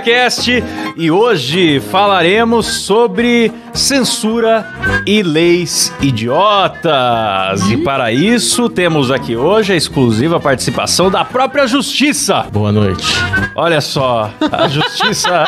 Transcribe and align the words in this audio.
Cast 0.00 0.48
e 0.98 1.10
hoje 1.10 1.78
falaremos 1.90 2.66
sobre 2.66 3.52
censura 3.74 4.66
e 5.06 5.22
leis 5.22 5.92
idiotas. 6.00 7.70
E 7.70 7.76
para 7.76 8.10
isso 8.12 8.70
temos 8.70 9.10
aqui 9.10 9.36
hoje 9.36 9.74
a 9.74 9.76
exclusiva 9.76 10.40
participação 10.40 11.10
da 11.10 11.22
própria 11.22 11.66
Justiça. 11.66 12.46
Boa 12.50 12.72
noite. 12.72 13.04
Olha 13.54 13.82
só, 13.82 14.30
a 14.50 14.68
Justiça 14.68 15.44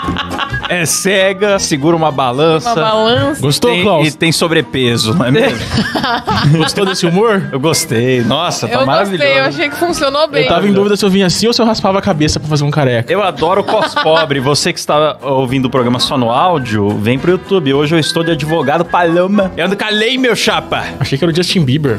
é 0.70 0.86
cega, 0.86 1.58
segura 1.58 1.94
uma 1.94 2.10
balança. 2.10 2.72
Uma 2.72 2.82
balança. 2.82 3.40
Gostou, 3.42 3.70
tem- 3.72 3.82
Klaus? 3.82 4.08
E 4.08 4.16
tem 4.16 4.32
sobrepeso, 4.32 5.12
não 5.14 5.26
é 5.26 5.30
mesmo? 5.30 5.58
Gostou 6.56 6.86
desse 6.86 7.04
humor? 7.06 7.50
Eu 7.52 7.60
gostei. 7.60 8.22
Nossa, 8.22 8.66
tá 8.66 8.80
eu 8.80 8.86
maravilhoso. 8.86 9.22
gostei, 9.22 9.38
eu 9.40 9.44
achei 9.44 9.68
que 9.68 9.76
funcionou 9.76 10.26
bem. 10.28 10.44
Eu 10.44 10.48
tava 10.48 10.66
em 10.66 10.72
dúvida 10.72 10.96
se 10.96 11.04
eu 11.04 11.10
vinha 11.10 11.26
assim 11.26 11.46
ou 11.46 11.52
se 11.52 11.60
eu 11.60 11.66
raspava 11.66 11.98
a 11.98 12.02
cabeça 12.02 12.40
pra 12.40 12.48
fazer 12.48 12.64
um 12.64 12.70
careca. 12.70 13.12
Eu 13.12 13.22
adoro 13.22 13.62
cos 13.62 13.94
pobre. 13.94 14.40
Você 14.40 14.69
que 14.72 14.78
está 14.78 15.16
ouvindo 15.22 15.66
o 15.66 15.70
programa 15.70 15.98
só 15.98 16.16
no 16.16 16.30
áudio, 16.30 16.88
vem 16.98 17.18
pro 17.18 17.30
YouTube. 17.32 17.74
Hoje 17.74 17.94
eu 17.94 17.98
estou 17.98 18.22
de 18.22 18.32
advogado 18.32 18.84
Paloma. 18.84 19.52
Eu 19.56 19.66
ando 19.66 19.76
calei, 19.76 20.16
meu 20.18 20.34
chapa. 20.36 20.84
Achei 20.98 21.16
que 21.18 21.24
era 21.24 21.32
o 21.32 21.34
Justin 21.34 21.64
Bieber. 21.64 21.98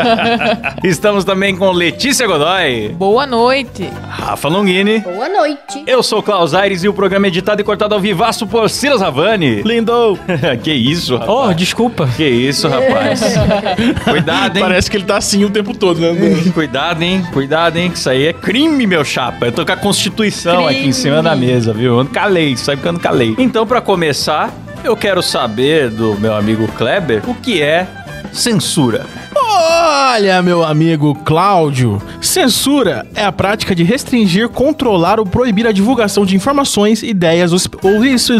Estamos 0.84 1.24
também 1.24 1.56
com 1.56 1.70
Letícia 1.70 2.26
Godoy, 2.26 2.90
Boa 2.90 3.26
noite. 3.26 3.88
Rafa 4.08 4.48
Longini. 4.48 5.00
Boa 5.00 5.28
noite. 5.28 5.82
Eu 5.86 6.02
sou 6.02 6.18
o 6.18 6.22
Klaus 6.22 6.54
Aires 6.54 6.82
e 6.84 6.88
o 6.88 6.92
programa 6.92 7.26
é 7.26 7.28
editado 7.28 7.60
e 7.60 7.64
cortado 7.64 7.94
ao 7.94 8.00
vivaço 8.00 8.46
por 8.46 8.68
Silas 8.68 9.00
Ravani. 9.00 9.62
Lindo! 9.62 10.18
que 10.62 10.72
isso, 10.72 11.16
rapaz. 11.16 11.38
Oh, 11.50 11.54
desculpa. 11.54 12.08
Que 12.16 12.26
isso, 12.28 12.68
rapaz. 12.68 13.20
Cuidado, 14.04 14.56
hein? 14.56 14.62
Parece 14.62 14.90
que 14.90 14.96
ele 14.96 15.04
tá 15.04 15.16
assim 15.16 15.44
o 15.44 15.50
tempo 15.50 15.76
todo, 15.76 16.00
né? 16.00 16.10
Cuidado, 16.52 17.02
hein? 17.02 17.24
Cuidado, 17.32 17.76
hein? 17.76 17.90
Que 17.90 17.98
isso 17.98 18.10
aí 18.10 18.26
é 18.26 18.32
crime, 18.32 18.86
meu 18.86 19.04
chapa. 19.04 19.46
Eu 19.46 19.52
tô 19.52 19.64
com 19.64 19.72
a 19.72 19.76
Constituição 19.76 20.66
aqui 20.66 20.86
em 20.86 20.92
cima 20.92 21.16
Crime. 21.16 21.28
da 21.30 21.36
mesa, 21.36 21.69
viu? 21.72 21.94
Eu 21.94 22.00
ando 22.00 22.10
calei, 22.10 22.56
sabe 22.56 22.80
que 22.80 22.86
eu 22.86 22.90
ando 22.90 23.00
calei. 23.00 23.34
Então, 23.38 23.66
pra 23.66 23.80
começar, 23.80 24.52
eu 24.84 24.96
quero 24.96 25.22
saber 25.22 25.90
do 25.90 26.18
meu 26.18 26.34
amigo 26.34 26.66
Kleber 26.68 27.22
o 27.28 27.34
que 27.34 27.62
é 27.62 27.86
censura. 28.32 29.06
Olha, 29.52 30.40
meu 30.42 30.64
amigo 30.64 31.14
Cláudio, 31.24 32.00
censura 32.20 33.06
é 33.14 33.24
a 33.24 33.32
prática 33.32 33.74
de 33.74 33.82
restringir, 33.82 34.48
controlar 34.48 35.18
ou 35.18 35.26
proibir 35.26 35.66
a 35.66 35.72
divulgação 35.72 36.24
de 36.24 36.36
informações, 36.36 37.02
ideias 37.02 37.52
ou 37.52 37.58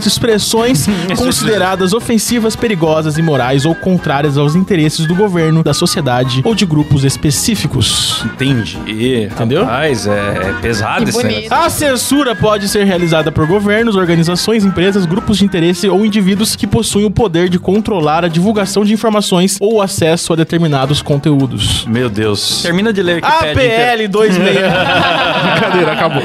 expressões 0.06 0.86
consideradas 1.18 1.92
ofensivas, 1.92 2.54
perigosas, 2.54 3.18
imorais 3.18 3.64
ou 3.64 3.74
contrárias 3.74 4.38
aos 4.38 4.54
interesses 4.54 5.06
do 5.06 5.14
governo, 5.14 5.62
da 5.62 5.74
sociedade 5.74 6.42
ou 6.44 6.54
de 6.54 6.64
grupos 6.64 7.04
específicos. 7.04 8.24
Entendi. 8.24 8.78
Entendeu? 9.30 9.64
Rapaz, 9.64 10.06
é, 10.06 10.50
é 10.50 10.54
pesado 10.60 11.08
esse 11.08 11.22
negócio. 11.22 11.52
A 11.52 11.70
censura 11.70 12.36
pode 12.36 12.68
ser 12.68 12.84
realizada 12.84 13.32
por 13.32 13.46
governos, 13.46 13.96
organizações, 13.96 14.64
empresas, 14.64 15.06
grupos 15.06 15.38
de 15.38 15.44
interesse 15.44 15.88
ou 15.88 16.04
indivíduos 16.04 16.54
que 16.54 16.66
possuem 16.66 17.06
o 17.06 17.10
poder 17.10 17.48
de 17.48 17.58
controlar 17.58 18.24
a 18.24 18.28
divulgação 18.28 18.84
de 18.84 18.92
informações 18.92 19.56
ou 19.60 19.82
acesso 19.82 20.32
a 20.32 20.36
determinados 20.36 20.99
conteúdos. 21.02 21.84
Meu 21.86 22.08
Deus. 22.08 22.62
Termina 22.62 22.92
de 22.92 23.02
ler 23.02 23.20
pede. 23.20 23.60
APL 23.60 24.22
26. 24.22 24.56
Brincadeira, 25.52 25.92
acabou. 25.92 26.22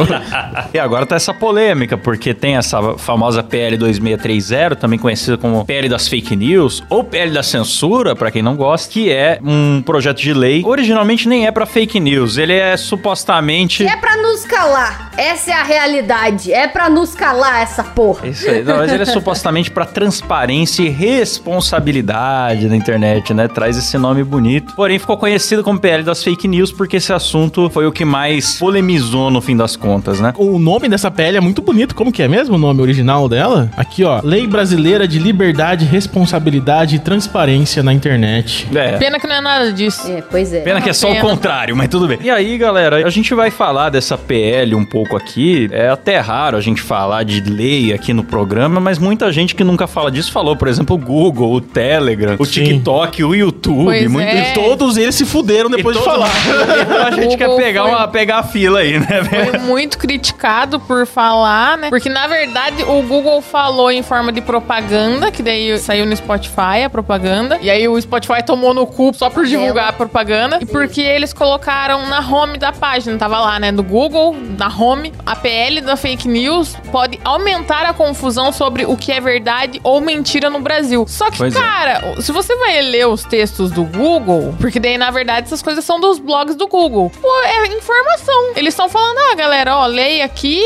E 0.74 0.80
agora 0.80 1.06
tá 1.06 1.16
essa 1.16 1.34
polêmica, 1.34 1.98
porque 1.98 2.34
tem 2.34 2.58
essa 2.58 2.98
famosa 2.98 3.44
PL 3.44 3.78
2630, 3.78 4.76
também 4.76 5.00
conhecida 5.00 5.38
como 5.38 5.66
PL 5.66 5.90
das 5.90 6.08
fake 6.08 6.36
news, 6.36 6.84
ou 6.90 7.04
PL 7.04 7.32
da 7.32 7.44
censura, 7.44 8.16
pra 8.16 8.32
quem 8.32 8.42
não 8.42 8.56
gosta, 8.56 8.92
que 8.92 9.12
é 9.12 9.40
um 9.44 9.82
projeto 9.82 10.22
de 10.22 10.34
lei. 10.34 10.64
Originalmente 10.66 11.28
nem 11.28 11.46
é 11.48 11.52
pra 11.52 11.66
fake 11.66 12.00
news, 12.00 12.38
ele 12.38 12.54
é 12.54 12.76
supostamente. 12.78 13.86
É 13.86 13.98
pra 13.98 14.18
nos 14.18 14.46
calar. 14.46 15.05
Essa 15.18 15.52
é 15.52 15.54
a 15.54 15.64
realidade. 15.64 16.52
É 16.52 16.68
pra 16.68 16.90
nos 16.90 17.16
calar 17.16 17.62
essa 17.62 17.84
porra. 17.84 18.28
Isso 18.28 18.50
aí, 18.50 18.64
não, 18.64 18.78
mas 18.78 18.92
ele 18.92 19.04
é 19.04 19.06
supostamente 19.06 19.72
pra 19.72 19.86
transparência 19.86 20.84
e 20.84 20.90
responsabilidade 20.90 22.68
na 22.68 22.76
internet, 22.76 23.34
né? 23.34 23.48
Traz 23.48 23.78
esse 23.78 23.98
nome 23.98 24.24
bonito. 24.24 24.74
Porém, 24.76 25.00
ficou 25.00 25.18
conhecido 25.18 25.64
como 25.64 25.80
PL 25.80 26.04
das 26.04 26.24
fake 26.24 26.48
news 26.48 26.72
porque 26.72 26.98
esse 26.98 27.14
assunto 27.14 27.70
foi 27.70 27.88
o 27.88 27.92
que 27.92 28.04
mais 28.04 28.58
polemizou 28.60 29.32
no 29.32 29.42
fim 29.42 29.56
das 29.56 29.76
contas, 29.76 30.20
né? 30.20 30.34
O 30.38 30.60
nome 30.60 30.90
dessa 30.90 31.10
PL 31.10 31.38
é 31.38 31.42
muito 31.42 31.62
bonito. 31.62 31.96
Como 31.96 32.12
que 32.12 32.22
é 32.22 32.28
mesmo 32.28 32.56
o 32.56 32.60
nome 32.60 32.82
original 32.82 33.30
dela? 33.30 33.70
Aqui, 33.78 34.04
ó. 34.04 34.20
Lei 34.24 34.46
Brasileira 34.48 35.08
de 35.08 35.20
Liberdade, 35.20 35.86
Responsabilidade 35.86 36.98
e 36.98 37.00
Transparência 37.00 37.82
na 37.82 37.94
Internet. 37.94 38.68
É. 38.76 38.98
Pena 38.98 39.20
que 39.20 39.28
não 39.28 39.36
é 39.36 39.42
nada 39.42 39.72
disso. 39.72 40.12
É, 40.12 40.22
pois 40.22 40.52
é. 40.54 40.62
Pena 40.62 40.82
que 40.82 40.90
é 40.90 40.94
só 40.94 41.08
o 41.10 41.12
Pena. 41.14 41.22
contrário, 41.22 41.76
mas 41.76 41.88
tudo 41.88 42.08
bem. 42.08 42.20
E 42.22 42.30
aí, 42.30 42.58
galera, 42.58 43.06
a 43.06 43.10
gente 43.10 43.34
vai 43.34 43.50
falar 43.50 43.90
dessa 43.90 44.18
PL 44.18 44.76
um 44.76 44.86
pouco 44.86 45.05
aqui. 45.14 45.68
É 45.72 45.90
até 45.90 46.20
raro 46.20 46.56
a 46.56 46.62
gente 46.62 46.82
falar 46.82 47.24
de 47.24 47.42
lei 47.42 47.92
aqui 47.92 48.14
no 48.14 48.24
programa, 48.24 48.80
mas 48.80 48.98
muita 48.98 49.32
gente 49.32 49.54
que 49.54 49.64
nunca 49.64 49.88
fala 49.88 50.10
disso 50.10 50.32
falou. 50.32 50.56
Por 50.56 50.68
exemplo, 50.70 50.96
o 50.96 51.00
Google, 51.00 51.52
o 51.54 51.60
Telegram, 51.62 52.38
o 52.40 52.46
Sim. 52.46 52.64
TikTok, 52.64 53.24
o 53.24 53.36
YouTube. 53.36 53.86
Pois 53.86 54.10
muito... 54.10 54.28
é. 54.28 54.52
E 54.52 54.54
todos 54.54 54.96
eles 54.96 55.16
se 55.16 55.26
fuderam 55.26 55.70
depois 55.70 55.96
E 55.96 56.00
de 56.00 56.06
falar. 56.06 56.30
Então 56.86 57.08
a 57.08 57.12
gente 57.12 57.38
quer 57.38 57.56
pegar, 57.56 57.82
foi- 57.84 57.92
uma, 57.92 58.08
pegar 58.08 58.38
a 58.40 58.44
fila 58.44 58.80
aí, 58.80 59.00
né? 59.00 59.24
Foi 59.24 59.60
muito 59.60 59.98
criticado 59.98 60.80
por 60.80 61.06
falar, 61.06 61.78
né? 61.78 61.90
Porque, 61.90 62.10
na 62.10 62.28
verdade, 62.28 62.84
o 62.84 63.02
Google 63.02 63.42
falou 63.42 63.92
em 63.92 64.04
forma 64.04 64.32
de 64.32 64.42
propaganda, 64.42 65.32
que 65.32 65.42
daí 65.44 65.78
saiu 65.80 66.06
no 66.06 66.16
Spotify 66.16 66.84
a 66.86 66.90
propaganda. 66.90 67.58
E 67.62 67.70
aí 67.70 67.88
o 67.88 68.00
Spotify 68.00 68.44
tomou 68.46 68.74
no 68.74 68.86
cu 68.86 69.12
só 69.14 69.30
por 69.30 69.46
divulgar 69.46 69.90
a 69.90 69.94
propaganda. 69.94 70.60
E 70.62 70.66
porque 70.66 71.02
eles 71.02 71.34
colocaram 71.34 72.08
na 72.08 72.20
home 72.20 72.58
da 72.58 72.72
página, 72.72 73.18
tava 73.18 73.40
lá, 73.40 73.60
né? 73.60 73.72
Do 73.72 73.84
Google, 73.84 74.36
na 74.58 74.68
home, 74.68 74.95
a 75.26 75.36
PL 75.36 75.82
da 75.82 75.96
fake 75.98 76.28
news 76.28 76.76
pode 76.92 77.20
aumentar 77.24 77.86
a 77.86 77.94
confusão 77.94 78.52
sobre 78.52 78.86
o 78.86 78.96
que 78.96 79.12
é 79.12 79.20
verdade 79.20 79.80
ou 79.84 80.00
mentira 80.02 80.50
no 80.50 80.60
Brasil. 80.60 81.06
Só 81.08 81.30
que, 81.30 81.38
Pois 81.38 81.56
é. 81.56 81.60
cara, 81.60 82.22
se 82.22 82.32
você 82.32 82.56
vai 82.58 82.82
ler 82.82 83.08
os 83.08 83.24
textos 83.24 83.72
do 83.72 83.84
Google, 83.84 84.54
porque 84.60 84.80
daí, 84.80 84.98
na 84.98 85.12
verdade, 85.12 85.48
essas 85.48 85.62
coisas 85.62 85.84
são 85.86 86.00
dos 86.00 86.20
blogs 86.20 86.56
do 86.56 86.68
Google. 86.68 87.12
Pô, 87.22 87.42
é 87.44 87.68
informação. 87.68 88.52
Eles 88.56 88.74
estão 88.74 88.90
falando, 88.90 89.18
ah, 89.32 89.36
galera, 89.36 89.78
ó, 89.78 89.86
leia 89.86 90.26
aqui. 90.26 90.60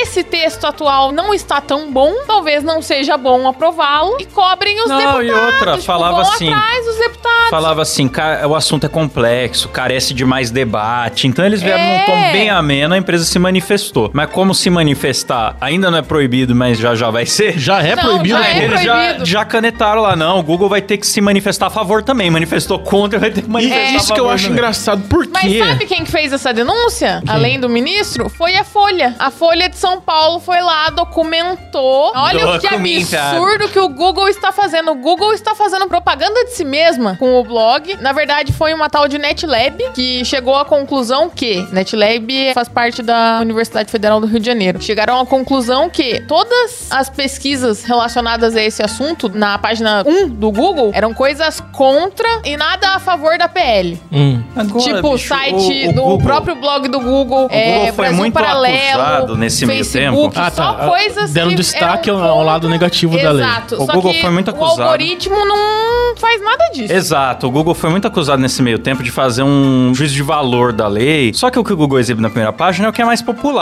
Esse 0.00 0.22
texto 0.24 0.64
atual 0.66 1.12
não 1.12 1.32
está 1.34 1.60
tão 1.60 1.92
bom. 1.92 2.12
Talvez 2.26 2.62
não 2.62 2.80
seja 2.82 3.16
bom 3.16 3.46
aprová-lo. 3.48 4.16
E 4.20 4.26
cobrem 4.26 4.80
os 4.82 4.88
Não, 4.88 4.96
deputados. 4.98 5.26
e 5.26 5.32
outra, 5.32 5.72
tipo, 5.72 5.84
falava 5.84 6.22
assim- 6.22 6.52
atrás 6.52 6.84
dos 6.86 6.96
deputados. 6.98 7.50
Falava 7.50 7.82
assim, 7.82 8.08
"Ca- 8.08 8.46
o 8.46 8.54
assunto 8.54 8.86
é 8.86 8.88
complexo, 8.88 9.68
carece 9.68 10.14
de 10.14 10.24
mais 10.24 10.50
debate. 10.50 11.26
Então 11.26 11.44
eles 11.44 11.62
vieram 11.62 11.82
É. 11.82 11.98
num 11.98 12.06
tom 12.06 12.32
bem 12.32 12.50
ameno, 12.50 12.94
a 12.94 12.98
empresa 12.98 13.24
se 13.24 13.38
manifestou. 13.38 13.73
Mas 14.12 14.30
como 14.30 14.54
se 14.54 14.70
manifestar 14.70 15.56
ainda 15.60 15.90
não 15.90 15.98
é 15.98 16.02
proibido, 16.02 16.54
mas 16.54 16.78
já 16.78 16.94
já 16.94 17.10
vai 17.10 17.26
ser? 17.26 17.58
Já 17.58 17.82
é 17.82 17.94
Não, 17.96 18.02
proibido. 18.04 18.38
já 18.38 18.46
é 18.48 18.54
né? 18.54 18.64
Eles 18.64 18.82
já, 18.82 18.94
proibido. 18.94 19.24
já 19.26 19.44
canetaram 19.44 20.02
lá, 20.02 20.14
não. 20.16 20.38
O 20.40 20.42
Google 20.42 20.68
vai 20.68 20.80
ter 20.82 20.96
que 20.98 21.06
se 21.06 21.20
manifestar 21.20 21.66
a 21.66 21.70
favor 21.70 22.02
também. 22.02 22.30
Manifestou 22.30 22.78
contra, 22.78 23.18
vai 23.18 23.30
ter 23.30 23.42
que 23.42 23.48
E 23.48 23.50
manifestar 23.52 23.80
é 23.82 23.88
a 23.88 23.92
isso 23.96 24.14
que 24.14 24.20
eu 24.20 24.30
acho 24.30 24.44
também. 24.44 24.58
engraçado. 24.58 25.02
Por 25.08 25.26
Mas 25.32 25.42
quê? 25.42 25.58
sabe 25.64 25.86
quem 25.86 26.04
que 26.04 26.10
fez 26.10 26.32
essa 26.32 26.52
denúncia? 26.52 27.22
Além 27.26 27.58
do 27.58 27.68
ministro? 27.68 28.28
Foi 28.28 28.54
a 28.56 28.64
Folha. 28.64 29.14
A 29.18 29.30
Folha 29.30 29.68
de 29.68 29.76
São 29.76 30.00
Paulo 30.00 30.40
foi 30.40 30.60
lá, 30.60 30.90
documentou. 30.90 32.12
Olha 32.14 32.48
o 32.50 32.58
que 32.60 32.66
absurdo 32.68 33.68
que 33.68 33.78
o 33.78 33.88
Google 33.88 34.28
está 34.28 34.52
fazendo. 34.52 34.92
O 34.92 34.94
Google 34.96 35.32
está 35.32 35.54
fazendo 35.54 35.86
propaganda 35.88 36.44
de 36.44 36.52
si 36.52 36.64
mesma 36.64 37.16
com 37.16 37.40
o 37.40 37.44
blog. 37.44 37.96
Na 38.00 38.12
verdade, 38.12 38.52
foi 38.52 38.72
uma 38.74 38.88
tal 38.88 39.08
de 39.08 39.18
NetLab 39.18 39.90
que 39.94 40.24
chegou 40.24 40.54
à 40.56 40.64
conclusão 40.64 41.28
que 41.30 41.66
NetLab 41.72 42.52
faz 42.54 42.68
parte 42.68 43.02
da 43.02 43.38
Universidade 43.40 43.63
Federal 43.90 44.20
do 44.20 44.26
Rio 44.26 44.40
de 44.40 44.46
Janeiro. 44.46 44.80
Chegaram 44.82 45.20
à 45.20 45.26
conclusão 45.26 45.88
que 45.90 46.20
todas 46.22 46.88
as 46.90 47.08
pesquisas 47.10 47.84
relacionadas 47.84 48.54
a 48.56 48.62
esse 48.62 48.82
assunto 48.82 49.28
na 49.28 49.58
página 49.58 50.02
1 50.06 50.28
do 50.28 50.50
Google 50.50 50.90
eram 50.94 51.12
coisas 51.14 51.60
contra 51.72 52.28
e 52.44 52.56
nada 52.56 52.88
a 52.94 52.98
favor 52.98 53.36
da 53.38 53.48
PL. 53.48 54.00
Hum. 54.12 54.42
Agora, 54.56 54.84
tipo, 54.84 55.08
o 55.08 55.12
bicho, 55.12 55.28
site 55.28 55.86
o- 55.86 55.90
o 55.90 55.92
do 55.92 56.02
Google- 56.02 56.18
próprio 56.26 56.54
blog 56.56 56.88
do 56.88 57.00
Google, 57.00 57.48
é, 57.50 57.64
Google 57.72 57.86
foi 57.86 57.92
Brasil 58.04 58.16
muito 58.16 58.34
Paralelo, 58.34 59.00
acusado 59.02 59.36
nesse 59.36 59.66
meio 59.66 59.84
Facebook, 59.84 60.34
tempo. 60.34 60.46
Ah, 60.46 60.50
só 60.50 60.72
tá. 60.74 60.86
coisas 60.88 61.32
Deram 61.32 61.48
que 61.50 61.54
destaque 61.56 62.10
eram 62.10 62.22
ao 62.22 62.42
lado 62.42 62.68
negativo 62.68 63.16
da 63.20 63.30
lei. 63.30 63.44
Exato. 63.44 63.74
O 63.82 63.86
só 63.86 63.92
Google 63.92 64.12
que 64.12 64.20
foi 64.20 64.30
muito 64.30 64.48
O 64.48 64.50
acusado. 64.54 64.82
algoritmo 64.82 65.36
não 65.44 66.16
faz 66.16 66.42
nada 66.42 66.68
disso. 66.72 66.92
Exato, 66.92 67.46
o 67.46 67.50
Google 67.50 67.74
foi 67.74 67.90
muito 67.90 68.06
acusado 68.06 68.40
nesse 68.40 68.62
meio 68.62 68.78
tempo 68.78 69.02
de 69.02 69.10
fazer 69.10 69.42
um 69.42 69.92
juízo 69.94 70.14
de 70.14 70.22
valor 70.22 70.72
da 70.72 70.86
lei. 70.88 71.32
Só 71.34 71.50
que 71.50 71.58
o 71.58 71.64
que 71.64 71.72
o 71.72 71.76
Google 71.76 71.98
exibe 71.98 72.20
na 72.20 72.28
primeira 72.28 72.52
página 72.52 72.86
é 72.86 72.90
o 72.90 72.92
que 72.92 73.02
é 73.02 73.04
mais 73.04 73.20
popular. 73.22 73.53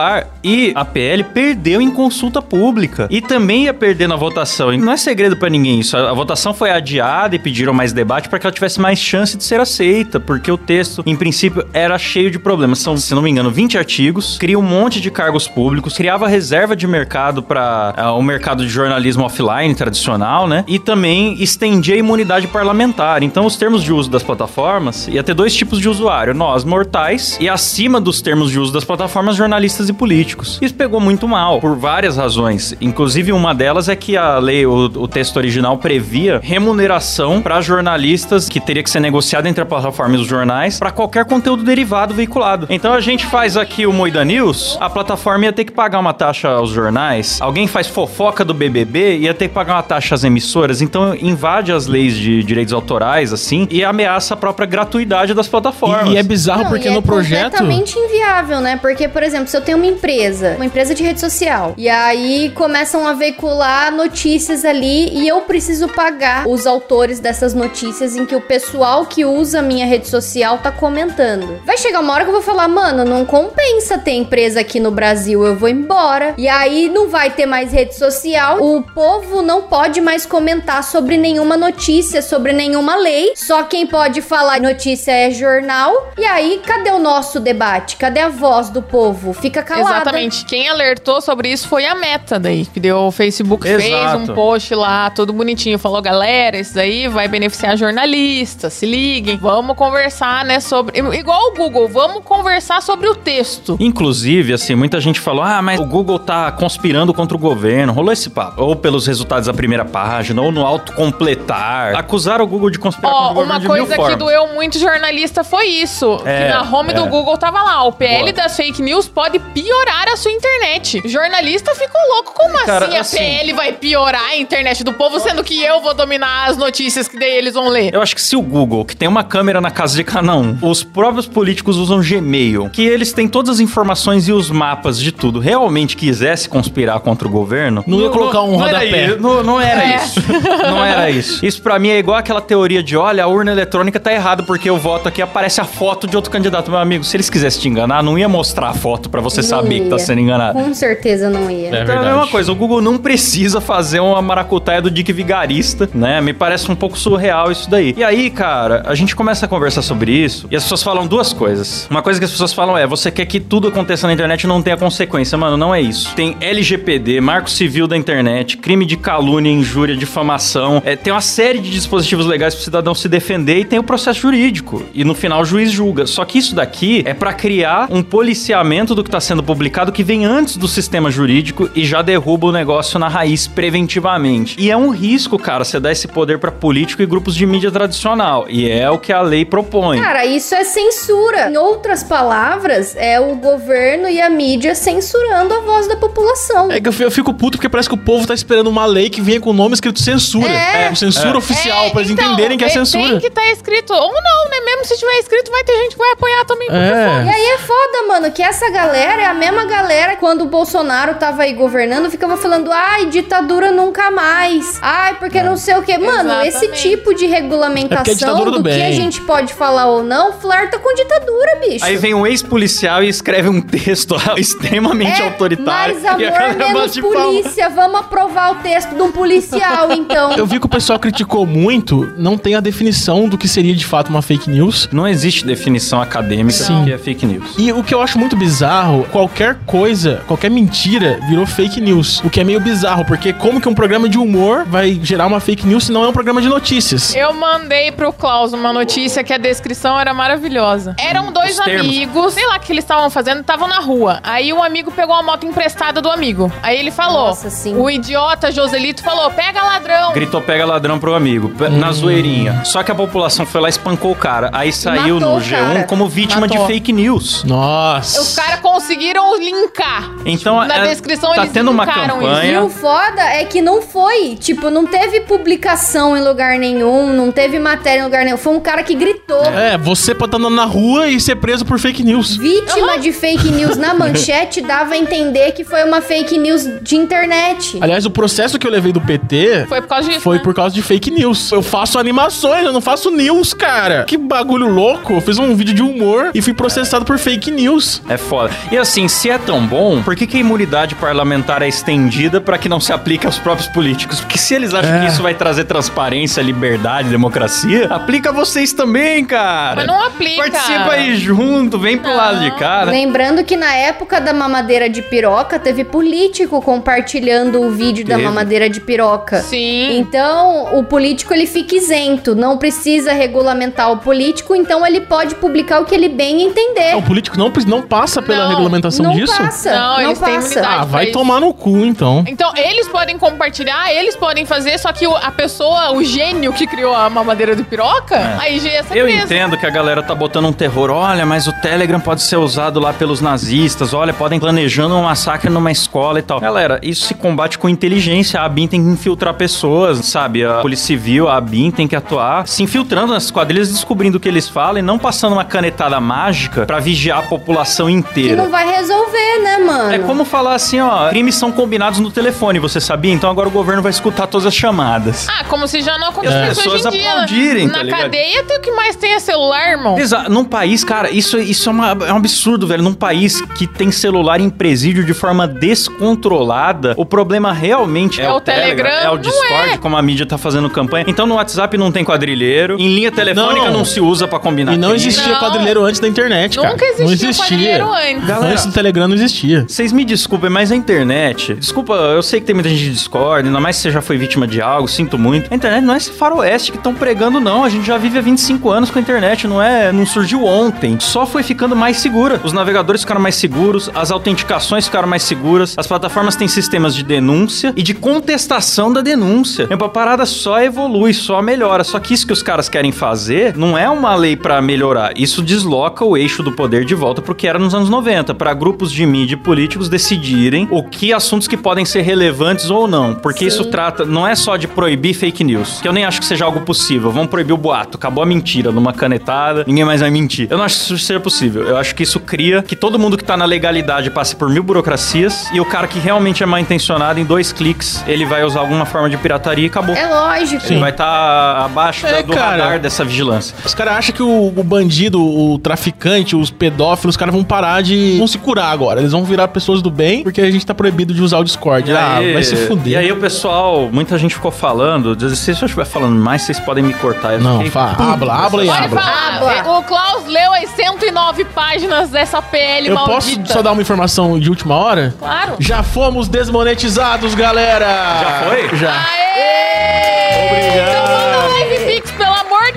E 0.42 0.72
a 0.74 0.84
PL 0.84 1.24
perdeu 1.24 1.80
em 1.80 1.90
consulta 1.90 2.42
pública. 2.42 3.06
E 3.10 3.20
também 3.20 3.64
ia 3.64 3.74
perder 3.74 4.08
na 4.08 4.16
votação. 4.16 4.72
E 4.72 4.78
não 4.78 4.92
é 4.92 4.96
segredo 4.96 5.36
pra 5.36 5.48
ninguém 5.48 5.80
isso. 5.80 5.96
A 5.96 6.12
votação 6.12 6.52
foi 6.52 6.70
adiada 6.70 7.36
e 7.36 7.38
pediram 7.38 7.72
mais 7.72 7.92
debate 7.92 8.28
para 8.28 8.38
que 8.38 8.46
ela 8.46 8.52
tivesse 8.52 8.80
mais 8.80 8.98
chance 8.98 9.36
de 9.36 9.44
ser 9.44 9.60
aceita. 9.60 10.18
Porque 10.18 10.50
o 10.50 10.58
texto, 10.58 11.02
em 11.06 11.16
princípio, 11.16 11.66
era 11.72 11.98
cheio 11.98 12.30
de 12.30 12.38
problemas. 12.38 12.78
São, 12.78 12.96
se 12.96 13.14
não 13.14 13.22
me 13.22 13.30
engano, 13.30 13.50
20 13.50 13.78
artigos. 13.78 14.36
Cria 14.38 14.58
um 14.58 14.62
monte 14.62 15.00
de 15.00 15.10
cargos 15.10 15.46
públicos. 15.46 15.94
Criava 15.94 16.26
reserva 16.26 16.74
de 16.74 16.86
mercado 16.86 17.42
para 17.42 18.12
o 18.16 18.22
mercado 18.22 18.64
de 18.64 18.68
jornalismo 18.68 19.24
offline 19.24 19.74
tradicional, 19.74 20.46
né? 20.46 20.64
E 20.66 20.78
também 20.78 21.40
estendia 21.42 21.94
a 21.94 21.98
imunidade 21.98 22.46
parlamentar. 22.46 23.22
Então, 23.22 23.46
os 23.46 23.56
termos 23.56 23.82
de 23.82 23.92
uso 23.92 24.10
das 24.10 24.22
plataformas 24.22 25.08
ia 25.08 25.22
ter 25.22 25.34
dois 25.34 25.54
tipos 25.54 25.78
de 25.78 25.88
usuário: 25.88 26.34
nós, 26.34 26.64
mortais, 26.64 27.38
e 27.40 27.48
acima 27.48 28.00
dos 28.00 28.20
termos 28.20 28.50
de 28.50 28.58
uso 28.58 28.72
das 28.72 28.84
plataformas, 28.84 29.36
jornalistas 29.36 29.81
jornalistas 29.82 29.88
e 29.88 29.92
políticos. 29.92 30.58
Isso 30.62 30.74
pegou 30.74 31.00
muito 31.00 31.26
mal, 31.26 31.60
por 31.60 31.76
várias 31.76 32.16
razões. 32.16 32.74
Inclusive, 32.80 33.32
uma 33.32 33.54
delas 33.54 33.88
é 33.88 33.96
que 33.96 34.16
a 34.16 34.38
lei, 34.38 34.66
o, 34.66 34.84
o 34.84 35.08
texto 35.08 35.36
original 35.36 35.78
previa 35.78 36.40
remuneração 36.42 37.42
para 37.42 37.60
jornalistas 37.60 38.48
que 38.48 38.60
teria 38.60 38.82
que 38.82 38.90
ser 38.90 39.00
negociada 39.00 39.48
entre 39.48 39.62
a 39.62 39.66
plataforma 39.66 40.16
e 40.16 40.20
os 40.20 40.26
jornais 40.26 40.78
para 40.78 40.90
qualquer 40.90 41.24
conteúdo 41.24 41.62
derivado 41.64 42.14
veiculado. 42.14 42.66
Então 42.70 42.92
a 42.92 43.00
gente 43.00 43.26
faz 43.26 43.56
aqui 43.56 43.86
o 43.86 43.92
Moida 43.92 44.24
News, 44.24 44.76
a 44.80 44.88
plataforma 44.88 45.46
ia 45.46 45.52
ter 45.52 45.64
que 45.64 45.72
pagar 45.72 45.98
uma 45.98 46.12
taxa 46.12 46.48
aos 46.48 46.70
jornais. 46.70 47.40
Alguém 47.40 47.66
faz 47.66 47.86
fofoca 47.86 48.44
do 48.44 48.54
BBB, 48.54 49.18
ia 49.18 49.34
ter 49.34 49.48
que 49.48 49.54
pagar 49.54 49.74
uma 49.74 49.82
taxa 49.82 50.14
às 50.14 50.24
emissoras. 50.24 50.80
Então 50.80 51.14
invade 51.14 51.72
as 51.72 51.86
leis 51.86 52.14
de 52.16 52.42
direitos 52.42 52.72
autorais, 52.72 53.32
assim, 53.32 53.66
e 53.70 53.84
ameaça 53.84 54.34
a 54.34 54.36
própria 54.36 54.66
gratuidade 54.66 55.34
das 55.34 55.48
plataformas. 55.48 56.08
E, 56.08 56.12
e 56.12 56.16
é 56.16 56.22
bizarro 56.22 56.64
Não, 56.64 56.70
porque 56.70 56.88
e 56.88 56.90
no 56.90 56.98
é 56.98 57.02
projeto. 57.02 57.42
completamente 57.44 57.98
inviável, 57.98 58.60
né? 58.60 58.76
Porque, 58.76 59.08
por 59.08 59.22
exemplo, 59.22 59.48
se 59.48 59.56
eu 59.56 59.61
tenho 59.62 59.78
uma 59.78 59.86
empresa, 59.86 60.54
uma 60.56 60.66
empresa 60.66 60.94
de 60.94 61.02
rede 61.02 61.20
social, 61.20 61.74
e 61.76 61.88
aí 61.88 62.50
começam 62.54 63.06
a 63.06 63.12
veicular 63.12 63.92
notícias 63.92 64.64
ali 64.64 65.08
e 65.10 65.28
eu 65.28 65.40
preciso 65.42 65.88
pagar 65.88 66.46
os 66.46 66.66
autores 66.66 67.20
dessas 67.20 67.54
notícias 67.54 68.16
em 68.16 68.26
que 68.26 68.34
o 68.34 68.40
pessoal 68.40 69.06
que 69.06 69.24
usa 69.24 69.60
a 69.60 69.62
minha 69.62 69.86
rede 69.86 70.08
social 70.08 70.58
tá 70.58 70.70
comentando. 70.70 71.60
Vai 71.64 71.76
chegar 71.78 72.00
uma 72.00 72.12
hora 72.12 72.24
que 72.24 72.30
eu 72.30 72.34
vou 72.34 72.42
falar, 72.42 72.68
mano, 72.68 73.04
não 73.04 73.24
compensa 73.24 73.98
ter 73.98 74.12
empresa 74.12 74.60
aqui 74.60 74.80
no 74.80 74.90
Brasil, 74.90 75.44
eu 75.44 75.56
vou 75.56 75.68
embora. 75.68 76.34
E 76.38 76.48
aí 76.48 76.88
não 76.88 77.08
vai 77.08 77.30
ter 77.30 77.46
mais 77.46 77.72
rede 77.72 77.94
social, 77.96 78.62
o 78.62 78.82
povo 78.82 79.42
não 79.42 79.62
pode 79.62 80.00
mais 80.00 80.24
comentar 80.24 80.82
sobre 80.82 81.16
nenhuma 81.16 81.56
notícia, 81.56 82.22
sobre 82.22 82.52
nenhuma 82.52 82.96
lei. 82.96 83.32
Só 83.34 83.62
quem 83.64 83.86
pode 83.86 84.22
falar 84.22 84.60
notícia 84.60 85.12
é 85.12 85.30
jornal. 85.30 86.10
E 86.16 86.24
aí, 86.24 86.62
cadê 86.64 86.90
o 86.90 86.98
nosso 86.98 87.40
debate? 87.40 87.96
Cadê 87.96 88.20
a 88.20 88.28
voz 88.28 88.70
do 88.70 88.80
povo? 88.80 89.32
Fica 89.32 89.51
calada. 89.60 89.96
Exatamente. 89.96 90.44
Quem 90.44 90.68
alertou 90.68 91.20
sobre 91.20 91.48
isso 91.50 91.66
foi 91.66 91.84
a 91.84 91.96
Meta 91.96 92.38
daí, 92.38 92.64
que 92.64 92.78
deu 92.78 92.98
o 92.98 93.10
Facebook 93.10 93.66
fez 93.66 93.86
Exato. 93.86 94.30
um 94.30 94.34
post 94.34 94.72
lá, 94.76 95.10
todo 95.10 95.32
bonitinho, 95.32 95.80
falou, 95.80 96.00
galera, 96.00 96.58
isso 96.58 96.74
daí 96.76 97.08
vai 97.08 97.26
beneficiar 97.26 97.76
jornalistas, 97.76 98.72
se 98.74 98.86
liguem, 98.86 99.36
vamos 99.36 99.76
conversar, 99.76 100.44
né, 100.44 100.60
sobre... 100.60 101.00
Igual 101.16 101.48
o 101.48 101.54
Google, 101.56 101.88
vamos 101.88 102.22
conversar 102.24 102.80
sobre 102.82 103.08
o 103.08 103.14
texto. 103.16 103.76
Inclusive, 103.80 104.52
assim, 104.52 104.74
muita 104.74 105.00
gente 105.00 105.18
falou: 105.18 105.42
ah, 105.42 105.60
mas 105.62 105.80
o 105.80 105.86
Google 105.86 106.18
tá 106.18 106.52
conspirando 106.52 107.12
contra 107.14 107.36
o 107.36 107.40
governo. 107.40 107.92
Rolou 107.92 108.12
esse 108.12 108.30
papo. 108.30 108.62
Ou 108.62 108.76
pelos 108.76 109.06
resultados 109.06 109.46
da 109.46 109.54
primeira 109.54 109.84
página, 109.84 110.40
ou 110.40 110.52
no 110.52 110.64
autocompletar. 110.64 111.96
Acusaram 111.96 112.44
o 112.44 112.48
Google 112.48 112.70
de 112.70 112.78
conspirar 112.78 113.12
contra 113.12 113.26
Ó, 113.26 113.30
o 113.30 113.34
governo 113.34 113.52
uma 113.52 113.60
de 113.60 113.66
mil 113.66 113.76
coisa 113.76 113.90
que 113.90 113.96
formas. 113.96 114.18
doeu 114.18 114.54
muito 114.54 114.78
jornalista 114.78 115.42
foi 115.42 115.66
isso. 115.66 116.20
É, 116.24 116.42
que 116.42 116.48
na 116.48 116.62
home 116.62 116.90
é. 116.90 116.94
do 116.94 117.06
Google 117.06 117.36
tava 117.36 117.62
lá, 117.62 117.84
o 117.84 117.92
PL 117.92 118.20
Boa. 118.20 118.32
das 118.32 118.56
fake 118.56 118.80
news 118.80 119.08
pode 119.08 119.38
piorar 119.42 120.08
a 120.08 120.16
sua 120.16 120.30
internet. 120.30 121.02
Jornalista 121.04 121.74
ficou 121.74 122.00
louco, 122.14 122.32
como 122.34 122.54
Cara, 122.64 122.86
assim 122.86 122.96
a 122.96 123.00
assim- 123.00 123.16
PL 123.18 123.52
vai 123.52 123.72
piorar 123.72 124.24
a 124.30 124.36
internet 124.36 124.82
do 124.84 124.92
povo, 124.92 125.18
sendo 125.20 125.42
que 125.44 125.62
eu 125.62 125.80
vou 125.80 125.94
dominar 125.94 126.48
as 126.48 126.56
notícias 126.56 127.08
que 127.08 127.18
daí 127.18 127.36
eles 127.36 127.54
vão 127.54 127.68
ler? 127.68 127.92
Eu 127.94 128.00
acho 128.02 128.14
que 128.14 128.22
se 128.22 128.36
o 128.36 128.42
Google, 128.42 128.84
que 128.84 128.96
tem 128.96 129.08
uma 129.08 129.24
câmera 129.24 129.60
na 129.60 129.70
casa 129.70 129.96
de 129.96 130.04
cada 130.04 130.34
um, 130.34 130.56
os 130.62 130.82
próprios 130.82 131.26
políticos 131.26 131.76
usam 131.76 132.00
Gmail, 132.00 132.70
que 132.70 132.82
eles 132.82 133.12
têm 133.12 133.28
todas 133.28 133.50
as 133.56 133.60
informações 133.60 134.28
e 134.28 134.32
os 134.32 134.50
mapas 134.50 134.98
de 134.98 135.12
tudo, 135.12 135.38
realmente 135.40 135.96
quisesse 135.96 136.48
conspirar 136.48 137.00
contra 137.00 137.26
o 137.26 137.30
governo... 137.30 137.84
Não 137.86 138.00
ia 138.00 138.10
colocar 138.10 138.42
um 138.42 138.58
não 138.58 138.66
era 138.66 138.78
rodapé. 138.78 139.06
isso, 139.06 139.20
Não, 139.20 139.42
não 139.42 139.60
era 139.60 139.84
É. 139.84 139.96
isso. 139.96 140.20
Não 140.62 140.84
era 140.84 141.10
isso. 141.10 141.44
Isso 141.44 141.62
pra 141.62 141.78
mim 141.78 141.88
é 141.90 141.98
igual 141.98 142.16
aquela 142.16 142.40
teoria 142.40 142.82
de, 142.82 142.96
olha, 142.96 143.24
a 143.24 143.26
urna 143.26 143.52
eletrônica 143.52 143.98
tá 144.00 144.12
errada 144.12 144.42
porque 144.42 144.68
eu 144.68 144.76
voto 144.76 145.08
aqui, 145.08 145.20
aparece 145.22 145.60
a 145.60 145.64
foto 145.64 146.06
de 146.06 146.16
outro 146.16 146.30
candidato. 146.30 146.70
Meu 146.70 146.80
amigo, 146.80 147.04
se 147.04 147.16
eles 147.16 147.28
quisessem 147.30 147.60
te 147.62 147.68
enganar, 147.68 148.02
não 148.02 148.18
ia 148.18 148.28
mostrar 148.28 148.68
a 148.68 148.74
foto 148.74 149.08
pra 149.10 149.20
você 149.20 149.31
Não 149.40 149.48
saber 149.48 149.80
que 149.80 149.88
tá 149.88 149.96
ia. 149.96 149.98
sendo 149.98 150.20
enganado. 150.20 150.58
Com 150.58 150.74
certeza 150.74 151.30
não 151.30 151.50
ia. 151.50 151.66
É 151.66 151.68
Então 151.68 151.78
é 151.78 151.82
a 151.82 151.84
verdade. 151.84 152.06
mesma 152.06 152.26
coisa, 152.28 152.52
o 152.52 152.54
Google 152.54 152.80
não 152.82 152.98
precisa 152.98 153.60
fazer 153.60 154.00
uma 154.00 154.20
maracutaia 154.20 154.82
do 154.82 154.90
Dick 154.90 155.12
Vigarista, 155.12 155.88
né? 155.94 156.20
Me 156.20 156.32
parece 156.32 156.70
um 156.70 156.74
pouco 156.74 156.98
surreal 156.98 157.50
isso 157.50 157.70
daí. 157.70 157.94
E 157.96 158.04
aí, 158.04 158.30
cara, 158.30 158.82
a 158.86 158.94
gente 158.94 159.14
começa 159.16 159.46
a 159.46 159.48
conversar 159.48 159.82
sobre 159.82 160.12
isso 160.12 160.46
e 160.50 160.56
as 160.56 160.62
pessoas 160.64 160.82
falam 160.82 161.06
duas 161.06 161.32
coisas. 161.32 161.86
Uma 161.90 162.02
coisa 162.02 162.18
que 162.18 162.24
as 162.24 162.30
pessoas 162.30 162.52
falam 162.52 162.76
é: 162.76 162.86
você 162.86 163.10
quer 163.10 163.26
que 163.26 163.40
tudo 163.40 163.68
aconteça 163.68 164.06
na 164.06 164.12
internet 164.12 164.42
e 164.42 164.46
não 164.46 164.60
tenha 164.62 164.76
consequência. 164.76 165.36
Mano, 165.38 165.56
não 165.56 165.74
é 165.74 165.80
isso. 165.80 166.14
Tem 166.14 166.36
LGPD, 166.40 167.20
Marco 167.20 167.50
Civil 167.50 167.86
da 167.86 167.96
Internet, 167.96 168.56
crime 168.56 168.84
de 168.84 168.96
calúnia, 168.96 169.50
injúria, 169.50 169.96
difamação. 169.96 170.82
É, 170.84 170.96
tem 170.96 171.12
uma 171.12 171.20
série 171.20 171.58
de 171.58 171.70
dispositivos 171.70 172.26
legais 172.26 172.54
pro 172.54 172.62
cidadão 172.64 172.94
se 172.94 173.08
defender 173.08 173.58
e 173.58 173.64
tem 173.64 173.78
o 173.78 173.82
processo 173.82 174.20
jurídico. 174.20 174.82
E 174.94 175.04
no 175.04 175.14
final 175.14 175.40
o 175.42 175.44
juiz 175.44 175.70
julga. 175.70 176.06
Só 176.06 176.24
que 176.24 176.38
isso 176.38 176.54
daqui 176.54 177.02
é 177.06 177.14
pra 177.14 177.32
criar 177.32 177.88
um 177.90 178.02
policiamento 178.02 178.94
do 178.94 179.04
que 179.04 179.10
tá 179.10 179.20
sendo 179.22 179.42
publicado 179.42 179.92
que 179.92 180.02
vem 180.02 180.24
antes 180.24 180.56
do 180.56 180.66
sistema 180.68 181.10
jurídico 181.10 181.70
e 181.74 181.84
já 181.84 182.02
derruba 182.02 182.46
o 182.48 182.52
negócio 182.52 182.98
na 182.98 183.08
raiz 183.08 183.46
preventivamente. 183.46 184.56
E 184.58 184.70
é 184.70 184.76
um 184.76 184.90
risco, 184.90 185.38
cara, 185.38 185.64
você 185.64 185.78
dar 185.80 185.92
esse 185.92 186.06
poder 186.08 186.38
pra 186.38 186.50
político 186.50 187.02
e 187.02 187.06
grupos 187.06 187.34
de 187.34 187.44
mídia 187.46 187.70
tradicional. 187.70 188.46
E 188.48 188.70
é 188.70 188.88
o 188.90 188.98
que 188.98 189.12
a 189.12 189.20
lei 189.20 189.44
propõe. 189.44 190.00
Cara, 190.00 190.24
isso 190.24 190.54
é 190.54 190.64
censura. 190.64 191.50
Em 191.50 191.56
outras 191.56 192.02
palavras, 192.02 192.94
é 192.96 193.20
o 193.20 193.34
governo 193.36 194.08
e 194.08 194.20
a 194.20 194.28
mídia 194.30 194.74
censurando 194.74 195.54
a 195.54 195.60
voz 195.60 195.88
da 195.88 195.96
população. 195.96 196.70
É 196.70 196.80
que 196.80 196.88
eu 196.88 196.92
fi- 196.92 197.02
eu 197.04 197.10
fico 197.10 197.34
puto 197.34 197.58
porque 197.58 197.68
parece 197.68 197.88
que 197.88 197.94
o 197.94 197.98
povo 197.98 198.26
tá 198.26 198.34
esperando 198.34 198.68
uma 198.68 198.86
lei 198.86 199.10
que 199.10 199.20
venha 199.20 199.40
com 199.40 199.50
o 199.50 199.52
nome 199.52 199.74
escrito 199.74 200.00
censura. 200.00 200.48
É. 200.52 200.86
É, 200.86 200.94
censura 200.94 201.36
oficial, 201.38 201.90
pra 201.90 202.00
eles 202.00 202.10
então, 202.12 202.24
entenderem 202.32 202.56
que 202.58 202.64
é 202.64 202.68
é- 202.68 202.70
censura. 202.70 203.10
Tem 203.10 203.20
que 203.20 203.26
estar 203.28 203.50
escrito, 203.52 203.92
ou 203.92 204.12
não, 204.12 204.50
né? 204.50 204.60
Mesmo 204.64 204.84
se 204.86 204.96
tiver 204.98 205.18
escrito, 205.18 205.50
vai 205.50 205.62
ter 205.64 205.76
gente 205.82 205.92
que 205.92 205.98
vai 205.98 206.12
apoiar 206.12 206.44
também. 206.44 206.68
É. 206.70 207.24
E 207.24 207.28
aí 207.28 207.46
é 207.54 207.58
foda, 207.58 208.02
mano, 208.08 208.30
que 208.32 208.42
essa 208.42 208.70
galera 208.70 209.11
é 209.20 209.26
a 209.26 209.34
mesma 209.34 209.64
galera 209.64 210.16
quando 210.16 210.42
o 210.42 210.46
Bolsonaro 210.46 211.14
tava 211.16 211.42
aí 211.42 211.52
governando, 211.52 212.10
ficava 212.10 212.36
falando, 212.36 212.70
ai, 212.72 213.06
ditadura 213.06 213.70
nunca 213.70 214.10
mais. 214.10 214.78
Ai, 214.80 215.14
porque 215.18 215.42
não 215.42 215.56
sei 215.56 215.76
o 215.76 215.82
quê. 215.82 215.98
Mano, 215.98 216.32
esse 216.42 216.64
Exatamente. 216.64 216.82
tipo 216.82 217.14
de 217.14 217.26
É 217.26 217.28
é 217.28 217.40
regulamentação 217.40 218.14
ditadura 218.14 218.50
do 218.50 218.62
do 218.62 218.68
que 218.68 218.82
a 218.82 218.92
gente 218.92 219.20
pode 219.22 219.52
falar 219.54 219.86
ou 219.86 220.02
não, 220.02 220.32
flerta 220.32 220.78
com 220.78 220.94
ditadura, 220.94 221.60
bicho. 221.60 221.84
Aí 221.84 221.96
vem 221.96 222.14
um 222.14 222.26
ex-policial 222.26 223.02
e 223.02 223.08
escreve 223.08 223.48
um 223.48 223.60
texto 223.60 224.16
extremamente 224.36 225.20
é, 225.20 225.24
autoritário. 225.24 225.94
mais 225.94 226.04
e 226.04 226.06
a 226.06 226.12
amor, 226.12 226.30
galera 226.30 226.54
menos 226.54 226.74
bate 226.74 227.02
palma. 227.02 227.16
polícia. 227.16 227.68
Vamos 227.68 228.00
aprovar 228.00 228.52
o 228.52 228.54
texto 228.56 228.94
de 228.94 229.02
um 229.02 229.10
policial, 229.10 229.92
então. 229.96 230.32
Eu 230.32 230.46
vi 230.46 230.58
que 230.60 230.66
o 230.66 230.68
pessoal 230.68 230.98
criticou 230.98 231.46
muito, 231.46 232.12
não 232.16 232.38
tem 232.38 232.54
a 232.54 232.60
definição 232.60 233.28
do 233.28 233.36
que 233.36 233.48
seria 233.48 233.74
de 233.74 233.84
fato 233.84 234.08
uma 234.08 234.22
fake 234.22 234.48
news. 234.50 234.88
Não 234.92 235.06
existe 235.06 235.44
definição 235.44 236.00
acadêmica 236.00 236.64
Sim. 236.64 236.80
do 236.80 236.84
que 236.86 236.92
é 236.92 236.98
fake 236.98 237.26
news. 237.26 237.54
E 237.58 237.72
o 237.72 237.82
que 237.82 237.94
eu 237.94 238.00
acho 238.00 238.18
muito 238.18 238.36
bizarro, 238.36 239.01
qualquer 239.04 239.56
coisa, 239.66 240.22
qualquer 240.26 240.50
mentira 240.50 241.18
virou 241.28 241.46
fake 241.46 241.80
news. 241.80 242.20
O 242.24 242.30
que 242.30 242.40
é 242.40 242.44
meio 242.44 242.60
bizarro, 242.60 243.04
porque 243.04 243.32
como 243.32 243.60
que 243.60 243.68
um 243.68 243.74
programa 243.74 244.08
de 244.08 244.18
humor 244.18 244.64
vai 244.66 244.98
gerar 245.02 245.26
uma 245.26 245.40
fake 245.40 245.66
news 245.66 245.84
se 245.84 245.92
não 245.92 246.04
é 246.04 246.08
um 246.08 246.12
programa 246.12 246.40
de 246.40 246.48
notícias? 246.48 247.14
Eu 247.14 247.32
mandei 247.34 247.90
pro 247.92 248.12
Klaus 248.12 248.52
uma 248.52 248.72
notícia 248.72 249.22
que 249.24 249.32
a 249.32 249.38
descrição 249.38 249.98
era 249.98 250.12
maravilhosa. 250.14 250.94
Eram 250.98 251.32
dois 251.32 251.58
Os 251.58 251.64
termos. 251.64 251.86
amigos, 251.86 252.34
sei 252.34 252.46
lá 252.46 252.56
o 252.56 252.60
que 252.60 252.72
eles 252.72 252.84
estavam 252.84 253.10
fazendo, 253.10 253.40
estavam 253.40 253.68
na 253.68 253.78
rua. 253.78 254.20
Aí 254.22 254.52
um 254.52 254.62
amigo 254.62 254.90
pegou 254.90 255.14
a 255.14 255.22
moto 255.22 255.46
emprestada 255.46 256.00
do 256.00 256.10
amigo. 256.10 256.52
Aí 256.62 256.78
ele 256.78 256.90
falou: 256.90 257.26
Nossa, 257.26 257.50
sim. 257.50 257.74
O 257.76 257.90
idiota 257.90 258.50
Joselito 258.50 259.02
falou: 259.02 259.30
pega 259.30 259.62
ladrão. 259.62 260.12
Gritou 260.12 260.40
pega 260.40 260.64
ladrão 260.64 260.98
pro 260.98 261.14
amigo, 261.14 261.52
Hum. 261.60 261.78
na 261.78 261.92
zoeirinha. 261.92 262.62
Só 262.64 262.82
que 262.82 262.90
a 262.90 262.94
população 262.94 263.44
foi 263.46 263.60
lá 263.60 263.68
e 263.68 263.70
espancou 263.70 264.12
o 264.12 264.16
cara. 264.16 264.50
Aí 264.52 264.72
saiu 264.72 265.14
Matou 265.14 265.20
no 265.32 265.36
o 265.36 265.40
G1 265.40 265.50
cara. 265.50 265.84
como 265.84 266.08
vítima 266.08 266.42
Matou. 266.42 266.58
de 266.58 266.66
fake 266.66 266.92
news. 266.92 267.44
Nossa. 267.44 268.20
Os 268.20 268.34
caras 268.34 268.60
conseguiram 268.92 269.38
linkar. 269.38 270.12
Então, 270.24 270.56
Na 270.66 270.78
é, 270.78 270.88
descrição 270.88 271.30
tá 271.34 271.42
eles 271.42 271.52
tendo 271.52 271.70
uma 271.70 271.86
campanha. 271.86 272.52
E 272.52 272.58
o 272.58 272.68
foda 272.68 273.22
é 273.22 273.44
que 273.44 273.60
não 273.62 273.80
foi, 273.80 274.36
tipo, 274.36 274.70
não 274.70 274.86
teve 274.86 275.20
publicação 275.22 276.16
em 276.16 276.22
lugar 276.22 276.58
nenhum, 276.58 277.12
não 277.12 277.32
teve 277.32 277.58
matéria 277.58 278.00
em 278.00 278.04
lugar 278.04 278.24
nenhum. 278.24 278.36
Foi 278.36 278.54
um 278.54 278.60
cara 278.60 278.82
que 278.82 278.94
gritou. 278.94 279.44
É, 279.44 279.78
você 279.78 280.14
pode 280.14 280.28
estar 280.28 280.38
andando 280.38 280.54
na 280.54 280.64
rua 280.64 281.08
e 281.08 281.18
ser 281.18 281.36
preso 281.36 281.64
por 281.64 281.78
fake 281.78 282.02
news. 282.04 282.36
Vítima 282.36 282.98
de 282.98 283.12
fake 283.12 283.50
news 283.50 283.76
na 283.76 283.94
manchete 283.94 284.60
dava 284.60 284.94
a 284.94 284.98
entender 284.98 285.52
que 285.52 285.64
foi 285.64 285.82
uma 285.84 286.00
fake 286.00 286.38
news 286.38 286.64
de 286.82 286.96
internet. 286.96 287.78
Aliás, 287.80 288.04
o 288.04 288.10
processo 288.10 288.58
que 288.58 288.66
eu 288.66 288.70
levei 288.70 288.92
do 288.92 289.00
PT 289.00 289.66
Foi 289.68 289.80
por 289.80 289.88
causa 289.88 290.08
disso. 290.08 290.20
foi 290.20 290.36
né? 290.36 290.42
por 290.42 290.54
causa 290.54 290.74
de 290.74 290.82
fake 290.82 291.10
news. 291.10 291.50
Eu 291.50 291.62
faço 291.62 291.98
animações, 291.98 292.64
eu 292.64 292.72
não 292.72 292.80
faço 292.80 293.10
news, 293.10 293.54
cara. 293.54 294.04
Que 294.04 294.16
bagulho 294.16 294.68
louco. 294.68 295.14
Eu 295.14 295.20
fiz 295.20 295.38
um 295.38 295.54
vídeo 295.54 295.74
de 295.74 295.82
humor 295.82 296.30
e 296.34 296.42
fui 296.42 296.52
processado 296.52 297.04
por 297.04 297.18
fake 297.18 297.50
news. 297.50 298.02
É 298.08 298.16
foda. 298.16 298.50
E 298.72 298.78
assim, 298.78 299.06
se 299.06 299.28
é 299.28 299.36
tão 299.36 299.66
bom, 299.66 300.02
por 300.02 300.16
que, 300.16 300.26
que 300.26 300.38
a 300.38 300.40
imunidade 300.40 300.94
parlamentar 300.94 301.60
é 301.60 301.68
estendida 301.68 302.40
pra 302.40 302.56
que 302.56 302.70
não 302.70 302.80
se 302.80 302.90
aplique 302.90 303.26
aos 303.26 303.36
próprios 303.38 303.68
políticos? 303.68 304.18
Porque 304.18 304.38
se 304.38 304.54
eles 304.54 304.72
acham 304.72 304.94
É. 304.94 305.00
que 305.00 305.06
isso 305.08 305.20
vai 305.22 305.34
trazer 305.34 305.64
transparência, 305.64 306.40
liberdade, 306.40 307.10
democracia, 307.10 307.86
aplica 307.90 308.30
a 308.30 308.32
vocês 308.32 308.72
também, 308.72 309.26
cara. 309.26 309.76
Mas 309.76 309.86
não 309.86 310.02
aplica. 310.02 310.36
Participa 310.50 310.92
aí 310.92 311.14
junto, 311.16 311.78
vem 311.78 311.98
pro 311.98 312.08
Não. 312.08 312.16
lado 312.16 312.40
de 312.40 312.50
cá. 312.52 312.86
né? 312.86 312.92
Lembrando 312.92 313.44
que 313.44 313.58
na 313.58 313.74
época 313.74 314.18
da 314.22 314.32
mamadeira 314.32 314.88
de 314.88 315.02
piroca, 315.02 315.58
teve 315.58 315.84
político 315.84 316.62
compartilhando 316.62 317.60
o 317.60 317.70
vídeo 317.70 318.06
da 318.06 318.14
Teve. 318.14 318.26
mamadeira 318.26 318.70
de 318.70 318.80
piroca. 318.80 319.42
Sim. 319.42 319.98
Então, 319.98 320.78
o 320.78 320.82
político 320.82 321.34
ele 321.34 321.46
fica 321.46 321.76
isento, 321.76 322.34
não 322.34 322.56
precisa 322.56 323.12
regulamentar 323.12 323.92
o 323.92 323.98
político, 323.98 324.56
então 324.56 324.86
ele 324.86 325.02
pode 325.02 325.34
publicar 325.34 325.80
o 325.80 325.84
que 325.84 325.94
ele 325.94 326.08
bem 326.08 326.40
entender. 326.40 326.96
O 326.96 327.02
político 327.02 327.36
não, 327.36 327.52
não 327.66 327.82
passa 327.82 328.22
pela 328.22 328.46
Não, 328.48 328.61
regulamentação 328.62 329.04
não 329.06 329.12
disso? 329.12 329.36
passa. 329.36 329.72
Não, 329.74 329.92
Não, 329.94 330.00
eles 330.02 330.18
têm 330.18 330.34
passa. 330.34 330.48
imunidade. 330.48 330.82
Ah, 330.82 330.84
vai 330.84 331.04
isso. 331.04 331.12
tomar 331.12 331.40
no 331.40 331.52
cu, 331.52 331.84
então. 331.84 332.24
Então, 332.26 332.52
eles 332.56 332.88
podem 332.88 333.18
compartilhar, 333.18 333.92
eles 333.92 334.16
podem 334.16 334.44
fazer, 334.46 334.78
só 334.78 334.92
que 334.92 335.04
a 335.06 335.30
pessoa, 335.30 335.92
o 335.92 336.02
gênio 336.04 336.52
que 336.52 336.66
criou 336.66 336.94
a 336.94 337.08
mamadeira 337.10 337.54
de 337.56 337.62
piroca, 337.62 338.16
aí 338.40 338.58
já 338.58 338.68
ia 338.70 338.82
ser 338.82 338.96
Eu 338.96 339.08
entendo 339.08 339.56
que 339.56 339.66
a 339.66 339.70
galera 339.70 340.02
tá 340.02 340.14
botando 340.14 340.46
um 340.46 340.52
terror. 340.52 340.90
Olha, 340.90 341.24
mas 341.26 341.46
o 341.46 341.52
Telegram 341.60 342.00
pode 342.00 342.22
ser 342.22 342.36
usado 342.36 342.78
lá 342.80 342.92
pelos 342.92 343.20
nazistas. 343.20 343.92
Olha, 343.94 344.12
podem 344.12 344.38
planejando 344.38 344.94
um 344.96 345.02
massacre 345.02 345.50
numa 345.50 345.70
escola 345.70 346.18
e 346.18 346.22
tal. 346.22 346.40
Galera, 346.40 346.78
isso 346.82 347.06
se 347.06 347.14
combate 347.14 347.58
com 347.58 347.68
inteligência. 347.68 348.40
A 348.40 348.44
ABIN 348.44 348.66
tem 348.68 348.82
que 348.82 348.88
infiltrar 348.90 349.34
pessoas, 349.34 349.98
sabe? 350.06 350.44
A 350.44 350.60
Polícia 350.60 350.86
Civil, 350.86 351.28
a 351.28 351.36
ABIN 351.36 351.70
tem 351.70 351.86
que 351.88 351.96
atuar 351.96 352.46
se 352.46 352.62
infiltrando 352.62 353.12
nas 353.12 353.30
quadrilhas, 353.30 353.68
descobrindo 353.70 354.16
o 354.18 354.20
que 354.20 354.28
eles 354.28 354.48
falam 354.48 354.78
e 354.78 354.82
não 354.82 354.98
passando 354.98 355.32
uma 355.34 355.44
canetada 355.44 355.98
mágica 356.00 356.66
pra 356.66 356.78
vigiar 356.78 357.18
a 357.18 357.22
população 357.22 357.86
Que 357.86 357.92
inteira. 357.92 358.42
Não 358.52 358.58
vai 358.58 358.70
resolver, 358.76 359.38
né, 359.42 359.58
mano? 359.58 359.92
É 359.94 359.98
como 360.00 360.24
falar 360.26 360.54
assim, 360.54 360.78
ó, 360.78 361.08
crimes 361.08 361.34
são 361.36 361.50
combinados 361.50 361.98
no 362.00 362.10
telefone, 362.10 362.58
você 362.58 362.80
sabia? 362.80 363.12
Então 363.12 363.30
agora 363.30 363.48
o 363.48 363.50
governo 363.50 363.80
vai 363.82 363.90
escutar 363.90 364.26
todas 364.26 364.46
as 364.46 364.54
chamadas. 364.54 365.26
Ah, 365.28 365.44
como 365.48 365.66
se 365.66 365.80
já 365.80 365.96
não 365.98 366.08
acontecesse 366.08 366.50
as 366.50 366.58
pessoas 366.58 366.84
hoje 366.86 366.96
em 366.96 367.00
dia. 367.00 367.10
aplaudirem, 367.10 367.66
Na 367.68 367.84
tá 367.84 367.86
cadeia 367.96 368.42
tem 368.44 368.58
o 368.58 368.60
que 368.60 368.70
mais 368.72 368.94
tem 368.94 369.14
é 369.14 369.18
celular, 369.20 369.70
irmão. 369.70 369.98
Exato. 369.98 370.30
Num 370.30 370.44
país, 370.44 370.84
cara, 370.84 371.10
isso, 371.10 371.38
isso 371.38 371.68
é, 371.68 371.72
uma- 371.72 371.96
é 372.06 372.12
um 372.12 372.16
absurdo, 372.16 372.66
velho. 372.66 372.82
Num 372.82 372.92
país 372.92 373.40
que 373.56 373.66
tem 373.66 373.90
celular 373.90 374.38
em 374.40 374.50
presídio 374.50 375.02
de 375.04 375.14
forma 375.14 375.48
descontrolada, 375.48 376.94
o 376.98 377.06
problema 377.06 377.52
realmente 377.52 378.20
é, 378.20 378.24
É 378.24 378.30
o 378.30 378.36
o 378.36 378.40
Telegram, 378.40 378.90
é 378.90 379.08
o 379.08 379.14
não 379.14 379.18
Discord, 379.20 379.70
é. 379.70 379.76
como 379.78 379.96
a 379.96 380.02
mídia 380.02 380.26
tá 380.26 380.36
fazendo 380.36 380.68
campanha. 380.68 381.04
Então 381.08 381.26
no 381.26 381.36
WhatsApp 381.36 381.76
não 381.78 381.90
tem 381.90 382.04
quadrilheiro, 382.04 382.76
em 382.78 382.94
linha 382.94 383.10
telefônica 383.10 383.66
não, 383.70 383.78
Não. 383.78 383.84
se 383.84 384.00
usa 384.00 384.26
pra 384.28 384.38
combinar. 384.38 384.74
E 384.74 384.76
não 384.76 384.90
crime. 384.90 385.06
existia 385.06 385.32
Não. 385.32 385.40
quadrilheiro 385.40 385.82
antes 385.84 386.00
da 386.00 386.08
internet, 386.08 386.56
cara. 386.56 386.70
Nunca 386.70 386.84
não 386.84 386.92
existiu 387.04 387.30
existia. 387.30 387.44
quadrilheiro 387.44 387.92
antes. 387.92 388.26
Galera, 388.26 388.41
Antes 388.42 388.66
do 388.66 388.72
Telegram 388.72 389.08
não 389.08 389.14
existia. 389.14 389.64
Vocês 389.68 389.92
me 389.92 390.04
desculpem, 390.04 390.50
mas 390.50 390.72
a 390.72 390.76
internet. 390.76 391.54
Desculpa, 391.54 391.94
eu 391.94 392.22
sei 392.22 392.40
que 392.40 392.46
tem 392.46 392.54
muita 392.54 392.68
gente 392.68 392.84
que 392.84 392.90
discorda, 392.90 393.48
ainda 393.48 393.60
mais 393.60 393.76
se 393.76 393.82
você 393.82 393.90
já 393.90 394.02
foi 394.02 394.16
vítima 394.16 394.46
de 394.46 394.60
algo, 394.60 394.88
sinto 394.88 395.18
muito. 395.18 395.52
A 395.52 395.54
internet 395.54 395.84
não 395.84 395.94
é 395.94 395.96
esse 395.96 396.10
faroeste 396.10 396.72
que 396.72 396.78
estão 396.78 396.94
pregando, 396.94 397.40
não. 397.40 397.64
A 397.64 397.68
gente 397.68 397.86
já 397.86 397.96
vive 397.98 398.18
há 398.18 398.22
25 398.22 398.70
anos 398.70 398.90
com 398.90 398.98
a 398.98 399.02
internet, 399.02 399.46
não 399.46 399.62
é? 399.62 399.92
Não 399.92 400.04
surgiu 400.04 400.44
ontem. 400.44 400.98
Só 401.00 401.24
foi 401.26 401.42
ficando 401.42 401.76
mais 401.76 401.98
segura. 401.98 402.40
Os 402.42 402.52
navegadores 402.52 403.02
ficaram 403.02 403.20
mais 403.20 403.34
seguros, 403.36 403.90
as 403.94 404.10
autenticações 404.10 404.86
ficaram 404.86 405.08
mais 405.08 405.22
seguras, 405.22 405.74
as 405.76 405.86
plataformas 405.86 406.36
têm 406.36 406.48
sistemas 406.48 406.94
de 406.94 407.02
denúncia 407.02 407.72
e 407.76 407.82
de 407.82 407.94
contestação 407.94 408.92
da 408.92 409.00
denúncia. 409.00 409.66
É 409.70 409.74
uma 409.74 409.88
parada 409.88 410.26
só 410.26 410.60
evolui, 410.60 411.14
só 411.14 411.40
melhora. 411.40 411.84
Só 411.84 411.98
que 411.98 412.14
isso 412.14 412.26
que 412.26 412.32
os 412.32 412.42
caras 412.42 412.68
querem 412.68 412.92
fazer 412.92 413.56
não 413.56 413.76
é 413.76 413.88
uma 413.88 414.14
lei 414.14 414.36
pra 414.36 414.60
melhorar. 414.60 415.12
Isso 415.16 415.42
desloca 415.42 416.04
o 416.04 416.16
eixo 416.16 416.42
do 416.42 416.52
poder 416.52 416.84
de 416.84 416.94
volta 416.94 417.22
pro 417.22 417.34
que 417.34 417.46
era 417.46 417.58
nos 417.58 417.74
anos 417.74 417.88
90, 417.88 418.31
pra 418.34 418.54
grupos 418.54 418.90
de 418.92 419.04
mídia 419.06 419.34
e 419.34 419.36
políticos 419.36 419.88
decidirem 419.88 420.66
o 420.70 420.82
que 420.82 421.12
assuntos 421.12 421.46
que 421.48 421.56
podem 421.56 421.84
ser 421.84 422.02
relevantes 422.02 422.70
ou 422.70 422.86
não. 422.88 423.14
Porque 423.14 423.44
isso 423.44 423.64
trata, 423.66 424.04
não 424.04 424.26
é 424.26 424.34
só 424.34 424.56
de 424.56 424.66
proibir 424.68 425.14
fake 425.14 425.42
news, 425.44 425.80
que 425.80 425.88
eu 425.88 425.92
nem 425.92 426.04
acho 426.04 426.20
que 426.20 426.26
seja 426.26 426.44
algo 426.44 426.60
possível. 426.60 427.10
Vamos 427.10 427.28
proibir 427.30 427.52
o 427.52 427.56
boato, 427.56 427.96
acabou 427.96 428.22
a 428.22 428.26
mentira 428.26 428.70
numa 428.70 428.92
canetada, 428.92 429.64
ninguém 429.66 429.84
mais 429.84 430.00
vai 430.00 430.10
mentir. 430.10 430.46
Eu 430.50 430.58
não 430.58 430.64
acho 430.64 430.76
que 430.76 430.82
isso 430.94 430.98
seja 430.98 431.20
possível. 431.20 431.62
Eu 431.64 431.76
acho 431.76 431.94
que 431.94 432.02
isso 432.02 432.20
cria 432.20 432.62
que 432.62 432.76
todo 432.76 432.98
mundo 432.98 433.16
que 433.16 433.24
tá 433.24 433.36
na 433.36 433.44
legalidade 433.44 434.10
passe 434.10 434.34
por 434.36 434.48
mil 434.48 434.62
burocracias 434.62 435.48
e 435.52 435.60
o 435.60 435.64
cara 435.64 435.86
que 435.86 435.98
realmente 435.98 436.42
é 436.42 436.46
mal 436.46 436.58
intencionado, 436.60 437.18
em 437.20 437.24
dois 437.24 437.52
cliques, 437.52 438.02
ele 438.06 438.24
vai 438.24 438.44
usar 438.44 438.60
alguma 438.60 438.84
forma 438.86 439.08
de 439.10 439.16
pirataria 439.16 439.64
e 439.64 439.68
acabou. 439.68 439.94
É 439.94 440.06
lógico. 440.06 440.62
Ele 440.70 440.80
vai 440.80 440.90
estar 440.90 441.64
abaixo 441.64 442.06
É, 442.06 442.22
do 442.22 442.32
cara. 442.32 442.62
radar 442.64 442.80
dessa 442.80 443.04
vigilância. 443.04 443.54
Os 443.64 443.74
caras 443.74 443.94
acham 443.96 444.14
que 444.14 444.22
o, 444.22 444.48
o 444.56 444.64
bandido, 444.64 445.20
o 445.22 445.58
traficante, 445.58 446.36
os 446.36 446.50
pedófilos, 446.50 447.14
os 447.14 447.16
caras 447.16 447.34
vão 447.34 447.44
parar 447.44 447.82
de. 447.82 448.18
Vão 448.22 448.26
se 448.28 448.38
curar 448.38 448.70
agora. 448.70 449.00
Eles 449.00 449.12
vão 449.12 449.24
virar 449.24 449.48
pessoas 449.48 449.82
do 449.82 449.90
bem 449.90 450.22
porque 450.22 450.40
a 450.40 450.50
gente 450.50 450.64
tá 450.64 450.74
proibido 450.74 451.12
de 451.12 451.20
usar 451.22 451.38
o 451.38 451.44
Discord. 451.44 451.90
E 451.90 451.94
ah, 451.94 452.16
aí- 452.18 452.32
vai 452.32 452.42
se 452.42 452.56
fuder. 452.56 452.92
E 452.92 452.96
aí 452.96 453.12
o 453.12 453.16
pessoal, 453.16 453.88
muita 453.92 454.16
gente 454.16 454.34
ficou 454.34 454.50
falando, 454.50 455.16
se 455.34 455.50
eu 455.50 455.54
estiver 455.54 455.84
falando 455.84 456.16
mais, 456.16 456.42
vocês 456.42 456.60
podem 456.60 456.84
me 456.84 456.94
cortar. 456.94 457.34
Eu 457.34 457.40
Não, 457.40 457.56
fiquei 457.58 457.70
fala, 457.70 457.90
habla, 458.12 458.34
com 458.34 458.42
habla 458.42 458.64
e. 458.64 458.68
Abra. 458.70 459.70
O 459.72 459.82
Klaus 459.82 460.26
leu 460.26 460.52
as 460.52 460.70
109 460.70 461.44
páginas 461.46 462.10
dessa 462.10 462.40
PL 462.40 462.88
Eu 462.88 462.94
maldita. 462.94 463.14
posso 463.14 463.52
só 463.52 463.62
dar 463.62 463.72
uma 463.72 463.82
informação 463.82 464.38
de 464.38 464.48
última 464.48 464.76
hora? 464.76 465.14
Claro. 465.18 465.56
Já 465.58 465.82
fomos 465.82 466.28
desmonetizados, 466.28 467.34
galera! 467.34 467.86
Já 468.20 468.48
foi? 468.48 468.76
Já. 468.76 468.92
Aê! 468.92 469.81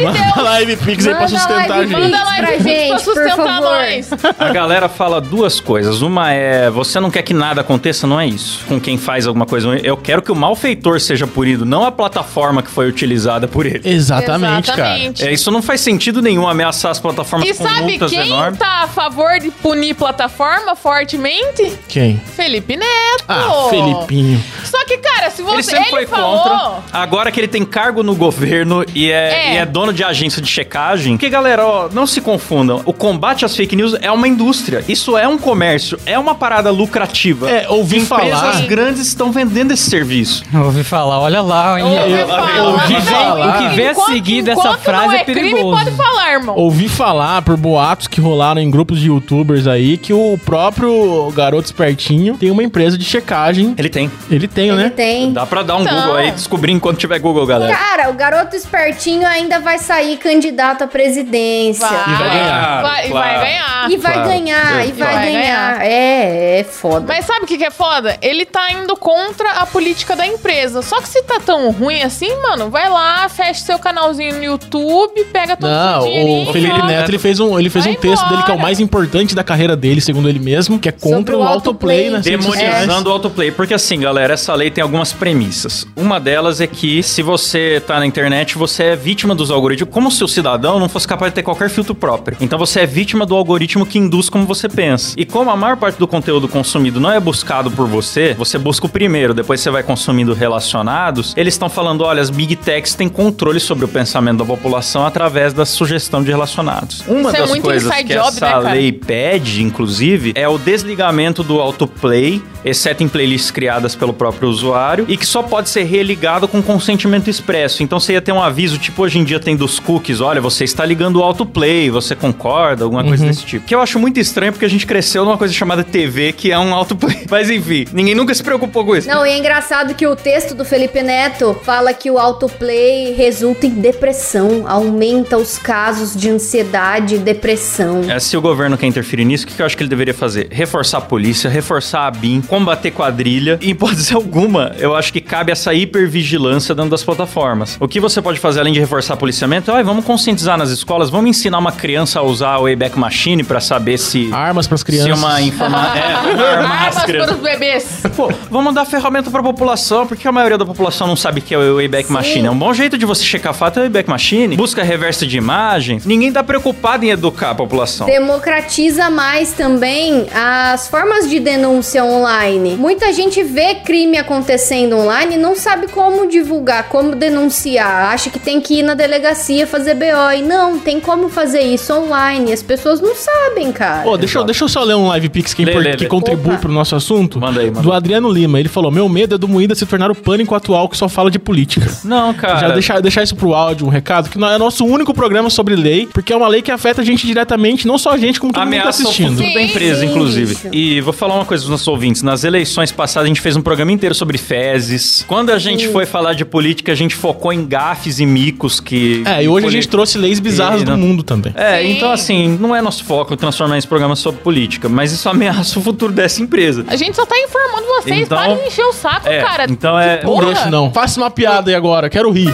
Amor 0.03 0.13
de 0.13 0.19
Manda 0.19 0.33
Deus. 0.33 0.45
live 0.45 0.75
Pix 0.77 1.07
aí 1.07 1.13
pra 1.13 1.23
Manda 1.23 1.37
sustentar 1.39 1.71
a 1.79 1.83
gente. 1.83 1.91
Manda 1.91 2.23
live 2.23 2.41
pra 2.47 2.51
Pix 2.51 2.63
pra 2.63 2.73
gente, 2.73 2.91
por 2.91 2.99
sustentar 2.99 3.35
favor. 3.37 3.61
nós. 3.61 4.09
A 4.39 4.49
galera 4.53 4.89
fala 4.89 5.21
duas 5.21 5.59
coisas. 5.59 6.01
Uma 6.01 6.31
é, 6.33 6.69
você 6.69 6.99
não 6.99 7.09
quer 7.11 7.21
que 7.23 7.33
nada 7.33 7.61
aconteça, 7.61 8.05
não 8.07 8.19
é 8.19 8.27
isso. 8.27 8.63
Com 8.67 8.79
quem 8.79 8.97
faz 8.97 9.25
alguma 9.27 9.45
coisa. 9.45 9.67
Eu 9.83 9.97
quero 9.97 10.21
que 10.21 10.31
o 10.31 10.35
malfeitor 10.35 10.99
seja 10.99 11.25
punido, 11.27 11.65
não 11.65 11.83
a 11.83 11.91
plataforma 11.91 12.61
que 12.61 12.69
foi 12.69 12.87
utilizada 12.87 13.47
por 13.47 13.65
ele. 13.65 13.81
Exatamente, 13.83 14.69
Exatamente. 14.71 15.25
É, 15.25 15.31
isso 15.31 15.49
não 15.51 15.61
faz 15.61 15.81
sentido 15.81 16.21
nenhum 16.21 16.47
ameaçar 16.47 16.91
as 16.91 16.99
plataformas 16.99 17.47
E 17.49 17.53
com 17.53 17.63
sabe 17.63 17.81
multas 17.91 18.11
quem 18.11 18.27
enormes. 18.27 18.59
tá 18.59 18.83
a 18.83 18.87
favor 18.87 19.39
de 19.39 19.49
punir 19.51 19.93
plataforma 19.95 20.75
fortemente? 20.75 21.63
cara. 21.63 21.75
Quem? 21.87 22.21
Felipe 22.35 22.75
Neto. 22.75 23.23
Ah, 23.27 23.67
Felipinho. 23.69 24.41
Só 24.63 24.83
que, 24.85 24.97
cara, 24.97 25.29
se 25.29 25.41
você. 25.41 25.55
Ele 25.55 25.63
sempre 25.63 25.89
foi 25.89 26.05
falou. 26.07 26.39
contra. 26.39 26.83
Agora 26.93 27.31
que 27.31 27.39
ele 27.39 27.47
tem 27.47 27.63
cargo 27.65 28.03
no 28.03 28.15
governo 28.15 28.83
e 28.93 29.09
é, 29.11 29.15
É. 29.49 29.53
e 29.53 29.57
é 29.57 29.65
dono 29.65 29.84
de 29.93 30.03
agência 30.03 30.41
de 30.41 30.47
checagem. 30.47 31.13
Porque, 31.13 31.29
galera, 31.29 31.65
ó, 31.65 31.89
não 31.91 32.05
se 32.05 32.21
confundam. 32.21 32.81
O 32.85 32.93
combate 32.93 33.45
às 33.45 33.55
fake 33.55 33.75
news 33.75 33.95
é 34.01 34.11
uma 34.11 34.27
indústria. 34.27 34.83
Isso 34.87 35.17
é 35.17 35.27
um 35.27 35.37
comércio. 35.37 35.99
É 36.05 36.17
uma 36.17 36.35
parada 36.35 36.71
lucrativa. 36.71 37.49
É, 37.49 37.67
ouvi 37.69 37.99
Empresas 37.99 38.39
falar. 38.39 38.61
grandes 38.67 39.07
estão 39.07 39.31
vendendo 39.31 39.71
esse 39.71 39.89
serviço. 39.89 40.43
Ouvi 40.53 40.83
falar, 40.83 41.19
olha 41.19 41.41
lá. 41.41 41.79
Eu 41.79 41.85
ouvi 41.87 42.11
eu- 42.11 42.27
falar. 42.27 42.57
eu 42.57 42.63
ouvi 42.65 43.01
falar. 43.01 43.49
O 43.49 43.69
que 43.69 43.75
vem 43.75 43.87
a 43.89 43.95
seguir 43.95 44.41
dessa 44.41 44.73
frase 44.77 45.07
não 45.07 45.13
é 45.13 45.17
é 45.21 45.23
crime, 45.23 45.41
perigoso. 45.51 45.77
pode 45.83 45.91
falar, 45.95 46.33
irmão. 46.33 46.55
Ouvi 46.55 46.87
falar 46.89 47.41
por 47.41 47.57
boatos 47.57 48.07
que 48.07 48.19
rolaram 48.21 48.61
em 48.61 48.69
grupos 48.69 48.99
de 48.99 49.07
youtubers 49.07 49.67
aí 49.67 49.97
que 49.97 50.13
o 50.13 50.37
próprio 50.43 51.31
garoto 51.35 51.65
espertinho 51.65 52.37
tem 52.37 52.49
uma 52.51 52.63
empresa 52.63 52.97
de 52.97 53.05
checagem. 53.05 53.73
Ele 53.77 53.89
tem. 53.89 54.11
Ele 54.29 54.47
tem, 54.47 54.69
Ele 54.69 54.77
né? 54.77 54.89
tem. 54.89 55.31
Dá 55.33 55.45
pra 55.45 55.63
dar 55.63 55.75
um 55.77 55.81
Então. 55.81 55.95
Google 55.95 56.15
aí, 56.15 56.31
descobrir 56.31 56.71
enquanto 56.71 56.97
tiver 56.97 57.19
Google, 57.19 57.45
galera. 57.45 57.73
Cara, 57.75 58.09
o 58.09 58.13
garoto 58.13 58.55
espertinho 58.55 59.25
ainda 59.27 59.59
vai 59.59 59.74
sair 59.77 60.17
candidato 60.17 60.83
à 60.83 60.87
presidência. 60.87 61.87
Vai, 61.87 62.13
E 62.13 62.17
vai 62.17 62.29
ganhar. 62.29 62.81
vai, 62.81 63.05
e 63.07 63.09
Claro. 63.09 63.27
vai 63.39 63.45
ganhar. 63.45 63.91
E 63.91 63.97
vai 63.97 64.13
Claro. 64.13 64.29
ganhar, 64.29 64.87
e 64.87 64.91
vai, 64.91 65.13
Vai 65.15 65.31
ganhar. 65.31 65.85
É, 65.85 66.59
é 66.59 66.63
foda. 66.63 67.05
Mas 67.07 67.25
sabe 67.25 67.43
o 67.43 67.47
que, 67.47 67.57
que 67.57 67.63
é 67.65 67.69
foda? 67.71 68.17
Ele 68.21 68.45
tá 68.45 68.71
indo 68.71 68.95
contra 68.95 69.49
a 69.51 69.65
política 69.65 70.15
da 70.15 70.25
empresa. 70.25 70.81
Só 70.81 70.99
que 71.01 71.07
se 71.07 71.21
tá 71.23 71.39
tão 71.39 71.69
ruim 71.71 72.01
assim, 72.01 72.29
mano, 72.41 72.69
vai 72.69 72.89
lá, 72.89 73.27
fecha 73.29 73.61
seu 73.63 73.77
canalzinho 73.79 74.35
no 74.37 74.43
YouTube, 74.43 75.23
pega 75.31 75.55
todo 75.55 75.69
Não, 75.69 76.01
seu 76.01 76.09
dinheirinho. 76.11 76.49
o 76.49 76.53
Felipe 76.53 76.79
ó. 76.81 76.85
Neto 76.85 77.09
ele 77.09 77.19
fez 77.19 77.39
um, 77.39 77.59
ele 77.59 77.69
fez 77.69 77.85
Vai 77.85 77.93
um 77.93 77.97
texto 77.97 78.27
dele 78.29 78.43
que 78.43 78.51
é 78.51 78.53
o 78.55 78.59
mais 78.59 78.79
importante 78.79 79.35
da 79.35 79.43
carreira 79.43 79.75
dele, 79.75 80.01
segundo 80.01 80.27
ele 80.27 80.39
mesmo, 80.39 80.79
que 80.79 80.89
é 80.89 80.91
contra 80.91 81.15
Sobre 81.17 81.35
o 81.35 81.39
o 81.39 81.43
autoplay 81.43 82.07
autoplay. 82.07 82.11
sociais. 82.41 82.65
Demonizando 82.75 83.09
o 83.09 83.13
autoplay. 83.13 83.51
Porque 83.51 83.73
assim, 83.73 83.99
galera, 83.99 84.33
essa 84.33 84.53
lei 84.55 84.71
tem 84.71 84.81
algumas 84.81 85.13
premissas. 85.13 85.85
Uma 85.95 86.19
delas 86.19 86.59
é 86.61 86.67
que 86.67 87.03
se 87.03 87.21
você 87.21 87.81
tá 87.85 87.99
na 87.99 88.05
internet, 88.05 88.57
você 88.57 88.83
é 88.85 88.95
vítima 88.95 89.35
dos 89.35 89.51
algoritmos. 89.51 89.64
Como 89.89 90.11
se 90.11 90.23
o 90.23 90.27
cidadão 90.27 90.79
não 90.79 90.87
fosse 90.87 91.07
capaz 91.07 91.31
de 91.31 91.35
ter 91.35 91.43
qualquer 91.43 91.69
filtro 91.69 91.95
próprio. 91.95 92.37
Então 92.39 92.59
você 92.59 92.81
é 92.81 92.85
vítima 92.85 93.25
do 93.25 93.35
algoritmo 93.35 93.85
que 93.85 93.97
induz 93.97 94.29
como 94.29 94.45
você 94.45 94.69
pensa. 94.69 95.15
E 95.17 95.25
como 95.25 95.49
a 95.49 95.55
maior 95.55 95.77
parte 95.77 95.97
do 95.97 96.07
conteúdo 96.07 96.47
consumido 96.47 96.99
não 96.99 97.11
é 97.11 97.19
buscado 97.19 97.71
por 97.71 97.87
você, 97.87 98.33
você 98.37 98.57
busca 98.57 98.85
o 98.85 98.89
primeiro, 98.89 99.33
depois 99.33 99.59
você 99.61 99.69
vai 99.69 99.81
consumindo 99.81 100.33
relacionados. 100.33 101.33
Eles 101.35 101.55
estão 101.55 101.69
falando, 101.69 102.01
olha, 102.01 102.21
as 102.21 102.29
big 102.29 102.55
techs 102.55 102.93
têm 102.93 103.09
controle 103.09 103.59
sobre 103.59 103.85
o 103.85 103.87
pensamento 103.87 104.39
da 104.39 104.45
população 104.45 105.05
através 105.05 105.53
da 105.53 105.65
sugestão 105.65 106.23
de 106.23 106.29
relacionados. 106.29 107.03
Uma 107.07 107.29
Isso 107.29 107.35
é 107.35 107.39
das 107.39 107.49
muito 107.49 107.63
coisas 107.63 107.93
que 107.95 108.03
job, 108.03 108.27
essa 108.27 108.61
né, 108.61 108.71
lei 108.71 108.91
pede, 108.91 109.63
inclusive, 109.63 110.33
é 110.35 110.47
o 110.47 110.57
desligamento 110.57 111.43
do 111.43 111.59
autoplay, 111.59 112.41
exceto 112.63 113.03
em 113.03 113.07
playlists 113.07 113.51
criadas 113.51 113.95
pelo 113.95 114.13
próprio 114.13 114.49
usuário, 114.49 115.05
e 115.07 115.17
que 115.17 115.25
só 115.25 115.41
pode 115.41 115.69
ser 115.69 115.83
religado 115.83 116.47
com 116.47 116.61
consentimento 116.61 117.29
expresso. 117.29 117.83
Então 117.83 117.99
você 117.99 118.13
ia 118.13 118.21
ter 118.21 118.31
um 118.31 118.41
aviso, 118.41 118.77
tipo 118.77 119.03
hoje 119.03 119.19
em 119.19 119.23
dia 119.23 119.39
tem 119.39 119.54
dos 119.55 119.79
cookies, 119.79 120.21
olha, 120.21 120.41
você 120.41 120.63
está 120.63 120.85
ligando 120.85 121.17
o 121.17 121.23
autoplay, 121.23 121.89
você 121.89 122.15
concorda, 122.15 122.83
alguma 122.83 123.03
coisa 123.03 123.25
desse 123.25 123.45
tipo. 123.45 123.65
Que 123.65 123.75
eu 123.75 123.81
acho 123.81 123.99
muito 123.99 124.19
estranho 124.19 124.51
porque 124.51 124.65
a 124.65 124.69
gente 124.69 124.85
cresceu 124.85 125.25
numa 125.25 125.37
coisa 125.37 125.53
chamada 125.53 125.83
TV, 125.83 126.33
que 126.33 126.51
é 126.51 126.59
um 126.59 126.73
autoplay. 126.73 127.25
Mas 127.29 127.49
enfim, 127.49 127.85
ninguém 127.93 128.15
nunca 128.15 128.33
se 128.33 128.43
preocupou 128.43 128.85
com 128.85 128.95
isso. 128.95 129.07
Não, 129.07 129.25
e 129.25 129.29
é 129.29 129.37
engraçado 129.37 129.93
que 129.93 130.07
o 130.07 130.15
texto 130.15 130.55
do 130.55 130.65
Felipe 130.65 131.01
Neto 131.01 131.55
fala 131.63 131.93
que 131.93 132.09
o 132.09 132.17
autoplay 132.17 133.13
resulta 133.13 133.65
em 133.65 133.71
depressão, 133.71 134.65
aumenta 134.67 135.37
os 135.37 135.57
casos 135.57 136.15
de 136.15 136.29
ansiedade 136.29 137.15
e 137.15 137.17
depressão. 137.17 138.09
É, 138.09 138.19
se 138.19 138.35
o 138.35 138.41
governo 138.41 138.77
quer 138.77 138.87
interferir 138.87 139.25
nisso, 139.25 139.45
o 139.45 139.47
que 139.47 139.61
eu 139.61 139.65
acho 139.65 139.75
que 139.77 139.83
ele 139.83 139.89
deveria 139.89 140.13
fazer? 140.13 140.47
Reforçar 140.51 140.99
a 140.99 141.01
polícia, 141.01 141.49
reforçar 141.49 142.07
a 142.07 142.11
BIM, 142.11 142.41
combater 142.41 142.91
quadrilha. 142.91 143.59
E, 143.61 143.67
em 143.67 143.69
hipótese 143.71 144.13
alguma, 144.15 144.73
eu 144.79 144.95
acho 144.95 145.11
que 145.11 145.21
cabe 145.21 145.51
essa 145.51 145.73
hipervigilância 145.73 146.73
dentro 146.73 146.91
das 146.91 147.03
plataformas. 147.03 147.77
O 147.79 147.87
que 147.87 147.99
você 147.99 148.21
pode 148.21 148.39
fazer 148.39 148.59
além 148.59 148.73
de 148.73 148.79
reforçar 148.79 149.13
a 149.13 149.17
polícia 149.17 149.44
financiamento, 149.45 149.71
ai, 149.71 149.83
vamos 149.83 150.03
conscientizar 150.03 150.57
nas 150.57 150.69
escolas, 150.71 151.09
vamos 151.09 151.29
ensinar 151.29 151.59
uma 151.59 151.71
criança 151.71 152.19
a 152.19 152.23
usar 152.23 152.57
o 152.57 152.63
Wayback 152.63 152.97
Machine 152.97 153.43
pra 153.43 153.59
saber 153.59 153.97
se... 153.97 154.31
Armas 154.33 154.67
pras 154.67 154.79
Se 154.79 154.85
crianças. 154.85 155.19
uma 155.19 155.41
informação. 155.41 155.95
É, 155.95 156.13
as 156.13 156.25
Armas 156.41 157.03
crianças. 157.03 157.35
para 157.35 157.35
os 157.35 157.51
bebês. 157.51 158.03
Pô, 158.15 158.31
vamos 158.49 158.73
dar 158.73 158.85
ferramenta 158.85 159.29
pra 159.29 159.43
população, 159.43 160.07
porque 160.07 160.27
a 160.27 160.31
maioria 160.31 160.57
da 160.57 160.65
população 160.65 161.07
não 161.07 161.15
sabe 161.15 161.39
o 161.39 161.43
que 161.43 161.53
é 161.53 161.57
o 161.57 161.75
Wayback 161.75 162.11
Machine. 162.11 162.47
É 162.47 162.51
um 162.51 162.57
bom 162.57 162.73
jeito 162.73 162.97
de 162.97 163.05
você 163.05 163.23
checar 163.23 163.53
fato 163.53 163.77
é 163.77 163.79
o 163.81 163.83
Wayback 163.83 164.09
Machine. 164.09 164.57
Busca 164.57 164.83
reversa 164.83 165.25
de 165.27 165.37
imagens. 165.37 166.05
Ninguém 166.05 166.31
tá 166.31 166.43
preocupado 166.43 167.05
em 167.05 167.09
educar 167.09 167.51
a 167.51 167.55
população. 167.55 168.07
Democratiza 168.07 169.09
mais 169.09 169.53
também 169.53 170.25
as 170.33 170.87
formas 170.87 171.29
de 171.29 171.39
denúncia 171.39 172.03
online. 172.03 172.75
Muita 172.77 173.13
gente 173.13 173.43
vê 173.43 173.75
crime 173.75 174.17
acontecendo 174.17 174.97
online 174.97 175.35
e 175.35 175.37
não 175.37 175.55
sabe 175.55 175.87
como 175.87 176.27
divulgar, 176.27 176.89
como 176.89 177.15
denunciar. 177.15 178.11
Acha 178.13 178.29
que 178.29 178.39
tem 178.39 178.59
que 178.59 178.79
ir 178.79 178.83
na 178.83 178.95
delegacia 178.95 179.34
fazer 179.67 179.93
BO. 179.95 180.31
E 180.37 180.41
não, 180.41 180.79
tem 180.79 180.99
como 180.99 181.29
fazer 181.29 181.61
isso 181.61 181.93
online. 181.93 182.51
As 182.53 182.61
pessoas 182.63 182.99
não 183.01 183.15
sabem, 183.15 183.71
cara. 183.71 184.07
Ô, 184.07 184.17
deixa, 184.17 184.39
eu- 184.39 184.43
deixa 184.43 184.63
eu 184.63 184.69
só 184.69 184.83
ler 184.83 184.95
um 184.95 185.07
live 185.07 185.29
pix 185.29 185.53
que, 185.53 185.63
é 185.63 185.65
Lê, 185.65 185.73
lê, 185.73 185.79
lê. 185.91 185.95
que 185.97 186.05
contribui 186.07 186.53
Opa. 186.53 186.61
pro 186.61 186.71
nosso 186.71 186.95
assunto. 186.95 187.39
Manda 187.39 187.61
aí, 187.61 187.67
manda. 187.67 187.81
Do 187.81 187.91
Adriano 187.91 188.29
Lima. 188.29 188.59
Ele 188.59 188.69
falou: 188.69 188.91
Meu 188.91 189.07
medo 189.09 189.35
é 189.35 189.37
do 189.37 189.47
Moída 189.47 189.75
se 189.75 189.85
tornar 189.85 190.09
o 190.11 190.15
pânico 190.15 190.55
atual 190.55 190.87
que 190.89 190.97
só 190.97 191.07
fala 191.09 191.29
de 191.29 191.39
política. 191.39 191.89
Não, 192.03 192.33
cara. 192.33 192.59
Já 192.59 192.69
deixar, 192.69 193.01
deixar 193.01 193.23
isso 193.23 193.35
pro 193.35 193.53
áudio, 193.53 193.85
um 193.85 193.89
recado, 193.89 194.29
que 194.29 194.37
não 194.37 194.49
é 194.49 194.57
nosso 194.57 194.85
único 194.85 195.13
programa 195.13 195.49
sobre 195.49 195.75
lei, 195.75 196.07
porque 196.13 196.31
é 196.31 196.35
uma 196.37 196.47
lei 196.47 196.61
que 196.61 196.71
afeta 196.71 197.01
a 197.01 197.05
gente 197.05 197.25
diretamente, 197.25 197.87
não 197.87 197.97
só 197.97 198.11
a 198.11 198.17
gente, 198.17 198.39
como 198.39 198.53
todo 198.53 198.61
mundo 198.63 198.71
que 198.71 198.75
tá 198.77 198.81
Ameaça 198.81 199.03
o 199.03 199.05
assistindo. 199.05 199.29
futuro 199.37 199.53
da 199.53 199.59
Sim, 199.59 199.65
empresa, 199.65 199.99
sim, 200.01 200.05
inclusive. 200.07 200.55
bicho. 200.55 200.69
E 200.71 201.01
vou 201.01 201.13
falar 201.13 201.35
uma 201.35 201.45
coisa 201.45 201.61
pros 201.63 201.71
nossos 201.71 201.87
ouvintes. 201.87 202.21
Nas 202.21 202.43
eleições 202.43 202.91
passadas, 202.91 203.25
a 203.25 203.27
gente 203.27 203.41
fez 203.41 203.55
um 203.55 203.61
programa 203.61 203.91
inteiro 203.91 204.13
sobre 204.15 204.37
fezes. 204.37 205.23
Quando 205.27 205.51
a 205.51 205.59
gente 205.59 205.87
foi 205.89 206.05
falar 206.05 206.33
de 206.33 206.45
política, 206.45 206.91
a 206.91 206.95
gente 206.95 207.15
focou 207.15 207.51
em 207.51 207.65
gafes 207.65 208.19
e 208.19 208.25
micos 208.25 208.79
que... 208.79 209.14
É, 209.25 209.43
e 209.43 209.47
hoje 209.47 209.67
a 209.67 209.69
gente 209.69 209.87
trouxe 209.87 210.17
leis 210.17 210.39
bizarras 210.39 210.81
E 210.81 210.85
do 210.85 210.91
não- 210.91 210.97
mundo 210.97 211.23
também. 211.23 211.53
É, 211.55 211.81
Sim. 211.81 211.91
então 211.91 212.11
assim, 212.11 212.57
não 212.59 212.75
é 212.75 212.81
nosso 212.81 213.03
foco 213.03 213.35
transformar 213.37 213.77
esse 213.77 213.87
programa 213.87 214.15
sobre 214.15 214.41
política, 214.41 214.89
mas 214.89 215.11
isso 215.11 215.27
ameaça 215.29 215.77
o 215.79 215.81
futuro 215.81 216.11
dessa 216.11 216.41
empresa. 216.41 216.83
A 216.87 216.95
gente 216.95 217.15
só 217.15 217.25
tá 217.25 217.37
informando 217.37 217.85
vocês. 217.87 218.21
Então- 218.21 218.37
Parem 218.37 218.57
de 218.57 218.67
encher 218.67 218.85
o 218.85 218.93
saco, 218.93 219.27
É, 219.27 219.41
cara. 219.41 219.65
então 219.69 219.99
é- 219.99 220.21
Não 220.23 220.71
não. 220.71 220.91
Faça 220.91 221.19
uma 221.19 221.29
piada 221.31 221.69
aí 221.69 221.75
agora, 221.75 222.09
quero 222.09 222.29
rir. 222.31 222.53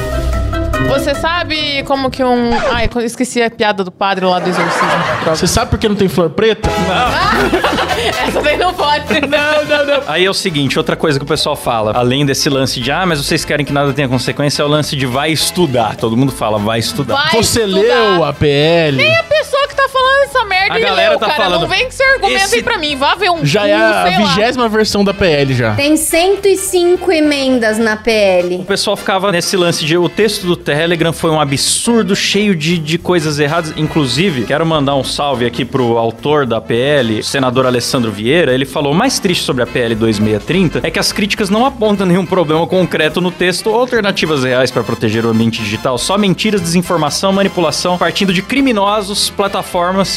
Você 0.88 1.16
sabe 1.16 1.84
como 1.84 2.12
que 2.12 2.24
um... 2.24 2.52
Ai, 2.72 2.90
eu 2.94 3.02
esqueci 3.02 3.42
a 3.42 3.50
piada 3.50 3.84
do 3.84 3.92
padre 3.92 4.26
lá 4.26 4.40
do 4.40 4.50
exorcismo. 4.50 4.90
Você 5.26 5.48
sabe 5.48 5.72
por 5.72 5.80
que 5.80 5.88
não 5.90 5.96
tem 5.96 6.08
flor 6.08 6.30
preta? 6.30 6.70
Essa 8.28 8.42
daí 8.42 8.58
não 8.58 8.74
pode. 8.74 9.06
Não, 9.22 9.66
não, 9.66 9.86
não. 9.86 10.04
Aí 10.08 10.26
é 10.26 10.30
o 10.30 10.34
seguinte, 10.34 10.78
outra 10.78 10.96
coisa 10.96 11.18
que 11.18 11.26
o 11.26 11.28
pessoal 11.28 11.56
fala, 11.56 11.92
além 11.96 12.26
desse 12.26 12.50
lance 12.50 12.80
de, 12.80 12.92
ah, 12.92 13.06
mas 13.06 13.24
vocês 13.24 13.44
querem 13.46 13.66
que 13.66 13.72
nada 13.74 13.94
tenha 13.94 14.08
consequência, 14.08 14.62
é 14.62 14.66
o 14.66 14.68
lance 14.68 14.96
de 14.96 15.06
vai 15.06 15.32
estudar. 15.32 15.96
Todo 15.96 16.16
mundo 16.18 16.32
fala, 16.32 16.60
vai 16.60 16.80
estudar. 16.80 17.16
Vai 17.16 17.42
Você 17.44 17.64
estudar. 17.64 17.80
leu 17.82 18.24
a 18.24 18.34
PL? 18.34 18.98
Nem 18.98 19.16
a 19.18 19.24
pessoa 19.24 19.51
tá 19.82 19.90
falando 19.90 20.24
essa 20.24 20.46
merda 20.46 20.74
A 20.76 20.80
e 20.80 20.82
galera 20.84 21.18
tá 21.18 21.26
cara. 21.28 21.44
falando, 21.44 21.62
Não 21.62 21.68
vem 21.68 21.82
com 21.84 21.88
esse 21.90 22.04
argumento 22.04 22.44
esse- 22.46 22.56
aí 22.56 22.64
pra 22.64 22.78
mim. 22.78 22.96
Vá 22.96 23.16
ver 23.16 23.30
um... 23.32 23.46
Já 23.46 23.68
é 23.68 23.74
a 23.74 24.04
sei 24.08 24.20
lá. 24.24 24.28
vigésima 24.36 24.70
versão 24.70 25.04
da 25.04 25.14
PL 25.14 25.54
já. 25.54 25.74
Tem 25.76 25.96
105 25.98 27.12
emendas 27.12 27.78
na 27.78 27.96
PL. 27.96 28.56
O 28.58 28.66
pessoal 28.66 28.96
ficava 28.96 29.32
nesse 29.32 29.56
lance 29.58 29.86
de 29.86 29.98
o 29.98 30.08
texto 30.10 30.46
do 30.46 30.56
Telegram 30.56 31.12
foi 31.14 31.30
um 31.32 31.40
absurdo, 31.40 32.16
cheio 32.16 32.56
de, 32.56 32.78
de 32.78 32.98
coisas 32.98 33.40
erradas. 33.40 33.74
Inclusive, 33.76 34.46
quero 34.46 34.66
mandar 34.66 34.96
um 34.96 35.04
salve 35.04 35.46
aqui 35.46 35.64
pro 35.66 35.98
autor 35.98 36.46
da 36.46 36.60
PL, 36.62 37.20
o 37.20 37.24
senador 37.24 37.66
Alessandro 37.66 38.12
Vieira. 38.12 38.54
Ele 38.54 38.66
falou: 38.66 38.92
o 38.92 38.96
mais 38.96 39.20
triste 39.20 39.44
sobre 39.44 39.64
a 39.64 39.68
PL 39.68 39.96
2630 39.96 40.82
é 40.84 40.92
que 40.92 41.00
as 41.00 41.12
críticas 41.12 41.50
não 41.50 41.66
apontam 41.66 42.06
nenhum 42.06 42.26
problema 42.26 42.66
concreto 42.68 43.20
no 43.22 43.32
texto 43.32 43.68
ou 43.70 43.76
alternativas 43.80 44.44
reais 44.44 44.72
para 44.72 44.84
proteger 44.84 45.26
o 45.26 45.30
ambiente 45.30 45.62
digital. 45.62 45.98
Só 45.98 46.18
mentiras, 46.18 46.62
desinformação, 46.62 47.32
manipulação, 47.34 47.98
partindo 47.98 48.34
de 48.34 48.42
criminosos, 48.42 49.30
plataformas 49.30 49.71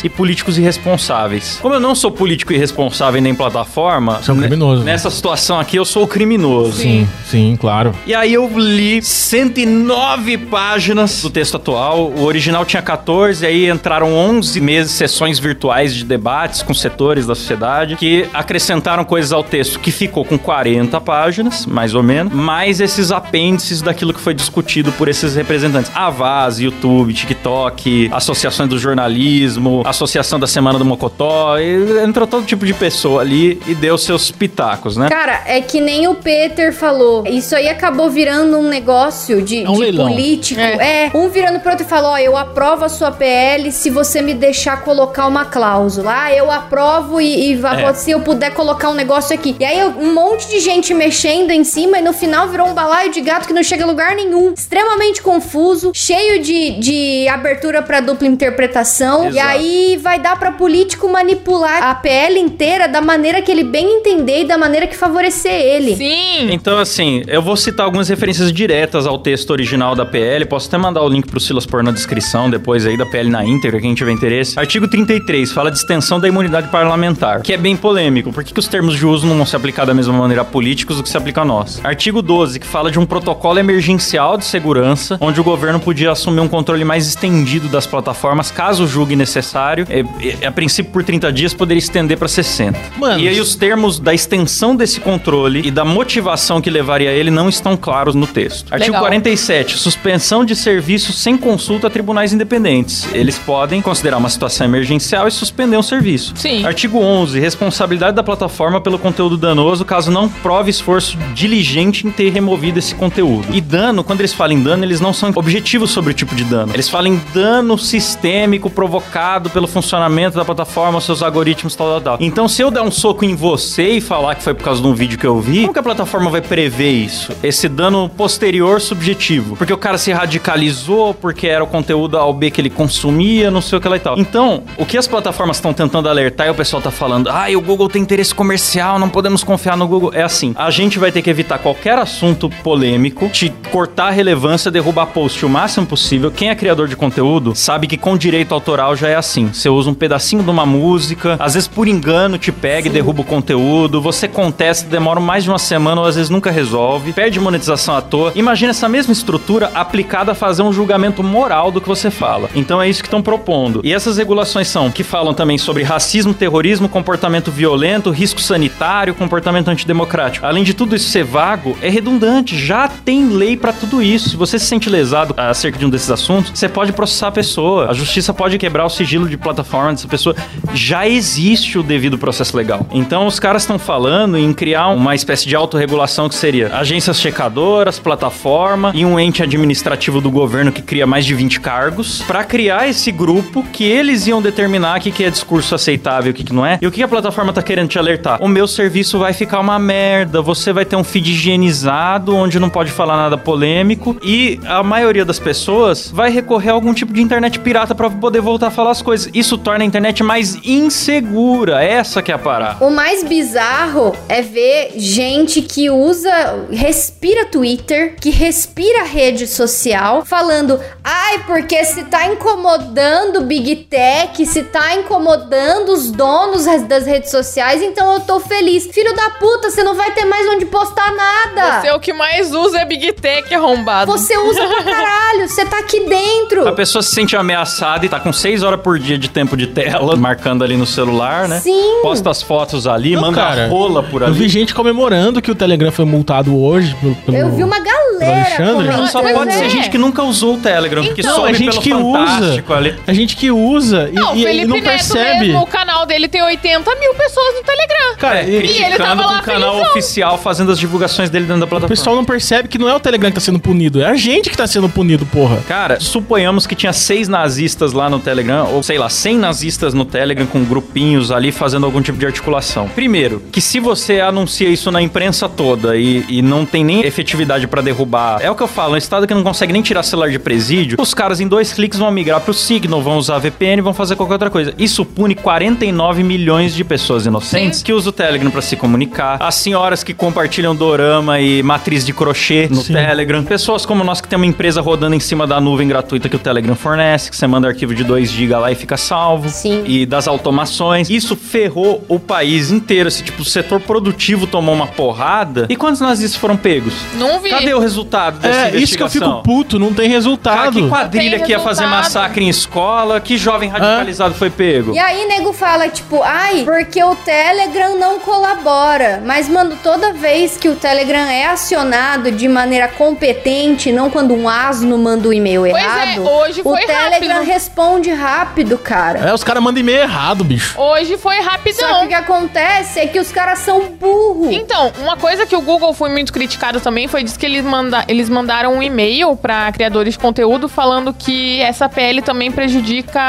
e 0.05 0.09
políticos 0.09 0.59
irresponsáveis. 0.59 1.59
Como 1.63 1.75
eu 1.75 1.81
não 1.81 1.95
sou 1.95 2.11
político 2.11 2.53
irresponsável 2.53 3.21
nem 3.21 3.35
plataforma, 3.35 4.21
Você 4.23 4.31
é 4.31 4.35
um 4.35 4.37
ne- 4.37 4.43
criminoso, 4.49 4.83
né? 4.83 4.93
Nessa 4.93 5.11
situação 5.11 5.59
aqui, 5.61 5.77
eu 5.77 5.85
sou 5.85 6.05
o 6.05 6.07
criminoso. 6.09 6.79
Sim, 6.81 7.09
sim, 7.27 7.57
claro. 7.61 7.95
E 8.07 8.15
aí 8.15 8.33
eu 8.35 8.49
li 8.59 9.01
109 9.03 10.39
páginas 10.39 11.23
do 11.23 11.31
texto 11.31 11.57
atual. 11.57 12.11
O 12.11 12.25
original 12.25 12.65
tinha 12.65 12.83
14, 12.83 13.47
aí 13.47 13.71
entraram 13.71 14.13
11 14.15 14.61
meses, 14.61 14.93
sessões 14.93 15.39
virtuais 15.39 15.95
de 15.95 16.05
debates 16.05 16.63
com 16.63 16.75
setores 16.75 17.27
da 17.27 17.35
sociedade, 17.35 17.97
que 17.97 18.27
acrescentaram 18.33 19.05
coisas 19.05 19.33
ao 19.33 19.43
texto 19.45 19.79
que 19.79 19.91
ficou 19.91 20.25
com 20.25 20.39
40 20.39 21.01
páginas, 21.01 21.67
mais 21.67 21.95
ou 21.95 22.03
menos, 22.03 22.33
mais 22.33 22.81
esses 22.81 23.11
apêndices 23.13 23.83
daquilo 23.83 24.13
que 24.13 24.21
foi 24.21 24.35
discutido 24.35 24.91
por 24.93 25.09
esses 25.09 25.35
representantes. 25.37 25.91
A 25.95 26.11
Vaz, 26.11 26.59
YouTube, 26.59 27.13
TikTok, 27.13 28.11
Associações 28.13 28.69
do 28.69 28.79
Jornalismo, 28.79 29.44
Associação 29.85 30.39
da 30.39 30.47
Semana 30.47 30.79
do 30.79 30.85
Mocotó, 30.85 31.59
e 31.59 32.03
entrou 32.05 32.27
todo 32.27 32.45
tipo 32.45 32.65
de 32.67 32.75
pessoa 32.75 33.21
ali 33.23 33.61
e 33.67 33.75
deu 33.75 33.97
seus 33.99 34.31
pitacos, 34.31 34.97
né? 34.97 35.09
Cara, 35.09 35.43
é 35.47 35.61
que 35.61 35.81
nem 35.81 36.07
o 36.09 36.15
Peter 36.15 36.73
falou. 36.73 37.25
Isso 37.27 37.55
aí 37.55 37.69
acabou 37.69 38.11
virando 38.11 38.59
um 38.59 38.69
negócio 38.69 39.43
de, 39.43 39.63
É 39.65 39.71
um 39.71 39.75
de 39.75 39.93
político. 39.93 40.61
É. 40.61 41.05
É. 41.07 41.11
um 41.15 41.29
virando 41.29 41.61
pro 41.61 41.71
outro 41.71 41.87
e 41.87 41.89
falou: 41.89 42.13
Ó, 42.13 42.19
eu 42.19 42.37
aprovo 42.37 42.85
a 42.85 42.89
sua 42.89 43.11
PL 43.11 43.71
se 43.73 43.91
você 43.91 44.21
me 44.23 44.35
deixar 44.35 44.83
colocar 44.83 45.27
uma 45.27 45.45
cláusula. 45.45 46.13
Ah, 46.25 46.33
eu 46.33 46.51
aprovo 46.51 47.21
e, 47.21 47.53
e 47.53 47.61
É. 47.65 47.95
se 47.95 48.11
eu 48.11 48.21
puder 48.21 48.53
colocar 48.53 48.91
um 48.91 48.95
negócio 48.95 49.35
aqui. 49.35 49.57
E 49.59 49.65
aí 49.65 49.85
um 49.87 50.15
monte 50.15 50.49
de 50.49 50.61
gente 50.61 50.93
mexendo 50.95 51.51
em 51.51 51.65
cima 51.65 51.99
e 51.99 52.03
no 52.03 52.13
final 52.13 52.49
virou 52.49 52.69
um 52.69 52.75
balaio 52.75 53.11
de 53.11 53.21
gato 53.21 53.47
que 53.47 53.53
não 53.53 53.63
chega 53.63 53.85
a 53.85 53.87
lugar 53.87 54.15
nenhum. 54.15 54.53
Extremamente 54.53 55.23
confuso, 55.23 55.93
cheio 55.95 56.43
de, 56.43 56.73
de 56.79 57.29
abertura 57.29 57.83
pra 57.83 58.01
dupla 58.01 58.27
interpretação. 58.27 59.31
E 59.35 59.39
Exato. 59.39 59.49
aí 59.51 59.99
vai 60.01 60.21
dar 60.21 60.39
pra 60.39 60.53
político 60.53 61.09
manipular 61.09 61.83
a 61.83 61.95
PL 61.95 62.39
inteira 62.39 62.87
da 62.87 63.01
maneira 63.01 63.43
que 63.43 63.51
ele 63.51 63.65
bem 63.65 63.99
entender 63.99 64.43
e 64.43 64.45
da 64.45 64.57
maneira 64.57 64.87
que 64.87 64.97
favorecer 64.97 65.53
ele. 65.53 65.97
Sim. 65.97 66.53
Então, 66.53 66.79
assim, 66.79 67.23
eu 67.27 67.43
vou 67.43 67.57
citar 67.57 67.85
algumas 67.85 68.09
referências 68.09 68.53
diretas 68.53 69.07
ao 69.07 69.19
texto 69.19 69.51
original 69.51 69.97
da 69.97 70.07
PL. 70.07 70.45
Posso 70.47 70.69
até 70.69 70.79
mandar 70.79 71.03
o 71.03 71.09
link 71.09 71.27
pro 71.27 71.41
Silas 71.41 71.67
pôr 71.67 71.83
na 71.83 71.91
descrição 71.91 72.49
depois 72.49 72.87
aí 72.87 72.97
da 72.97 73.05
PL 73.07 73.29
na 73.29 73.45
íntegra, 73.45 73.81
quem 73.81 73.93
tiver 73.95 74.13
interesse. 74.13 74.59
Artigo 74.59 74.87
33 74.87 75.51
fala 75.51 75.71
de 75.71 75.79
extensão 75.79 76.21
da 76.21 76.29
imunidade 76.29 76.69
parlamentar, 76.69 77.43
que 77.43 77.53
é 77.53 77.57
bem 77.57 77.77
polêmico. 77.77 78.33
Por 78.33 78.45
que, 78.45 78.53
que 78.53 78.61
os 78.61 78.69
termos 78.69 78.95
de 78.97 79.05
uso 79.05 79.27
não 79.27 79.37
vão 79.37 79.47
se 79.47 79.57
aplicar 79.57 79.85
da 79.85 79.95
mesma 79.95 80.13
maneira 80.15 80.43
a 80.43 80.45
políticos 80.45 80.97
do 80.97 81.03
que 81.03 81.09
se 81.09 81.17
aplica 81.17 81.41
a 81.41 81.45
nós? 81.45 81.81
Artigo 81.83 82.23
12, 82.23 82.61
que 82.61 82.67
fala 82.67 82.91
de 82.91 83.01
um 83.01 83.07
protocolo 83.07 83.59
emergencial 83.59 84.39
de 84.39 84.45
segurança, 84.45 85.19
onde 85.21 85.41
o 85.41 85.45
governo 85.45 85.81
podia 85.81 86.13
assumir 86.13 86.41
um 86.41 86.49
controle 86.49 86.85
mais 86.85 87.07
estendido 87.07 87.69
das 87.69 87.87
plataformas, 87.87 88.51
caso 88.51 88.87
julgue 88.87 89.17
necessário. 89.25 89.87
É, 89.91 90.05
é, 90.43 90.47
a 90.47 90.53
princípio, 90.53 90.93
por 90.93 91.03
30 91.03 91.33
dias, 91.33 91.55
poderia 91.55 91.79
estender 91.79 92.17
para 92.17 92.29
60. 92.29 92.79
Mano, 92.99 93.21
e 93.21 93.29
aí 93.29 93.41
os 93.41 93.55
termos 93.55 93.99
da 93.99 94.15
extensão 94.15 94.77
desse 94.77 95.01
controle 95.01 95.63
e 95.65 95.71
da 95.71 95.85
motivação 95.85 96.61
que 96.61 96.71
levaria 96.71 97.11
a 97.11 97.13
ele 97.13 97.31
não 97.31 97.49
estão 97.49 97.77
claros 97.77 98.15
no 98.15 98.27
texto. 98.27 98.73
Artigo 98.73 98.93
Legal. 98.93 99.03
47. 99.03 99.79
Suspensão 99.79 100.45
de 100.45 100.55
serviços 100.55 101.17
sem 101.19 101.37
consulta 101.37 101.87
a 101.87 101.91
tribunais 101.91 102.33
independentes. 102.33 103.09
Eles 103.13 103.39
podem 103.39 103.81
considerar 103.81 104.19
uma 104.19 104.29
situação 104.29 104.67
emergencial 104.67 105.27
e 105.27 105.31
suspender 105.31 105.77
um 105.77 105.83
serviço. 105.83 106.35
Sim. 106.37 106.65
Artigo 106.65 106.99
11. 106.99 107.41
Responsabilidade 107.41 108.15
da 108.15 108.23
plataforma 108.23 108.81
pelo 108.81 108.99
conteúdo 108.99 109.37
danoso 109.37 109.85
caso 109.85 110.11
não 110.11 110.29
prove 110.29 110.71
esforço 110.71 111.17
diligente 111.35 112.07
em 112.07 112.11
ter 112.11 112.31
removido 112.31 112.79
esse 112.79 112.95
conteúdo. 112.95 113.47
E 113.53 113.61
dano, 113.61 114.05
quando 114.05 114.21
eles 114.21 114.33
falam 114.33 114.57
em 114.57 114.63
dano, 114.63 114.85
eles 114.85 115.01
não 115.01 115.13
são 115.13 115.33
objetivos 115.35 115.91
sobre 115.91 116.11
o 116.11 116.15
tipo 116.15 116.35
de 116.35 116.45
dano. 116.45 116.73
Eles 116.75 116.89
falam 116.89 117.15
em 117.15 117.21
dano 117.33 117.79
sistêmico 117.79 118.69
provocado 118.69 119.14
pelo 119.53 119.67
funcionamento 119.67 120.37
da 120.37 120.45
plataforma, 120.45 121.01
seus 121.01 121.23
algoritmos, 121.23 121.77
tal, 121.77 121.87
tal, 121.89 122.01
tal. 122.01 122.17
Então, 122.21 122.49
se 122.49 122.63
eu 122.63 122.71
der 122.71 122.83
um 122.83 122.91
soco 122.91 123.25
em 123.25 123.35
você 123.35 123.91
e 123.91 124.01
falar 124.01 124.35
que 124.35 124.43
foi 124.43 124.55
por 124.55 124.65
causa 124.65 124.83
de 124.83 124.89
um 124.89 124.95
vídeo 124.95 125.19
que 125.19 125.27
eu 125.27 125.41
vi, 125.41 125.61
como 125.61 125.73
que 125.73 125.79
a 125.79 125.83
plataforma 125.83 126.31
vai 126.31 126.41
prever 126.41 126.91
isso? 126.91 127.33
Esse 127.43 127.69
dano 127.69 128.09
posterior 128.09 128.81
subjetivo. 128.81 129.57
Porque 129.57 129.73
o 129.73 129.79
cara 129.79 129.99
se 129.99 130.13
radicalizou, 130.13 131.15
porque 131.15 131.47
era 131.47 131.63
o 131.63 131.67
conteúdo 131.67 132.19
A 132.19 132.25
ou 132.25 132.33
B 132.33 132.51
que 132.51 132.61
ele 132.61 132.71
consumia, 132.71 133.51
não 133.51 133.61
sei 133.61 133.79
o 133.79 133.81
que 133.81 133.89
lá 133.89 133.97
e 133.97 134.01
tal. 134.01 134.19
Então, 134.19 134.65
o 134.77 134.85
que 134.85 134.99
as 134.99 135.07
plataformas 135.07 135.59
estão 135.59 135.73
tentando 135.73 136.09
alertar 136.09 136.49
e 136.49 136.51
o 136.51 136.55
pessoal 136.55 136.83
tá 136.83 136.91
falando, 136.91 137.29
ah, 137.31 137.47
o 137.57 137.61
Google 137.61 137.89
tem 137.89 138.03
interesse 138.03 138.35
comercial, 138.35 138.99
não 138.99 139.09
podemos 139.09 139.45
confiar 139.45 139.77
no 139.77 139.87
Google. 139.87 140.13
É 140.13 140.23
assim, 140.23 140.55
a 140.57 140.71
gente 140.71 140.99
vai 140.99 141.13
ter 141.13 141.23
que 141.23 141.31
evitar 141.31 141.59
qualquer 141.59 141.99
assunto 141.99 142.51
polêmico, 142.63 143.29
te 143.29 143.53
cortar 143.71 144.09
a 144.09 144.11
relevância, 144.11 144.71
derrubar 144.71 145.07
post 145.07 145.45
o 145.45 145.49
máximo 145.49 145.87
possível. 145.87 146.31
Quem 146.31 146.51
é 146.51 146.55
criador 146.55 146.89
de 146.89 146.97
conteúdo 146.97 147.55
sabe 147.55 147.87
que 147.87 147.97
com 147.97 148.17
direito 148.17 148.53
autoral 148.53 148.97
já 148.97 149.04
é 149.09 149.15
assim. 149.15 149.49
Você 149.53 149.69
usa 149.69 149.91
um 149.91 149.95
pedacinho 149.95 150.43
de 150.43 150.51
uma 150.51 150.67
música, 150.67 151.37
às 151.39 151.55
vezes 151.55 151.69
por 151.69 151.89
engano 151.89 152.39
te 152.39 152.53
pega 152.53 152.89
e 152.89 152.91
derruba 152.91 153.23
o 153.23 153.25
conteúdo, 153.25 154.01
você 154.01 154.29
contesta, 154.29 154.89
demora 154.89 155.21
mais 155.21 155.45
de 155.45 155.51
uma 155.51 155.59
semana 155.59 156.01
ou 156.01 156.07
às 156.07 156.17
vezes 156.17 156.31
nunca 156.31 156.51
resolve, 156.51 157.13
perde 157.13 157.41
monetização 157.41 157.97
à 157.97 158.03
toa. 158.03 158.33
Imagina 158.35 158.71
essa 158.71 158.89
mesma 158.89 159.13
estrutura 159.13 159.71
aplicada 159.75 160.33
a 160.33 160.35
fazer 160.35 160.63
um 160.63 160.73
julgamento 160.73 161.23
moral 161.23 161.71
do 161.71 161.81
que 161.81 161.89
você 161.89 162.11
fala. 162.11 162.49
Então 162.55 162.81
é 162.81 162.89
isso 162.89 163.03
que 163.03 163.07
estão 163.07 163.23
propondo. 163.23 163.81
E 163.85 163.93
essas 163.93 164.19
regulações 164.19 164.69
são 164.69 164.91
que 164.91 165.03
falam 165.03 165.35
também 165.35 165.59
sobre 165.59 165.83
racismo, 165.83 166.35
terrorismo, 166.35 166.89
comportamento 166.89 167.51
violento, 167.51 168.11
risco 168.11 168.41
sanitário, 168.41 169.15
comportamento 169.15 169.69
antidemocrático. 169.69 170.47
Além 170.47 170.65
de 170.65 170.75
tudo 170.75 170.95
isso 170.97 171.11
ser 171.11 171.25
vago, 171.25 171.77
é 171.81 171.89
redundante. 171.89 172.57
Já 172.59 172.89
tem 172.89 173.29
lei 173.29 173.57
pra 173.57 173.73
tudo 173.73 174.03
isso. 174.03 174.31
Se 174.31 174.37
você 174.37 174.59
se 174.59 174.67
sente 174.67 174.89
lesado 174.89 175.35
acerca 175.37 175.79
de 175.79 175.87
um 175.87 175.91
desses 175.91 176.11
assuntos, 176.11 176.53
você 176.55 176.69
pode 176.69 176.93
processar 176.93 177.29
a 177.29 177.33
pessoa. 177.33 177.91
A 177.91 177.93
justiça 177.93 178.33
pode 178.33 178.59
quebrar 178.59 178.84
o 178.85 178.91
sigilo 178.91 179.29
de 179.29 179.37
plataforma 179.37 179.93
dessa 179.93 180.09
pessoa. 180.09 180.35
Já 180.73 181.09
existe 181.09 181.79
o 181.79 181.83
devido 181.83 182.19
processo 182.19 182.57
legal. 182.57 182.87
Então 182.93 183.27
os 183.27 183.39
caras 183.39 183.63
estão 183.63 183.79
falando 183.79 184.37
em 184.37 184.53
criar 184.53 184.89
uma 184.89 185.15
espécie 185.15 185.49
de 185.49 185.55
autorregulação 185.55 186.29
que 186.29 186.35
seria 186.35 186.75
agências 186.77 187.21
checadoras, 187.21 187.99
plataforma 187.99 188.93
e 188.95 189.05
um 189.05 189.19
ente 189.19 189.43
administrativo 189.43 190.21
do 190.21 190.31
governo 190.31 190.73
que 190.73 190.83
cria 190.83 191.07
mais 191.07 191.25
de 191.25 191.35
20 191.35 191.61
cargos 191.61 192.23
pra 192.23 192.45
criar 192.45 192.89
esse 192.89 193.11
grupo 193.11 193.63
que 193.73 193.85
eles 193.85 194.27
iam 194.27 194.43
determinar 194.43 194.99
o 194.99 195.01
que, 195.01 195.11
que 195.11 195.25
é 195.25 195.31
discurso 195.31 195.75
aceitável 195.75 196.31
o 196.31 196.35
que, 196.35 196.45
que 196.45 196.53
não 196.53 196.65
é. 196.65 196.79
E 196.81 196.87
o 196.87 196.91
que 196.91 197.03
a 197.03 197.09
plataforma 197.09 197.53
tá 197.53 197.63
querendo 197.63 197.89
te 197.89 197.99
alertar? 197.99 198.43
O 198.43 198.49
meu 198.49 198.67
serviço 198.67 199.19
vai 199.19 199.33
ficar 199.33 199.61
uma 199.61 199.79
merda, 199.79 200.41
você 200.43 200.73
vai 200.73 200.85
ter 200.85 200.97
um 200.97 201.05
feed 201.05 201.31
higienizado 201.31 202.35
onde 202.35 202.59
não 202.59 202.71
pode 202.71 202.91
falar 202.91 203.17
nada 203.17 203.37
polêmico 203.37 204.17
e 204.23 204.61
a 204.67 204.83
maioria 204.83 205.25
das 205.25 205.39
pessoas 205.39 206.11
vai 206.11 206.31
recorrer 206.31 206.71
a 206.71 206.73
algum 206.73 206.93
tipo 206.93 207.13
de 207.13 207.23
internet 207.23 207.59
pirata 207.59 207.95
pra 207.95 208.11
poder 208.11 208.41
voltar 208.41 208.71
falar 208.75 208.91
as 208.91 209.03
coisas. 209.03 209.31
Isso 209.33 209.57
torna 209.57 209.85
a 209.85 209.87
internet 209.87 210.23
mais 210.23 210.57
insegura. 210.65 211.83
Essa 211.83 212.23
que 212.23 212.31
é 212.31 212.35
a 212.35 212.39
parada. 212.39 212.85
O 212.85 212.91
mais 212.91 213.23
bizarro 213.23 214.15
é 214.29 214.43
ver 214.43 214.93
gente 214.97 215.63
que 215.63 215.91
usa, 215.91 216.67
respira 216.71 217.47
Twitter, 217.47 218.17
que 218.21 218.31
respira 218.31 219.05
rede 219.05 219.47
social, 219.47 220.25
falando: 220.25 220.81
ai, 221.03 221.45
porque 221.47 221.85
se 221.85 222.05
tá 222.05 222.27
incomodando 222.27 223.39
o 223.39 223.45
Big 223.45 223.77
Tech, 223.77 224.45
se 224.45 224.63
tá 224.65 224.95
incomodando 224.95 225.91
os 225.91 226.11
donos 226.11 226.65
das 226.87 227.07
redes 227.07 227.31
sociais, 227.31 227.83
então 227.83 228.13
eu 228.15 228.21
tô 228.21 228.41
feliz. 228.41 228.87
Filho 228.87 229.15
da 229.15 229.31
puta, 229.31 229.71
você 229.71 229.83
não 229.83 229.95
vai 229.95 230.13
ter 230.13 230.25
mais 230.25 230.47
onde 230.49 230.67
postar 230.67 231.13
nada. 231.13 231.81
Você 231.81 231.89
é 231.89 231.95
o 231.95 232.01
que 232.01 232.13
mais 232.13 232.53
usa 232.53 232.81
é 232.81 232.85
Big 232.85 233.13
Tech 233.13 233.55
arrombado. 233.55 234.11
Você 234.11 234.37
usa 234.37 234.67
pra 234.67 234.83
caralho, 234.83 235.15
você 235.49 235.65
tá 235.65 235.79
aqui 235.79 236.01
dentro. 236.01 236.67
A 236.69 236.73
pessoa 236.73 237.03
se 237.03 237.11
sente 237.11 237.37
ameaçada 237.37 238.05
e 238.07 238.09
tá 238.09 238.19
com 238.21 238.33
6 238.33 238.63
horas 238.63 238.81
por 238.81 238.99
dia 238.99 239.19
de 239.19 239.29
tempo 239.29 239.57
de 239.57 239.67
tela, 239.69 240.15
marcando 240.17 240.63
ali 240.65 240.77
no 240.77 240.87
celular, 240.87 241.49
né? 241.49 241.61
Sim. 241.61 242.01
Posta 242.03 242.31
as 242.31 242.43
fotos 242.43 242.87
ali, 242.87 243.15
Não, 243.15 243.23
manda 243.23 243.41
cara, 243.41 243.69
rola 243.69 244.03
por 244.03 244.23
Eu 244.23 244.29
ali. 244.29 244.39
vi 244.39 244.49
gente 244.49 244.75
comemorando 244.75 245.41
que 245.43 245.51
o 245.51 245.55
Telegram 245.55 245.91
foi 245.93 246.05
multado 246.05 246.57
hoje. 246.61 246.95
Pelo, 247.01 247.15
pelo- 247.17 247.37
Eu 247.37 247.51
vi 247.57 247.63
uma 247.65 247.79
galera 247.81 248.04
Alexandre? 248.23 248.87
comentando. 248.89 249.09
Só 249.11 249.23
pode 249.23 249.51
é. 249.51 249.59
ser 249.59 249.69
gente 249.71 249.91
que 249.91 249.99
nunca 249.99 250.23
usou 250.23 250.55
o 250.55 250.59
Telegram, 250.59 251.05
porque 251.05 251.21
Então, 251.21 251.35
soube 251.37 251.51
é 251.51 251.55
gente 251.55 251.71
pelo 251.71 251.83
que 251.83 251.95
usa. 251.95 252.65
ali. 252.75 252.95
A 253.07 253.13
gente 253.13 253.37
que 253.37 253.51
usa 253.51 254.09
e, 254.11 254.15
Não, 254.15 254.33
o 254.33 254.37
e- 254.37 254.41
e 254.41 254.45
Felipe 254.45 254.67
não 254.67 254.77
Neto 254.77 254.85
percebe. 254.85 255.41
mesmo, 255.47 255.61
o 255.63 255.67
canal 255.67 256.07
dele 256.07 256.29
tem 256.29 256.43
80 256.43 256.95
mil 256.97 257.15
pessoas 257.15 257.55
no 257.55 257.63
Telegram. 257.63 258.17
Cara, 258.19 258.41
É, 258.41 258.49
e- 258.49 258.83
ele 258.83 258.97
tava 258.97 259.23
com 259.23 259.29
lá 259.29 259.39
o 259.41 259.43
canal 259.43 259.71
felizão. 259.75 259.91
oficial 259.93 260.39
fazendo 260.39 260.73
as 260.73 260.79
divulgações 260.79 261.31
dele 261.31 261.45
dentro 261.47 261.61
da 261.61 261.67
o 261.67 261.69
plataforma. 261.69 261.89
pessoal 261.97 262.17
não 262.17 262.25
percebe 262.25 262.69
que 262.69 262.79
não 262.79 262.89
é 262.89 262.95
o 262.95 263.01
Telegram 263.01 263.31
que 263.31 263.35
tá 263.35 263.41
sendo 263.41 263.59
punido, 263.59 264.01
é 264.03 264.07
a 264.07 264.15
gente 264.15 264.51
que 264.51 264.57
tá 264.57 264.67
sendo 264.67 264.89
punido, 264.89 265.27
porra. 265.27 265.59
Cara, 265.69 265.99
suponhamos 266.01 266.67
que 266.67 266.75
tinha 266.75 266.93
seis 266.93 267.29
nazistas 267.29 267.93
lá 267.93 268.09
no 268.09 268.19
Telegram, 268.19 268.69
ou 268.73 268.83
sei 268.83 268.99
lá, 268.99 269.09
100 269.09 269.39
nazistas 269.39 269.95
no 269.95 270.05
Telegram 270.05 270.47
com 270.47 270.65
grupinhos 270.65 271.31
ali 271.31 271.51
fazendo 271.53 271.85
algum 271.87 272.01
tipo 272.01 272.19
de 272.19 272.27
articulação. 272.27 272.89
Primeiro, 272.89 273.43
que 273.53 273.61
se 273.61 273.81
você 273.81 274.21
anuncia 274.21 274.69
isso 274.69 274.91
na 274.91 275.01
imprensa 275.03 275.49
toda 275.49 275.97
e, 275.97 276.25
e 276.29 276.43
não 276.43 276.65
tem 276.65 276.85
nem 276.85 277.05
efetividade 277.05 277.67
pra 277.67 277.83
derrubar, 277.83 278.04
é 278.41 278.51
o 278.51 278.55
que 278.55 278.63
eu 278.63 278.69
falo, 278.69 278.95
um 278.95 278.97
estado 278.97 279.27
que 279.27 279.35
não 279.35 279.43
consegue 279.43 279.73
nem 279.73 279.83
tirar 279.83 280.03
celular 280.03 280.31
de 280.31 280.39
presídio, 280.39 280.97
os 281.01 281.15
caras 281.15 281.41
em 281.41 281.49
dois 281.49 281.73
cliques 281.73 281.99
vão 281.99 282.11
migrar 282.11 282.41
pro 282.41 282.55
Signal, 282.55 283.01
vão 283.03 283.17
usar 283.17 283.39
VPN, 283.39 283.83
vão 283.83 283.95
fazer 283.95 284.17
qualquer 284.17 284.35
outra 284.35 284.51
coisa. 284.51 284.75
Isso 284.79 285.05
pune 285.05 285.35
49 285.35 286.23
milhões 286.23 286.75
de 286.75 286.85
pessoas 286.85 287.27
inocentes 287.27 287.83
que 287.83 287.93
usam 287.93 288.11
o 288.11 288.13
Telegram 288.13 288.51
pra 288.51 288.63
se 288.63 288.77
comunicar, 288.77 289.39
as 289.41 289.55
senhoras 289.57 290.03
que 290.03 290.15
compartilham 290.15 290.75
dorama 290.75 291.41
e 291.41 291.63
matriz 291.63 292.05
de 292.05 292.13
crochê 292.13 292.69
no 292.71 292.83
Sim. 292.83 292.95
Telegram, 292.95 293.43
pessoas 293.45 293.87
como 293.87 294.05
nós 294.05 294.21
que 294.21 294.29
tem 294.29 294.37
uma 294.37 294.47
empresa 294.47 294.81
rodando 294.81 295.15
em 295.15 295.21
cima 295.21 295.47
da 295.47 295.61
nuvem 295.61 295.89
gratuita 295.89 296.29
que 296.29 296.37
o 296.37 296.39
Telegram 296.39 296.75
fornece, 296.75 297.31
que 297.31 297.37
você 297.37 297.47
manda 297.47 297.69
arquivo 297.69 297.95
de 297.95 298.05
2 298.05 298.31
GB 298.31 298.57
lá 298.57 298.73
e 298.73 298.75
fica 298.75 298.97
salvo. 298.97 299.49
Sim. 299.49 299.83
E 299.87 300.07
das 300.07 300.29
automações. 300.29 301.11
Isso 301.11 301.37
ferrou 301.37 302.05
o 302.09 302.19
país 302.19 302.71
inteiro. 302.71 303.09
Esse 303.09 303.23
tipo, 303.23 303.43
o 303.43 303.45
setor 303.45 303.81
produtivo 303.81 304.47
tomou 304.47 304.75
uma 304.75 304.87
porrada. 304.87 305.67
E 305.69 305.77
quantos 305.77 306.01
nazistas 306.01 306.41
foram 306.41 306.57
pegos? 306.57 306.95
Não 307.15 307.41
vi. 307.41 307.51
Cadê 307.51 307.73
o 307.75 307.79
resultado 307.79 307.94
dessa 308.03 308.69
É, 308.69 308.77
isso 308.77 308.97
que 308.97 309.03
eu 309.03 309.09
fico 309.09 309.43
puto, 309.43 309.79
não 309.79 309.89
tem 309.95 310.07
Cara, 310.07 310.15
resultado. 310.15 310.73
que 310.83 310.89
quadrilha 310.89 311.37
Tem 311.39 311.47
que 311.47 311.53
ia 311.53 311.61
fazer 311.61 311.83
resultado. 311.83 312.03
massacre 312.05 312.45
em 312.45 312.49
escola? 312.49 313.21
Que 313.21 313.37
jovem 313.37 313.69
radicalizado 313.69 314.35
foi 314.35 314.51
pego? 314.51 314.95
E 314.95 314.99
aí, 314.99 315.27
nego 315.27 315.53
fala, 315.53 315.89
tipo, 315.89 316.23
ai, 316.23 316.63
porque 316.65 317.03
o 317.03 317.15
Telegram 317.17 317.99
não 317.99 318.19
colabora. 318.21 319.23
Mas, 319.25 319.49
mano, 319.49 319.77
toda 319.83 320.13
vez 320.13 320.57
que 320.57 320.69
o 320.69 320.75
Telegram 320.77 321.21
é 321.29 321.47
acionado 321.47 322.31
de 322.31 322.49
maneira 322.49 322.89
competente, 322.89 323.91
não 323.93 324.11
quando 324.11 324.35
um 324.35 324.49
asno 324.49 324.97
manda 324.99 325.29
o 325.29 325.33
e-mail 325.33 325.63
Pois 325.63 325.75
é, 325.75 325.79
errado, 325.79 326.29
hoje 326.29 326.61
o 326.61 326.65
foi 326.65 326.81
Telegram 326.87 327.35
rápido. 327.37 327.47
responde 327.53 328.11
rápido, 328.13 328.79
cara. 328.79 329.19
É, 329.21 329.35
os 329.35 329.43
caras 329.45 329.63
mandam 329.63 329.81
e-mail 329.81 330.01
errado, 330.03 330.45
bicho. 330.45 330.81
Hoje 330.81 331.17
foi 331.17 331.37
Só 331.37 331.43
que 331.43 331.49
rapidão. 331.49 332.05
o 332.05 332.09
que 332.09 332.15
acontece 332.15 333.01
é 333.01 333.07
que 333.07 333.19
os 333.19 333.31
caras 333.33 333.59
são 333.61 333.89
burros. 333.89 334.53
Então, 334.53 334.93
uma 335.01 335.17
coisa 335.17 335.47
que 335.47 335.57
o 335.57 335.61
Google 335.61 335.93
foi 335.95 336.11
muito 336.11 336.33
criticado 336.33 336.81
também 336.81 337.09
foi 337.09 337.23
diz 337.25 337.37
que 337.37 337.47
eles, 337.47 337.65
manda 337.85 338.05
eles 338.09 338.29
mandaram 338.29 338.75
um 338.75 338.83
e-mail 338.83 339.37
para 339.37 339.71
criadores 339.73 340.15
de 340.15 340.19
conteúdo 340.19 340.69
falando 340.69 341.13
que 341.13 341.61
essa 341.61 341.89
PL 341.89 342.23
também 342.23 342.51
prejudica 342.51 343.21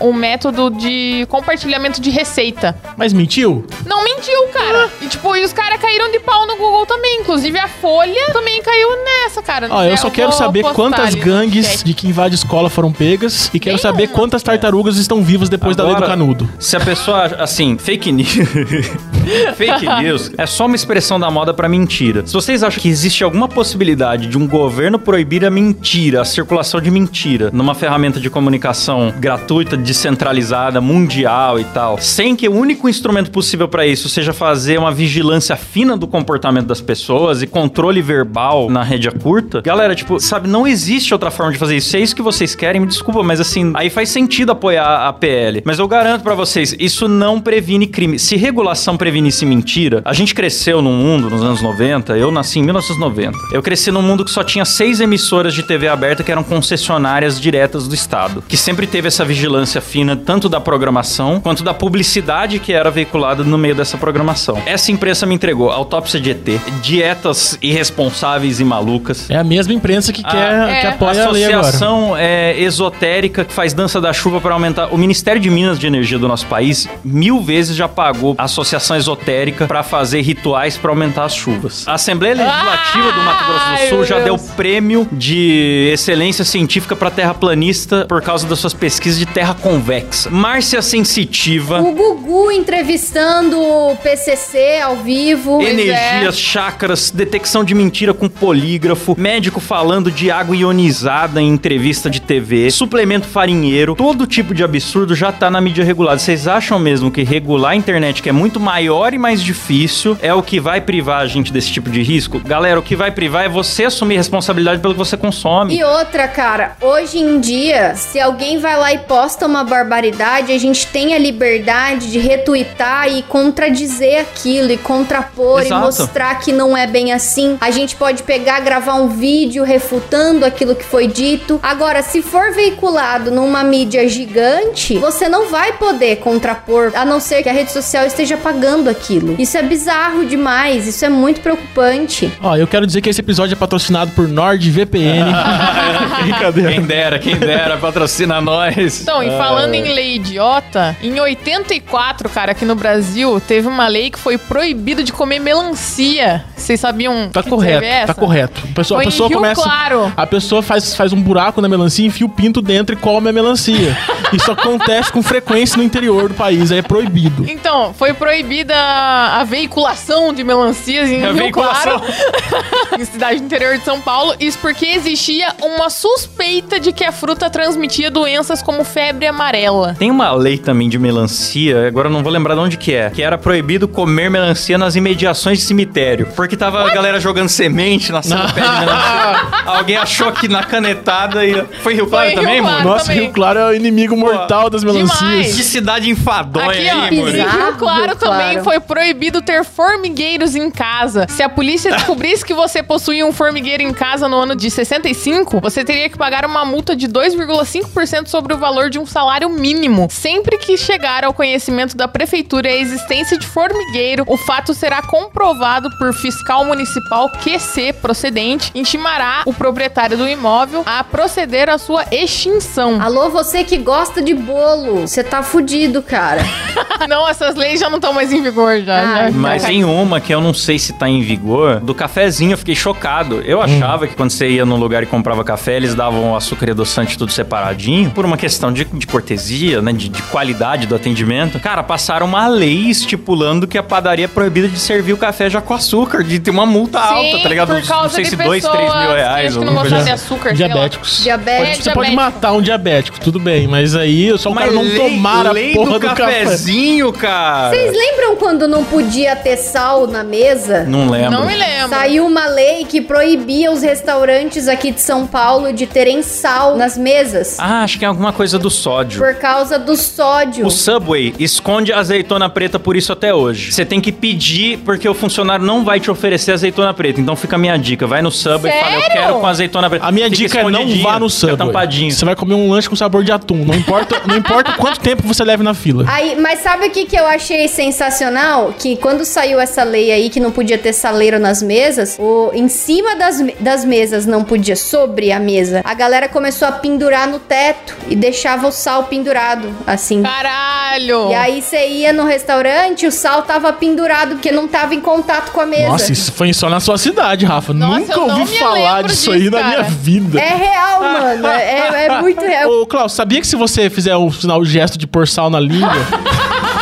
o 0.00 0.12
método 0.12 0.70
de 0.70 1.26
compartilhamento 1.28 2.00
de 2.00 2.10
receita. 2.10 2.76
Mas 2.96 3.12
mentiu? 3.12 3.66
Não 3.86 4.04
mentiu, 4.04 4.46
cara. 4.52 4.90
E 5.00 5.06
tipo, 5.08 5.34
e 5.36 5.44
os 5.44 5.52
caras 5.52 5.80
caíram 5.80 6.10
de 6.10 6.20
pau 6.20 6.46
no 6.46 6.56
Google 6.56 6.86
também. 6.86 7.20
Inclusive 7.20 7.58
a 7.58 7.68
Folha 7.68 8.32
também 8.32 8.62
caiu 8.62 8.88
nessa, 9.04 9.42
cara. 9.42 9.68
Ó, 9.70 9.82
eu 9.82 9.92
É, 9.92 9.96
só 9.96 10.10
quero 10.10 10.30
vou 10.30 10.38
saber 10.38 10.62
quantas 10.72 11.14
gangues 11.14 11.82
de 11.82 11.94
que 11.94 12.06
invade 12.06 12.34
escola 12.34 12.70
foram 12.70 12.92
pegas 12.92 13.50
e 13.52 13.58
quero 13.58 13.78
saber 13.78 14.08
quantas 14.08 14.42
tartarugas 14.42 14.96
estão 14.96 15.22
vivas 15.22 15.48
depois 15.48 15.76
da 15.76 15.82
lei 15.84 15.92
do 15.92 15.96
Agora, 15.98 16.10
canudo. 16.12 16.48
Se 16.58 16.76
a 16.76 16.80
pessoa, 16.80 17.24
assim, 17.38 17.76
fake 17.78 18.12
news. 18.12 18.34
fake 19.56 19.86
news 20.02 20.30
é 20.36 20.46
só 20.46 20.66
uma 20.66 20.76
expressão 20.76 21.18
da 21.18 21.30
moda 21.30 21.52
pra 21.54 21.68
mentira. 21.68 22.26
Se 22.26 22.32
vocês 22.32 22.62
acham 22.62 22.80
que 22.80 22.88
existe 22.88 23.24
alguma 23.24 23.48
possibilidade 23.48 24.03
de 24.04 24.36
um 24.36 24.46
governo 24.46 24.98
proibir 24.98 25.44
a 25.44 25.50
mentira, 25.50 26.20
a 26.20 26.24
circulação 26.24 26.80
de 26.80 26.90
mentira, 26.90 27.50
numa 27.52 27.74
ferramenta 27.74 28.20
de 28.20 28.28
comunicação 28.28 29.12
gratuita, 29.18 29.76
descentralizada, 29.76 30.80
mundial 30.80 31.58
e 31.58 31.64
tal, 31.64 31.98
sem 31.98 32.36
que 32.36 32.48
o 32.48 32.52
único 32.52 32.88
instrumento 32.88 33.30
possível 33.30 33.66
pra 33.66 33.86
isso 33.86 34.08
seja 34.08 34.32
fazer 34.32 34.78
uma 34.78 34.92
vigilância 34.92 35.56
fina 35.56 35.96
do 35.96 36.06
comportamento 36.06 36.66
das 36.66 36.80
pessoas 36.80 37.40
e 37.42 37.46
controle 37.46 38.02
verbal 38.02 38.68
na 38.68 38.82
rédea 38.82 39.10
curta, 39.10 39.62
galera, 39.62 39.94
tipo, 39.94 40.20
sabe, 40.20 40.48
não 40.48 40.66
existe 40.66 41.14
outra 41.14 41.30
forma 41.30 41.52
de 41.52 41.58
fazer 41.58 41.76
isso. 41.76 41.88
Se 41.88 41.96
é 41.96 42.00
isso 42.00 42.14
que 42.14 42.22
vocês 42.22 42.54
querem, 42.54 42.80
me 42.80 42.86
desculpa, 42.86 43.22
mas 43.22 43.40
assim, 43.40 43.72
aí 43.74 43.88
faz 43.88 44.10
sentido 44.10 44.52
apoiar 44.52 45.08
a 45.08 45.12
PL. 45.12 45.62
Mas 45.64 45.78
eu 45.78 45.88
garanto 45.88 46.22
pra 46.22 46.34
vocês, 46.34 46.76
isso 46.78 47.08
não 47.08 47.40
previne 47.40 47.86
crime. 47.86 48.18
Se 48.18 48.36
regulação 48.36 48.96
prevenisse 48.96 49.46
mentira, 49.46 50.02
a 50.04 50.12
gente 50.12 50.34
cresceu 50.34 50.82
num 50.82 50.92
mundo 50.92 51.30
nos 51.30 51.42
anos 51.42 51.62
90, 51.62 52.16
eu 52.18 52.30
nasci 52.30 52.58
em 52.58 52.62
1990. 52.62 53.38
Eu 53.52 53.62
cresci 53.62 53.90
num 53.94 54.02
mundo 54.02 54.24
que 54.24 54.30
só 54.30 54.44
tinha 54.44 54.64
seis 54.64 55.00
emissoras 55.00 55.54
de 55.54 55.62
TV 55.62 55.88
aberta 55.88 56.22
que 56.22 56.30
eram 56.30 56.42
concessionárias 56.42 57.40
diretas 57.40 57.88
do 57.88 57.94
Estado, 57.94 58.42
que 58.46 58.56
sempre 58.56 58.86
teve 58.86 59.08
essa 59.08 59.24
vigilância 59.24 59.80
fina, 59.80 60.16
tanto 60.16 60.48
da 60.48 60.60
programação 60.60 61.40
quanto 61.40 61.62
da 61.62 61.72
publicidade 61.72 62.58
que 62.58 62.72
era 62.72 62.90
veiculada 62.90 63.44
no 63.44 63.56
meio 63.56 63.74
dessa 63.74 63.96
programação. 63.96 64.60
Essa 64.66 64.90
imprensa 64.90 65.24
me 65.24 65.34
entregou 65.34 65.70
autópsia 65.70 66.20
de 66.20 66.30
ET, 66.30 66.60
dietas 66.82 67.56
irresponsáveis 67.62 68.60
e 68.60 68.64
malucas. 68.64 69.30
É 69.30 69.36
a 69.36 69.44
mesma 69.44 69.72
imprensa 69.72 70.12
que, 70.12 70.22
quer, 70.22 70.68
é. 70.68 70.80
que 70.80 70.86
apoia 70.88 71.26
a 71.26 71.30
lei 71.30 71.44
agora. 71.44 71.60
Associação 71.60 72.16
é, 72.16 72.58
esotérica 72.60 73.44
que 73.44 73.52
faz 73.52 73.72
dança 73.72 74.00
da 74.00 74.12
chuva 74.12 74.40
para 74.40 74.54
aumentar. 74.54 74.88
O 74.92 74.98
Ministério 74.98 75.40
de 75.40 75.48
Minas 75.48 75.78
de 75.78 75.86
Energia 75.86 76.18
do 76.18 76.26
nosso 76.26 76.46
país 76.46 76.88
mil 77.04 77.40
vezes 77.40 77.76
já 77.76 77.88
pagou 77.88 78.34
a 78.36 78.44
associação 78.44 78.96
esotérica 78.96 79.66
para 79.66 79.82
fazer 79.82 80.20
rituais 80.20 80.76
para 80.76 80.90
aumentar 80.90 81.24
as 81.24 81.34
chuvas. 81.34 81.86
A 81.86 81.94
Assembleia 81.94 82.34
Legislativa 82.34 83.12
do 83.12 83.22
Mato 83.22 83.44
Grosso 83.44 83.70
do 83.70 83.83
Sul 83.88 84.04
já 84.04 84.16
deu 84.20 84.36
Deus. 84.36 84.50
prêmio 84.50 85.08
de 85.12 85.90
excelência 85.92 86.44
científica 86.44 86.94
pra 86.94 87.10
terraplanista 87.10 88.06
por 88.08 88.22
causa 88.22 88.46
das 88.46 88.58
suas 88.58 88.74
pesquisas 88.74 89.18
de 89.18 89.26
terra 89.26 89.54
convexa. 89.54 90.30
Márcia 90.30 90.80
Sensitiva. 90.82 91.80
O 91.80 91.92
Gugu 91.92 92.50
entrevistando 92.50 93.60
o 93.60 93.96
PCC 93.96 94.80
ao 94.82 94.96
vivo. 94.96 95.60
Energias, 95.62 96.38
chakras, 96.38 97.10
detecção 97.10 97.64
de 97.64 97.74
mentira 97.74 98.14
com 98.14 98.28
polígrafo, 98.28 99.14
médico 99.18 99.60
falando 99.60 100.10
de 100.10 100.30
água 100.30 100.56
ionizada 100.56 101.40
em 101.40 101.48
entrevista 101.48 102.08
de 102.08 102.20
TV, 102.20 102.70
suplemento 102.70 103.26
farinheiro, 103.26 103.94
todo 103.94 104.26
tipo 104.26 104.54
de 104.54 104.62
absurdo 104.62 105.14
já 105.14 105.32
tá 105.32 105.50
na 105.50 105.60
mídia 105.60 105.84
regulada. 105.84 106.18
Vocês 106.18 106.46
acham 106.46 106.78
mesmo 106.78 107.10
que 107.10 107.22
regular 107.22 107.72
a 107.72 107.76
internet, 107.76 108.22
que 108.22 108.28
é 108.28 108.32
muito 108.32 108.60
maior 108.60 109.12
e 109.12 109.18
mais 109.18 109.42
difícil, 109.42 110.16
é 110.22 110.32
o 110.32 110.42
que 110.42 110.60
vai 110.60 110.80
privar 110.80 111.22
a 111.22 111.26
gente 111.26 111.52
desse 111.52 111.72
tipo 111.72 111.90
de 111.90 112.02
risco? 112.02 112.40
Galera, 112.40 112.78
o 112.78 112.82
que 112.82 112.94
vai 112.94 113.10
privar 113.10 113.44
é 113.44 113.48
você 113.48 113.73
assumir 113.82 114.16
responsabilidade 114.16 114.80
pelo 114.80 114.94
que 114.94 114.98
você 114.98 115.16
consome. 115.16 115.76
E 115.76 115.82
outra, 115.82 116.28
cara, 116.28 116.76
hoje 116.80 117.18
em 117.18 117.40
dia, 117.40 117.94
se 117.96 118.20
alguém 118.20 118.58
vai 118.58 118.78
lá 118.78 118.92
e 118.92 118.98
posta 118.98 119.46
uma 119.46 119.64
barbaridade, 119.64 120.52
a 120.52 120.58
gente 120.58 120.86
tem 120.86 121.14
a 121.14 121.18
liberdade 121.18 122.10
de 122.10 122.18
retweetar 122.18 123.08
e 123.08 123.22
contradizer 123.22 124.20
aquilo, 124.20 124.70
e 124.70 124.76
contrapor, 124.76 125.62
Exato. 125.62 125.80
e 125.80 125.84
mostrar 125.84 126.34
que 126.36 126.52
não 126.52 126.76
é 126.76 126.86
bem 126.86 127.12
assim. 127.12 127.56
A 127.60 127.70
gente 127.70 127.96
pode 127.96 128.22
pegar, 128.22 128.60
gravar 128.60 128.94
um 128.94 129.08
vídeo 129.08 129.64
refutando 129.64 130.44
aquilo 130.44 130.76
que 130.76 130.84
foi 130.84 131.06
dito. 131.06 131.58
Agora, 131.62 132.02
se 132.02 132.22
for 132.22 132.52
veiculado 132.52 133.30
numa 133.30 133.64
mídia 133.64 134.06
gigante, 134.08 134.98
você 134.98 135.28
não 135.28 135.48
vai 135.48 135.72
poder 135.72 136.16
contrapor, 136.16 136.92
a 136.94 137.04
não 137.04 137.18
ser 137.18 137.42
que 137.42 137.48
a 137.48 137.52
rede 137.52 137.72
social 137.72 138.06
esteja 138.06 138.36
pagando 138.36 138.90
aquilo. 138.90 139.34
Isso 139.38 139.56
é 139.56 139.62
bizarro 139.62 140.24
demais, 140.24 140.86
isso 140.86 141.04
é 141.04 141.08
muito 141.08 141.40
preocupante. 141.40 142.32
Ó, 142.42 142.56
eu 142.56 142.66
quero 142.66 142.86
dizer 142.86 143.00
que 143.00 143.08
esse 143.08 143.20
episódio 143.20 143.54
é 143.54 143.56
patrocinado 143.64 144.10
por 144.12 144.28
NordVPN. 144.28 145.32
Brincadeira. 146.22 146.70
Quem 146.70 146.82
dera, 146.82 147.18
quem 147.18 147.36
dera, 147.36 147.78
patrocina 147.78 148.40
nós. 148.40 149.00
Então, 149.00 149.22
e 149.22 149.30
falando 149.30 149.74
em 149.74 149.82
lei 149.82 150.16
idiota, 150.16 150.94
em 151.02 151.18
84, 151.18 152.28
cara, 152.28 152.52
aqui 152.52 152.66
no 152.66 152.74
Brasil, 152.74 153.40
teve 153.40 153.66
uma 153.66 153.88
lei 153.88 154.10
que 154.10 154.18
foi 154.18 154.36
proibido 154.36 155.02
de 155.02 155.12
comer 155.12 155.38
melancia. 155.38 156.44
Vocês 156.54 156.78
sabiam 156.78 157.30
Tá 157.32 157.42
que 157.42 157.48
correto, 157.48 158.06
tá 158.06 158.14
correto. 158.14 158.62
A 158.70 158.74
pessoa, 158.74 159.00
a 159.00 159.04
pessoa 159.04 159.30
começa. 159.30 159.62
Claro. 159.62 160.12
A 160.14 160.26
pessoa 160.26 160.62
faz, 160.62 160.94
faz 160.94 161.12
um 161.12 161.20
buraco 161.20 161.60
na 161.60 161.68
melancia, 161.68 162.06
enfia 162.06 162.26
o 162.26 162.30
pinto 162.30 162.60
dentro 162.60 162.94
e 162.94 162.98
come 162.98 163.30
a 163.30 163.32
melancia. 163.32 163.96
Isso 164.32 164.50
acontece 164.50 165.10
com 165.10 165.22
frequência 165.22 165.76
no 165.78 165.82
interior 165.82 166.28
do 166.28 166.34
país, 166.34 166.70
aí 166.70 166.78
é 166.78 166.82
proibido. 166.82 167.46
Então, 167.48 167.94
foi 167.94 168.12
proibida 168.12 168.74
a 168.74 169.44
veiculação 169.44 170.32
de 170.32 170.44
melancias 170.44 171.08
em 171.10 171.22
A 171.22 171.28
Rio 171.28 171.36
veiculação. 171.36 172.00
Claro, 172.00 172.98
em 172.98 173.04
cidade 173.04 173.40
interior 173.44 173.76
de 173.78 173.84
São 173.84 174.00
Paulo. 174.00 174.34
Isso 174.40 174.58
porque 174.58 174.86
existia 174.86 175.54
uma 175.62 175.90
suspeita 175.90 176.78
de 176.80 176.92
que 176.92 177.04
a 177.04 177.12
fruta 177.12 177.48
transmitia 177.50 178.10
doenças 178.10 178.62
como 178.62 178.84
febre 178.84 179.26
amarela. 179.26 179.94
Tem 179.98 180.10
uma 180.10 180.32
lei 180.32 180.58
também 180.58 180.88
de 180.88 180.98
melancia, 180.98 181.86
agora 181.86 182.08
eu 182.08 182.12
não 182.12 182.22
vou 182.22 182.32
lembrar 182.32 182.54
de 182.54 182.60
onde 182.60 182.76
que 182.76 182.94
é, 182.94 183.10
que 183.10 183.22
era 183.22 183.36
proibido 183.38 183.86
comer 183.86 184.30
melancia 184.30 184.78
nas 184.78 184.96
imediações 184.96 185.58
de 185.58 185.64
cemitério. 185.64 186.28
Porque 186.34 186.56
tava 186.56 186.82
a 186.84 186.94
galera 186.94 187.20
jogando 187.20 187.48
semente, 187.48 188.10
nascendo 188.12 188.52
pé 188.52 188.60
de 188.62 188.68
melancia. 188.80 189.48
Alguém 189.66 189.96
achou 189.96 190.32
que 190.32 190.48
na 190.48 190.62
canetada 190.64 191.44
e... 191.44 191.64
Foi 191.82 191.94
Rio 191.94 192.06
Claro 192.06 192.26
Foi 192.26 192.34
também, 192.36 192.54
Rio 192.54 192.64
mano? 192.64 192.84
Nossa, 192.88 193.06
também. 193.06 193.22
Rio 193.24 193.32
Claro 193.32 193.58
é 193.58 193.66
o 193.70 193.74
inimigo 193.74 194.16
mortal 194.16 194.68
das 194.70 194.82
melancias. 194.84 195.18
demais. 195.18 195.54
Que 195.56 195.62
cidade 195.62 196.10
enfadonha 196.10 196.70
Aqui, 196.70 196.90
ó, 196.90 197.02
aí, 197.02 197.20
mano. 197.20 197.50
Rio 197.66 197.74
Claro 197.76 198.16
também 198.16 198.34
Claro. 198.54 198.64
foi 198.64 198.80
proibido 198.80 199.40
ter 199.42 199.64
formigueiros 199.64 200.54
em 200.54 200.70
casa. 200.70 201.26
Se 201.28 201.42
a 201.42 201.48
polícia 201.48 201.90
descobrisse 201.94 202.44
que 202.44 202.54
você 202.54 202.82
possuía 202.82 203.26
um 203.26 203.32
formigueiro 203.34 203.82
em 203.82 203.92
casa 203.92 204.28
no 204.28 204.36
ano 204.36 204.56
de 204.56 204.70
65, 204.70 205.60
você 205.60 205.84
teria 205.84 206.08
que 206.08 206.16
pagar 206.16 206.46
uma 206.46 206.64
multa 206.64 206.96
de 206.96 207.08
2,5% 207.08 208.28
sobre 208.28 208.54
o 208.54 208.58
valor 208.58 208.88
de 208.88 208.98
um 208.98 209.04
salário 209.04 209.50
mínimo. 209.50 210.08
Sempre 210.10 210.56
que 210.56 210.76
chegar 210.76 211.24
ao 211.24 211.34
conhecimento 211.34 211.96
da 211.96 212.08
prefeitura 212.08 212.68
a 212.68 212.74
existência 212.74 213.36
de 213.36 213.46
formigueiro, 213.46 214.24
o 214.26 214.36
fato 214.36 214.72
será 214.72 215.02
comprovado 215.02 215.90
por 215.98 216.12
fiscal 216.14 216.64
municipal 216.64 217.28
QC 217.30 217.92
procedente, 217.94 218.70
intimará 218.74 219.42
o 219.44 219.52
proprietário 219.52 220.16
do 220.16 220.28
imóvel 220.28 220.82
a 220.86 221.02
proceder 221.02 221.68
à 221.68 221.76
sua 221.76 222.04
extinção. 222.10 223.00
Alô, 223.02 223.28
você 223.30 223.64
que 223.64 223.76
gosta 223.76 224.22
de 224.22 224.34
bolo, 224.34 225.06
você 225.06 225.24
tá 225.24 225.42
fudido, 225.42 226.02
cara. 226.02 226.42
Não, 227.08 227.28
essas 227.28 227.54
leis 227.54 227.80
já 227.80 227.90
não 227.90 227.96
estão 227.96 228.12
mais 228.12 228.32
em 228.32 228.42
vigor 228.42 228.80
já. 228.80 229.00
Ai, 229.00 229.32
já. 229.32 229.38
Mas 229.38 229.64
em 229.64 229.84
uma 229.84 230.20
que 230.20 230.34
eu 230.34 230.40
não 230.40 230.54
sei 230.54 230.78
se 230.78 230.92
tá 230.92 231.08
em 231.08 231.20
vigor, 231.22 231.80
do 231.80 231.94
cafezinho 231.94 232.52
eu 232.52 232.58
fiquei 232.58 232.74
chocado. 232.74 233.23
Eu 233.44 233.60
achava 233.62 234.06
que 234.06 234.14
quando 234.14 234.30
você 234.30 234.48
ia 234.48 234.64
num 234.64 234.76
lugar 234.76 235.02
e 235.02 235.06
comprava 235.06 235.44
café, 235.44 235.76
eles 235.76 235.94
davam 235.94 236.34
açúcar 236.36 236.68
e 236.68 236.70
adoçante 236.70 237.16
tudo 237.16 237.32
separadinho, 237.32 238.10
por 238.10 238.24
uma 238.24 238.36
questão 238.36 238.72
de, 238.72 238.84
de 238.84 239.06
cortesia, 239.06 239.80
né, 239.80 239.92
de, 239.92 240.08
de 240.08 240.22
qualidade 240.24 240.86
do 240.86 240.94
atendimento. 240.94 241.58
Cara, 241.60 241.82
passaram 241.82 242.26
uma 242.26 242.46
lei 242.46 242.88
estipulando 242.90 243.66
que 243.66 243.78
a 243.78 243.82
padaria 243.82 244.24
é 244.26 244.28
proibida 244.28 244.68
de 244.68 244.78
servir 244.78 245.12
o 245.12 245.16
café 245.16 245.48
já 245.48 245.60
com 245.60 245.74
açúcar, 245.74 246.22
de 246.22 246.38
ter 246.38 246.50
uma 246.50 246.66
multa 246.66 246.98
alta, 246.98 247.38
tá 247.40 247.48
ligado? 247.48 247.68
por 247.68 247.74
Não 247.74 247.82
causa 247.82 248.14
sei 248.14 248.24
de 248.24 248.30
se 248.30 248.36
dois, 248.36 248.62
três 248.64 248.78
mil 248.78 248.92
pessoas 248.92 249.16
reais. 249.16 249.56
Que, 249.56 249.64
não 249.64 249.82
de 249.82 249.94
assim. 249.94 250.10
açúcar, 250.10 250.48
sei. 250.48 250.56
Diabéticos. 250.56 251.22
Diabético. 251.22 251.82
Você 251.82 251.90
pode 251.90 252.10
diabético. 252.10 252.34
matar 252.34 252.52
um 252.52 252.62
diabético, 252.62 253.20
tudo 253.20 253.38
bem, 253.38 253.66
mas 253.66 253.94
aí 253.94 254.36
só 254.38 254.50
o 254.50 254.54
cara 254.54 254.66
Mas 254.66 254.74
não 254.74 254.82
lei, 254.82 254.98
tomar 254.98 255.46
a 255.46 255.52
lei 255.52 255.74
porra 255.74 255.92
do, 255.92 255.98
do, 255.98 256.06
café. 256.06 256.44
cafezinho, 256.44 257.12
cara. 257.12 257.70
Vocês 257.70 257.92
lembram 257.92 258.36
quando 258.36 258.66
não 258.68 258.84
podia 258.84 259.36
ter 259.36 259.56
sal 259.56 260.06
na 260.06 260.22
mesa? 260.24 260.84
Não 260.84 261.08
lembro. 261.08 261.30
Não 261.30 261.46
me 261.46 261.54
lembro. 261.54 261.88
Saiu 261.88 262.26
uma 262.26 262.46
lei 262.46 262.84
que 262.84 263.00
proibia 263.14 263.70
os 263.70 263.80
restaurantes 263.80 264.66
aqui 264.66 264.90
de 264.90 265.00
São 265.00 265.24
Paulo 265.24 265.72
de 265.72 265.86
terem 265.86 266.20
sal 266.20 266.76
nas 266.76 266.98
mesas. 266.98 267.56
Ah, 267.60 267.84
acho 267.84 267.96
que 267.96 268.04
é 268.04 268.08
alguma 268.08 268.32
coisa 268.32 268.58
do 268.58 268.68
sódio. 268.68 269.22
Por 269.22 269.36
causa 269.36 269.78
do 269.78 269.96
sódio. 269.96 270.66
O 270.66 270.70
Subway 270.70 271.32
esconde 271.38 271.92
azeitona 271.92 272.50
preta 272.50 272.76
por 272.76 272.96
isso 272.96 273.12
até 273.12 273.32
hoje. 273.32 273.70
Você 273.70 273.84
tem 273.84 274.00
que 274.00 274.10
pedir 274.10 274.78
porque 274.78 275.08
o 275.08 275.14
funcionário 275.14 275.64
não 275.64 275.84
vai 275.84 276.00
te 276.00 276.10
oferecer 276.10 276.50
azeitona 276.50 276.92
preta. 276.92 277.20
Então 277.20 277.36
fica 277.36 277.54
a 277.54 277.58
minha 277.58 277.76
dica. 277.78 278.04
Vai 278.04 278.20
no 278.20 278.32
Subway 278.32 278.72
e 278.76 278.80
fala, 278.80 278.94
eu 278.94 279.00
Sério? 279.02 279.12
quero 279.16 279.34
com 279.38 279.46
azeitona 279.46 279.88
preta. 279.88 280.04
A 280.06 280.10
minha 280.10 280.28
Fica 280.28 280.36
dica 280.36 280.58
é 280.58 280.68
não 280.68 280.98
vá 280.98 281.20
no 281.20 281.30
Subway. 281.30 281.56
tampadinho. 281.56 282.10
Você 282.10 282.24
vai 282.24 282.34
comer 282.34 282.54
um 282.54 282.68
lanche 282.68 282.90
com 282.90 282.96
sabor 282.96 283.22
de 283.22 283.30
atum. 283.30 283.64
Não 283.64 283.76
importa, 283.76 284.22
não 284.26 284.36
importa 284.36 284.72
quanto 284.72 284.98
tempo 284.98 285.22
você 285.22 285.44
leve 285.44 285.62
na 285.62 285.72
fila. 285.72 286.04
Aí, 286.08 286.34
mas 286.34 286.58
sabe 286.58 286.88
o 286.88 286.90
que, 286.90 287.04
que 287.04 287.14
eu 287.14 287.26
achei 287.26 287.68
sensacional? 287.68 288.74
Que 288.76 288.96
quando 288.96 289.24
saiu 289.24 289.60
essa 289.60 289.84
lei 289.84 290.10
aí 290.10 290.28
que 290.28 290.40
não 290.40 290.50
podia 290.50 290.76
ter 290.78 290.92
saleiro 290.92 291.38
nas 291.38 291.62
mesas, 291.62 292.16
o, 292.18 292.50
em 292.52 292.66
cima 292.66 293.03
das, 293.16 293.40
me- 293.40 293.56
das 293.60 293.84
mesas 293.84 294.26
não 294.26 294.42
podia, 294.44 294.74
sobre 294.76 295.30
a 295.32 295.38
mesa, 295.38 295.80
a 295.84 295.94
galera 295.94 296.28
começou 296.28 296.66
a 296.68 296.72
pendurar 296.72 297.28
no 297.28 297.38
teto 297.38 297.94
e 298.08 298.16
deixava 298.16 298.66
o 298.66 298.72
sal 298.72 299.04
pendurado, 299.04 299.68
assim. 299.86 300.22
Caralho! 300.22 301.30
E 301.30 301.34
aí 301.34 301.62
você 301.62 301.86
ia 301.88 302.12
no 302.12 302.24
restaurante, 302.24 303.06
o 303.06 303.12
sal 303.12 303.42
tava 303.42 303.72
pendurado 303.72 304.36
porque 304.36 304.50
não 304.50 304.66
tava 304.68 304.94
em 304.94 305.00
contato 305.00 305.52
com 305.52 305.60
a 305.60 305.66
mesa. 305.66 305.88
Nossa, 305.88 306.12
isso 306.12 306.32
foi 306.32 306.52
só 306.52 306.68
na 306.68 306.80
sua 306.80 306.96
cidade, 306.98 307.44
Rafa. 307.44 307.72
Nossa, 307.72 308.00
Nunca 308.00 308.20
ouvi 308.20 308.40
me 308.50 308.58
falar 308.58 309.02
disso 309.02 309.30
disso, 309.30 309.32
aí 309.32 309.50
na 309.50 309.58
cara. 309.58 309.68
minha 309.70 309.82
vida. 309.90 310.40
É 310.40 310.54
real, 310.54 311.02
mano. 311.02 311.46
É, 311.46 312.06
é 312.06 312.20
muito 312.20 312.40
real. 312.44 312.70
Ô, 312.70 312.86
Klaus, 312.86 313.12
sabia 313.12 313.40
que 313.40 313.46
se 313.46 313.56
você 313.56 313.88
fizer 313.90 314.16
o 314.16 314.30
sinal 314.32 314.60
o 314.60 314.64
gesto 314.64 314.96
de 314.98 315.06
pôr 315.06 315.26
sal 315.28 315.50
na 315.50 315.60
língua. 315.60 315.90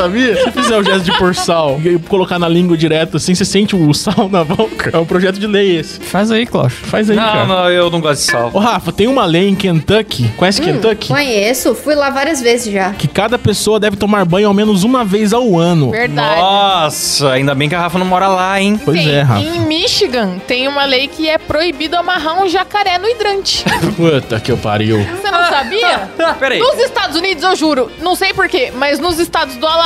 sabia? 0.00 0.36
Se 0.44 0.50
fizer 0.50 0.76
o 0.78 0.82
gesto 0.82 1.04
de 1.04 1.18
pôr 1.18 1.34
sal 1.34 1.80
e 1.84 1.98
colocar 1.98 2.38
na 2.38 2.48
língua 2.48 2.76
direto 2.76 3.16
assim, 3.16 3.34
você 3.34 3.44
sente 3.44 3.74
o 3.76 3.92
sal 3.94 4.28
na 4.30 4.44
boca. 4.44 4.90
É 4.92 4.98
um 4.98 5.04
projeto 5.06 5.38
de 5.38 5.46
lei 5.46 5.76
esse. 5.78 6.00
Faz 6.00 6.30
aí, 6.30 6.46
Cláudio. 6.46 6.76
Faz 6.76 7.08
aí, 7.10 7.16
Não, 7.16 7.24
cara. 7.24 7.46
não, 7.46 7.70
eu 7.70 7.90
não 7.90 8.00
gosto 8.00 8.20
de 8.24 8.30
sal. 8.30 8.50
Ô, 8.52 8.58
Rafa, 8.58 8.92
tem 8.92 9.06
uma 9.06 9.24
lei 9.24 9.48
em 9.48 9.54
Kentucky. 9.54 10.28
Conhece 10.36 10.60
Kentucky? 10.60 11.08
Conheço, 11.08 11.74
fui 11.74 11.94
lá 11.94 12.10
várias 12.10 12.40
vezes 12.40 12.72
já. 12.72 12.90
Que 12.92 13.08
cada 13.08 13.38
pessoa 13.38 13.78
deve 13.80 13.96
tomar 13.96 14.24
banho 14.24 14.48
ao 14.48 14.54
menos 14.54 14.84
uma 14.84 15.04
vez 15.04 15.32
ao 15.32 15.58
ano. 15.58 15.90
Verdade. 15.90 16.40
Nossa, 16.40 17.32
ainda 17.32 17.54
bem 17.54 17.68
que 17.68 17.74
a 17.74 17.80
Rafa 17.80 17.98
não 17.98 18.06
mora 18.06 18.28
lá, 18.28 18.60
hein? 18.60 18.80
Pois 18.84 18.98
Tem- 18.98 19.10
é, 19.14 19.22
Rafa. 19.22 19.40
Em 19.42 19.60
Michigan 19.60 20.38
tem 20.46 20.68
uma 20.68 20.84
lei 20.84 21.08
que 21.08 21.28
é 21.28 21.38
proibido 21.38 21.96
amarrar 21.96 22.42
um 22.42 22.48
jacaré 22.48 22.98
no 22.98 23.08
hidrante. 23.08 23.64
Puta 23.96 24.38
que 24.40 24.52
eu 24.52 24.56
pariu. 24.58 24.98
Você 25.04 25.30
não 25.30 25.44
sabia? 25.48 26.08
Peraí. 26.38 26.58
Nos 26.58 26.78
Estados 26.78 27.16
Unidos, 27.16 27.42
eu 27.42 27.56
juro, 27.56 27.90
não 28.02 28.14
sei 28.14 28.32
porquê, 28.34 28.72
mas 28.76 28.98
nos 28.98 29.18
estados 29.18 29.56
do 29.56 29.66
Alabama 29.66 29.85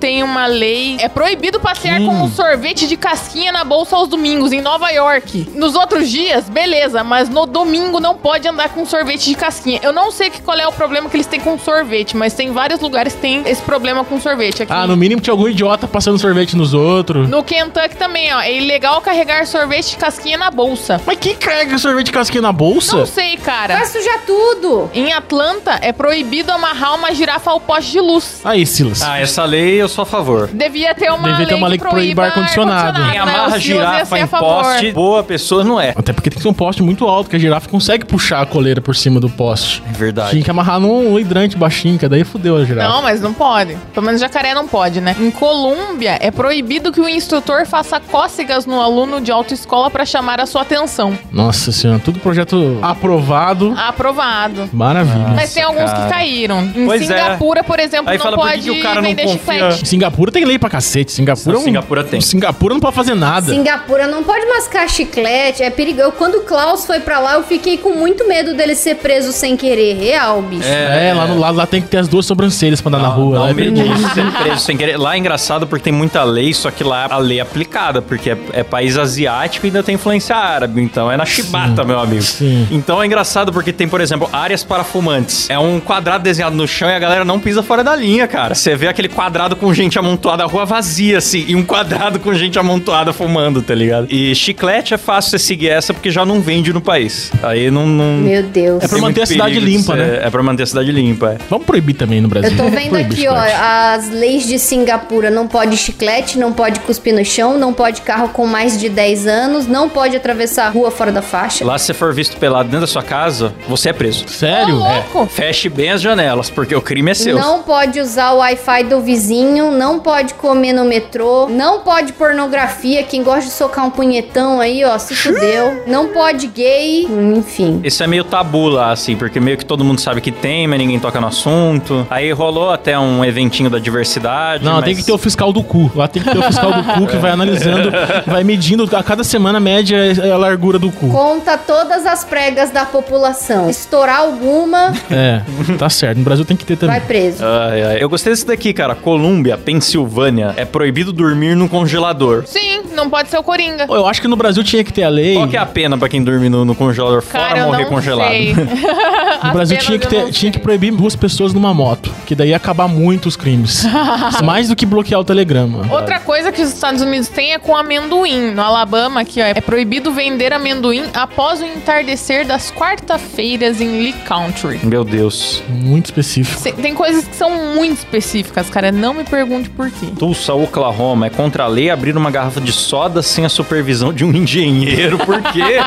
tem 0.00 0.22
uma 0.22 0.46
lei. 0.46 0.96
É 1.00 1.08
proibido 1.08 1.60
passear 1.60 1.98
com 2.00 2.24
um 2.24 2.30
sorvete 2.30 2.86
de 2.86 2.96
casquinha 2.96 3.52
na 3.52 3.64
bolsa 3.64 3.96
aos 3.96 4.08
domingos, 4.08 4.52
em 4.52 4.60
Nova 4.60 4.90
York. 4.90 5.48
Nos 5.54 5.74
outros 5.74 6.08
dias, 6.10 6.48
beleza, 6.48 7.04
mas 7.04 7.28
no 7.28 7.46
domingo 7.46 8.00
não 8.00 8.14
pode 8.14 8.46
andar 8.48 8.68
com 8.70 8.84
sorvete 8.86 9.26
de 9.26 9.34
casquinha. 9.34 9.80
Eu 9.82 9.92
não 9.92 10.10
sei 10.10 10.30
que, 10.30 10.40
qual 10.40 10.58
é 10.58 10.66
o 10.66 10.72
problema 10.72 11.08
que 11.08 11.16
eles 11.16 11.26
têm 11.26 11.40
com 11.40 11.58
sorvete, 11.58 12.16
mas 12.16 12.32
tem 12.34 12.52
vários 12.52 12.80
lugares 12.80 13.14
que 13.14 13.20
tem 13.20 13.42
esse 13.46 13.62
problema 13.62 14.04
com 14.04 14.20
sorvete. 14.20 14.62
Aqui 14.62 14.72
Ah, 14.72 14.86
no 14.86 14.96
mínimo 14.96 15.20
tinha 15.20 15.32
algum 15.32 15.48
idiota 15.48 15.86
passando 15.86 16.18
sorvete 16.18 16.56
nos 16.56 16.74
outros. 16.74 17.28
no 17.28 17.42
Kentucky 17.42 17.96
também, 17.96 18.32
ó. 18.34 18.40
É 18.40 18.52
ilegal 18.54 19.00
carregar 19.00 19.46
sorvete 19.46 19.90
de 19.90 19.96
casquinha 19.96 20.38
na 20.38 20.50
bolsa. 20.50 21.00
Mas 21.06 21.18
quem 21.18 21.34
carrega 21.36 21.78
sorvete 21.78 22.06
de 22.06 22.12
casquinha 22.12 22.42
na 22.42 22.52
bolsa? 22.52 22.96
Não 22.96 23.06
sei, 23.06 23.36
cara. 23.36 23.76
Vai 23.76 23.86
sujar 23.86 24.20
tudo. 24.26 24.40
tudo. 24.40 24.90
Em 24.94 25.12
Atlanta, 25.12 25.78
é 25.82 25.92
proibido 25.92 26.50
amarrar 26.52 26.94
uma 26.94 27.12
girafa 27.14 27.50
ao 27.50 27.60
poste 27.60 27.92
de 27.92 28.00
luz. 28.00 28.40
Aí, 28.44 28.64
Silas. 28.64 29.02
Ah, 29.02 29.19
essa 29.22 29.44
lei 29.44 29.80
eu 29.80 29.88
sou 29.88 30.02
a 30.02 30.06
favor. 30.06 30.48
Devia 30.52 30.94
ter 30.94 31.10
uma 31.10 31.18
Devia 31.28 31.38
lei 31.38 31.46
ter 31.46 31.54
uma 31.54 31.68
lei 31.68 31.78
que 31.78 31.88
proíba 31.88 32.24
ar-condicionado. 32.24 33.00
Quem 33.02 33.10
né? 33.12 33.18
amarra 33.18 33.56
O 33.56 33.60
Silas 33.60 33.64
ia 33.66 33.74
girafa 33.76 34.06
ser 34.06 34.18
em 34.18 34.22
a 34.22 34.26
favor. 34.26 34.64
poste, 34.64 34.92
boa 34.92 35.22
pessoa 35.22 35.64
não 35.64 35.80
é. 35.80 35.92
Até 35.96 36.12
porque 36.12 36.30
tem 36.30 36.36
que 36.36 36.42
ser 36.42 36.48
um 36.48 36.54
poste 36.54 36.82
muito 36.82 37.06
alto, 37.06 37.30
que 37.30 37.36
a 37.36 37.38
girafa 37.38 37.68
consegue 37.68 38.04
puxar 38.04 38.40
a 38.42 38.46
coleira 38.46 38.80
por 38.80 38.94
cima 38.96 39.20
do 39.20 39.28
poste. 39.28 39.82
É 39.88 39.92
verdade. 39.92 40.30
Tinha 40.30 40.42
que 40.42 40.50
amarrar 40.50 40.80
num 40.80 41.18
hidrante 41.18 41.56
baixinho, 41.56 41.98
que 41.98 42.08
daí 42.08 42.24
fudeu 42.24 42.56
a 42.56 42.64
girafa. 42.64 42.88
Não, 42.88 43.02
mas 43.02 43.20
não 43.20 43.32
pode. 43.32 43.76
Pelo 43.92 44.06
menos 44.06 44.20
jacaré 44.20 44.54
não 44.54 44.66
pode, 44.66 45.00
né? 45.00 45.14
Em 45.18 45.30
Colômbia, 45.30 46.18
é 46.20 46.30
proibido 46.30 46.92
que 46.92 47.00
o 47.00 47.08
instrutor 47.08 47.66
faça 47.66 48.00
cócegas 48.00 48.66
no 48.66 48.80
aluno 48.80 49.20
de 49.20 49.30
autoescola 49.30 49.90
pra 49.90 50.04
chamar 50.04 50.40
a 50.40 50.46
sua 50.46 50.62
atenção. 50.62 51.16
Nossa 51.30 51.72
senhora, 51.72 52.00
tudo 52.04 52.18
projeto 52.20 52.78
aprovado. 52.82 53.74
Aprovado. 53.76 54.68
Maravilha. 54.72 55.28
Mas 55.34 55.52
tem 55.52 55.62
alguns 55.62 55.90
cara. 55.90 56.04
que 56.04 56.10
caíram. 56.10 56.62
Em 56.74 56.86
Pois 56.86 57.02
é. 57.02 57.06
Singapura, 57.06 57.62
por 57.64 57.78
exemplo, 57.78 58.10
Aí 58.10 58.18
não 58.18 58.24
fala, 58.24 58.36
por 58.36 58.46
que 58.46 58.52
pode 58.52 58.62
que 58.62 58.70
o 58.70 58.82
cara 58.82 58.99
não 59.02 59.08
vender 59.10 59.22
confia? 59.24 59.54
chiclete. 59.54 59.88
Singapura 59.88 60.32
tem 60.32 60.44
lei 60.44 60.58
pra 60.58 60.68
cacete. 60.70 61.12
Singapura, 61.12 61.56
é 61.56 61.60
um- 61.60 61.64
Singapura 61.64 62.04
tem. 62.04 62.20
Singapura 62.20 62.74
não 62.74 62.80
pode 62.80 62.94
fazer 62.94 63.14
nada. 63.14 63.52
Singapura 63.52 64.06
não 64.06 64.22
pode 64.22 64.46
mascar 64.46 64.88
chiclete, 64.88 65.62
é 65.62 65.70
perigoso. 65.70 66.12
Quando 66.12 66.36
o 66.36 66.40
Klaus 66.42 66.84
foi 66.84 67.00
pra 67.00 67.18
lá, 67.18 67.34
eu 67.34 67.42
fiquei 67.42 67.78
com 67.78 67.90
muito 67.94 68.26
medo 68.28 68.54
dele 68.54 68.74
ser 68.74 68.96
preso 68.96 69.32
sem 69.32 69.56
querer. 69.56 69.94
Real, 69.96 70.40
bicho. 70.42 70.66
É, 70.68 71.12
lá 71.14 71.26
no 71.26 71.38
lado 71.38 71.56
lá 71.56 71.66
tem 71.66 71.80
que 71.82 71.88
ter 71.88 71.98
as 71.98 72.08
duas 72.08 72.26
sobrancelhas 72.26 72.80
pra 72.80 72.88
andar 72.88 72.98
na 73.02 73.08
rua. 73.08 73.34
Dá 73.34 73.40
lá 73.44 73.50
é 73.50 73.54
perigoso. 73.54 74.14
ser 74.14 74.30
preso 74.32 74.60
sem 74.60 74.76
querer. 74.76 74.96
Lá 74.96 75.14
é 75.14 75.18
engraçado 75.18 75.66
porque 75.66 75.84
tem 75.84 75.92
muita 75.92 76.22
lei, 76.22 76.52
só 76.54 76.70
que 76.70 76.84
lá 76.84 77.06
a 77.10 77.18
lei 77.18 77.38
é 77.38 77.42
aplicada, 77.42 78.00
porque 78.02 78.30
é, 78.30 78.38
é 78.52 78.62
país 78.62 78.96
asiático 78.96 79.66
e 79.66 79.68
ainda 79.68 79.82
tem 79.82 79.94
influência 79.94 80.36
árabe. 80.36 80.80
Então 80.82 81.10
é 81.10 81.16
na 81.16 81.24
chibata, 81.26 81.84
meu 81.84 81.98
amigo. 81.98 82.22
Sim. 82.22 82.66
Então 82.70 83.02
é 83.02 83.06
engraçado 83.06 83.52
porque 83.52 83.72
tem, 83.72 83.88
por 83.88 84.00
exemplo, 84.00 84.28
áreas 84.32 84.62
para 84.64 84.84
fumantes. 84.84 85.48
É 85.50 85.58
um 85.58 85.80
quadrado 85.80 86.22
desenhado 86.24 86.54
no 86.56 86.66
chão 86.68 86.88
e 86.88 86.94
a 86.94 86.98
galera 86.98 87.24
não 87.24 87.38
pisa 87.40 87.62
fora 87.62 87.82
da 87.82 87.94
linha, 87.96 88.26
cara. 88.28 88.54
Você 88.54 88.74
vê 88.76 88.88
aquele 88.90 89.08
quadrado 89.08 89.56
com 89.56 89.72
gente 89.72 89.98
amontoada, 89.98 90.42
a 90.44 90.46
rua 90.46 90.64
vazia, 90.64 91.18
assim, 91.18 91.44
e 91.48 91.54
um 91.56 91.64
quadrado 91.64 92.18
com 92.20 92.32
gente 92.34 92.58
amontoada 92.58 93.12
fumando, 93.12 93.62
tá 93.62 93.74
ligado? 93.74 94.06
E 94.10 94.34
chiclete 94.34 94.94
é 94.94 94.98
fácil 94.98 95.30
você 95.32 95.38
seguir 95.38 95.68
essa 95.68 95.92
porque 95.94 96.10
já 96.10 96.24
não 96.24 96.40
vende 96.40 96.72
no 96.72 96.80
país. 96.80 97.30
Aí 97.42 97.70
não. 97.70 97.86
não 97.86 98.18
Meu 98.18 98.42
Deus. 98.42 98.82
É 98.82 98.88
pra 98.88 98.96
tem 98.96 99.00
manter 99.00 99.22
a 99.22 99.26
cidade 99.26 99.58
limpa, 99.60 99.94
ser- 99.94 99.98
né? 99.98 100.20
É 100.24 100.30
pra 100.30 100.42
manter 100.42 100.62
a 100.62 100.66
cidade 100.66 100.92
limpa, 100.92 101.32
é. 101.32 101.38
Vamos 101.48 101.66
proibir 101.66 101.94
também 101.94 102.20
no 102.20 102.28
Brasil. 102.28 102.50
Eu 102.50 102.56
tô 102.56 102.68
vendo 102.70 102.96
aqui, 102.96 103.26
ó, 103.28 103.34
as 103.36 104.10
leis 104.10 104.46
de 104.46 104.58
Singapura. 104.58 105.30
Não 105.30 105.46
pode 105.46 105.76
chiclete, 105.76 106.38
não 106.38 106.52
pode 106.52 106.80
cuspir 106.80 107.14
no 107.14 107.24
chão, 107.24 107.58
não 107.58 107.72
pode 107.72 108.02
carro 108.02 108.28
com 108.30 108.46
mais 108.46 108.78
de 108.78 108.88
10 108.88 109.26
anos, 109.26 109.66
não 109.66 109.88
pode 109.88 110.16
atravessar 110.16 110.66
a 110.66 110.70
rua 110.70 110.90
fora 110.90 111.12
da 111.12 111.22
faixa. 111.22 111.64
Lá, 111.64 111.78
se 111.78 111.86
você 111.86 111.94
for 111.94 112.12
visto 112.14 112.36
pelado 112.36 112.64
dentro 112.68 112.80
da 112.82 112.86
sua 112.86 113.02
casa, 113.02 113.52
você 113.68 113.90
é 113.90 113.92
preso. 113.92 114.24
Sério? 114.28 114.76
Ô, 114.76 114.78
louco. 114.78 115.26
Feche 115.26 115.68
bem 115.68 115.90
as 115.90 116.00
janelas, 116.00 116.50
porque 116.50 116.74
o 116.74 116.80
crime 116.80 117.10
é 117.10 117.14
seu. 117.14 117.38
Não 117.38 117.62
pode 117.62 118.00
usar 118.00 118.32
o 118.32 118.38
Wi-Fi 118.38 118.79
do 118.84 119.00
vizinho, 119.00 119.70
não 119.70 119.98
pode 119.98 120.34
comer 120.34 120.72
no 120.72 120.84
metrô, 120.84 121.48
não 121.48 121.80
pode 121.80 122.12
pornografia. 122.12 123.02
Quem 123.02 123.22
gosta 123.22 123.42
de 123.46 123.50
socar 123.52 123.86
um 123.86 123.90
punhetão 123.90 124.60
aí, 124.60 124.84
ó, 124.84 124.98
se 124.98 125.14
fudeu. 125.14 125.82
Não 125.86 126.08
pode 126.08 126.46
gay, 126.48 127.04
enfim. 127.04 127.80
Isso 127.84 128.02
é 128.02 128.06
meio 128.06 128.24
tabu 128.24 128.68
lá, 128.68 128.92
assim, 128.92 129.16
porque 129.16 129.40
meio 129.40 129.56
que 129.56 129.64
todo 129.64 129.84
mundo 129.84 130.00
sabe 130.00 130.20
que 130.20 130.30
tem, 130.30 130.66
mas 130.66 130.78
ninguém 130.78 130.98
toca 130.98 131.20
no 131.20 131.26
assunto. 131.26 132.06
Aí 132.10 132.30
rolou 132.32 132.70
até 132.70 132.98
um 132.98 133.24
eventinho 133.24 133.68
da 133.70 133.78
diversidade. 133.78 134.64
Não, 134.64 134.76
mas... 134.76 134.84
tem 134.84 134.94
que 134.94 135.04
ter 135.04 135.12
o 135.12 135.18
fiscal 135.18 135.52
do 135.52 135.62
cu. 135.62 135.90
Lá 135.94 136.08
tem 136.08 136.22
que 136.22 136.30
ter 136.30 136.38
o 136.38 136.42
fiscal 136.42 136.72
do 136.72 136.82
cu 136.82 137.06
que 137.06 137.16
vai 137.16 137.30
analisando, 137.30 137.90
vai 138.26 138.44
medindo 138.44 138.88
a 138.96 139.02
cada 139.02 139.24
semana 139.24 139.58
média 139.60 139.98
a 140.32 140.36
largura 140.36 140.78
do 140.78 140.90
cu. 140.90 141.08
Conta 141.08 141.56
todas 141.58 142.06
as 142.06 142.24
pregas 142.24 142.70
da 142.70 142.84
população. 142.84 143.68
Estourar 143.68 144.18
alguma, 144.20 144.92
É, 145.10 145.42
tá 145.78 145.88
certo. 145.90 146.18
No 146.18 146.24
Brasil 146.24 146.44
tem 146.44 146.56
que 146.56 146.64
ter 146.64 146.76
também. 146.76 146.98
vai 146.98 147.06
preso. 147.06 147.44
Ai, 147.44 147.82
ai. 147.82 147.98
Eu 148.00 148.08
gostei 148.08 148.32
desse 148.32 148.46
daqui, 148.46 148.69
cara. 148.72 148.94
Colômbia, 148.94 149.56
Pensilvânia. 149.58 150.54
É 150.56 150.64
proibido 150.64 151.12
dormir 151.12 151.54
no 151.54 151.68
congelador. 151.68 152.44
Sim, 152.46 152.82
não 152.94 153.08
pode 153.10 153.28
ser 153.28 153.38
o 153.38 153.42
Coringa. 153.42 153.86
Pô, 153.86 153.96
Eu 153.96 154.06
acho 154.06 154.20
que 154.20 154.28
no 154.28 154.36
Brasil 154.36 154.62
tinha 154.64 154.84
que 154.84 154.92
ter 154.92 155.02
a 155.04 155.08
lei. 155.08 155.34
Qual 155.34 155.48
que 155.48 155.56
é 155.56 155.60
a 155.60 155.66
pena 155.66 155.96
pra 155.98 156.08
quem 156.08 156.22
dorme 156.22 156.48
no, 156.48 156.64
no 156.64 156.74
congelador 156.74 157.22
fora 157.22 157.44
Cara, 157.48 157.58
eu 157.60 157.66
morrer 157.66 157.82
não 157.84 157.90
congelado? 157.90 158.28
sei. 158.30 158.54
No 159.42 159.52
Brasil 159.52 159.78
tinha 159.78 159.98
que, 159.98 160.06
ter, 160.06 160.30
tinha 160.32 160.52
que 160.52 160.58
proibir 160.58 160.92
duas 160.92 161.16
pessoas 161.16 161.54
numa 161.54 161.72
moto, 161.72 162.12
que 162.26 162.34
daí 162.34 162.50
ia 162.50 162.56
acabar 162.56 162.86
muito 162.86 163.24
os 163.26 163.36
crimes. 163.36 163.86
Mais 164.44 164.68
do 164.68 164.76
que 164.76 164.84
bloquear 164.84 165.18
o 165.18 165.24
telegrama. 165.24 165.86
Outra 165.90 166.20
coisa 166.20 166.52
que 166.52 166.60
os 166.60 166.68
Estados 166.68 167.00
Unidos 167.00 167.28
têm 167.28 167.54
é 167.54 167.58
com 167.58 167.74
amendoim. 167.74 168.50
No 168.50 168.60
Alabama, 168.60 169.20
aqui, 169.22 169.40
ó, 169.40 169.44
é 169.46 169.54
proibido 169.62 170.12
vender 170.12 170.52
amendoim 170.52 171.04
após 171.14 171.60
o 171.62 171.64
entardecer 171.64 172.46
das 172.46 172.70
quarta-feiras 172.70 173.80
em 173.80 174.02
Lee 174.02 174.12
Country. 174.26 174.78
Meu 174.84 175.04
Deus. 175.04 175.62
Muito 175.68 176.06
específico. 176.06 176.60
Se- 176.60 176.72
Tem 176.72 176.94
coisas 176.94 177.24
que 177.24 177.34
são 177.34 177.74
muito 177.74 177.96
específicas, 177.96 178.59
cara. 178.68 178.90
Não 178.90 179.14
me 179.14 179.24
pergunte 179.24 179.70
por 179.70 179.90
quê. 179.90 180.08
Tulsa, 180.18 180.52
Oklahoma, 180.52 181.26
é 181.26 181.30
contra 181.30 181.64
a 181.64 181.66
lei 181.68 181.88
abrir 181.88 182.16
uma 182.16 182.30
garrafa 182.30 182.60
de 182.60 182.72
soda 182.72 183.22
sem 183.22 183.44
a 183.44 183.48
supervisão 183.48 184.12
de 184.12 184.24
um 184.24 184.32
engenheiro. 184.36 185.18
Por 185.18 185.40
quê? 185.40 185.78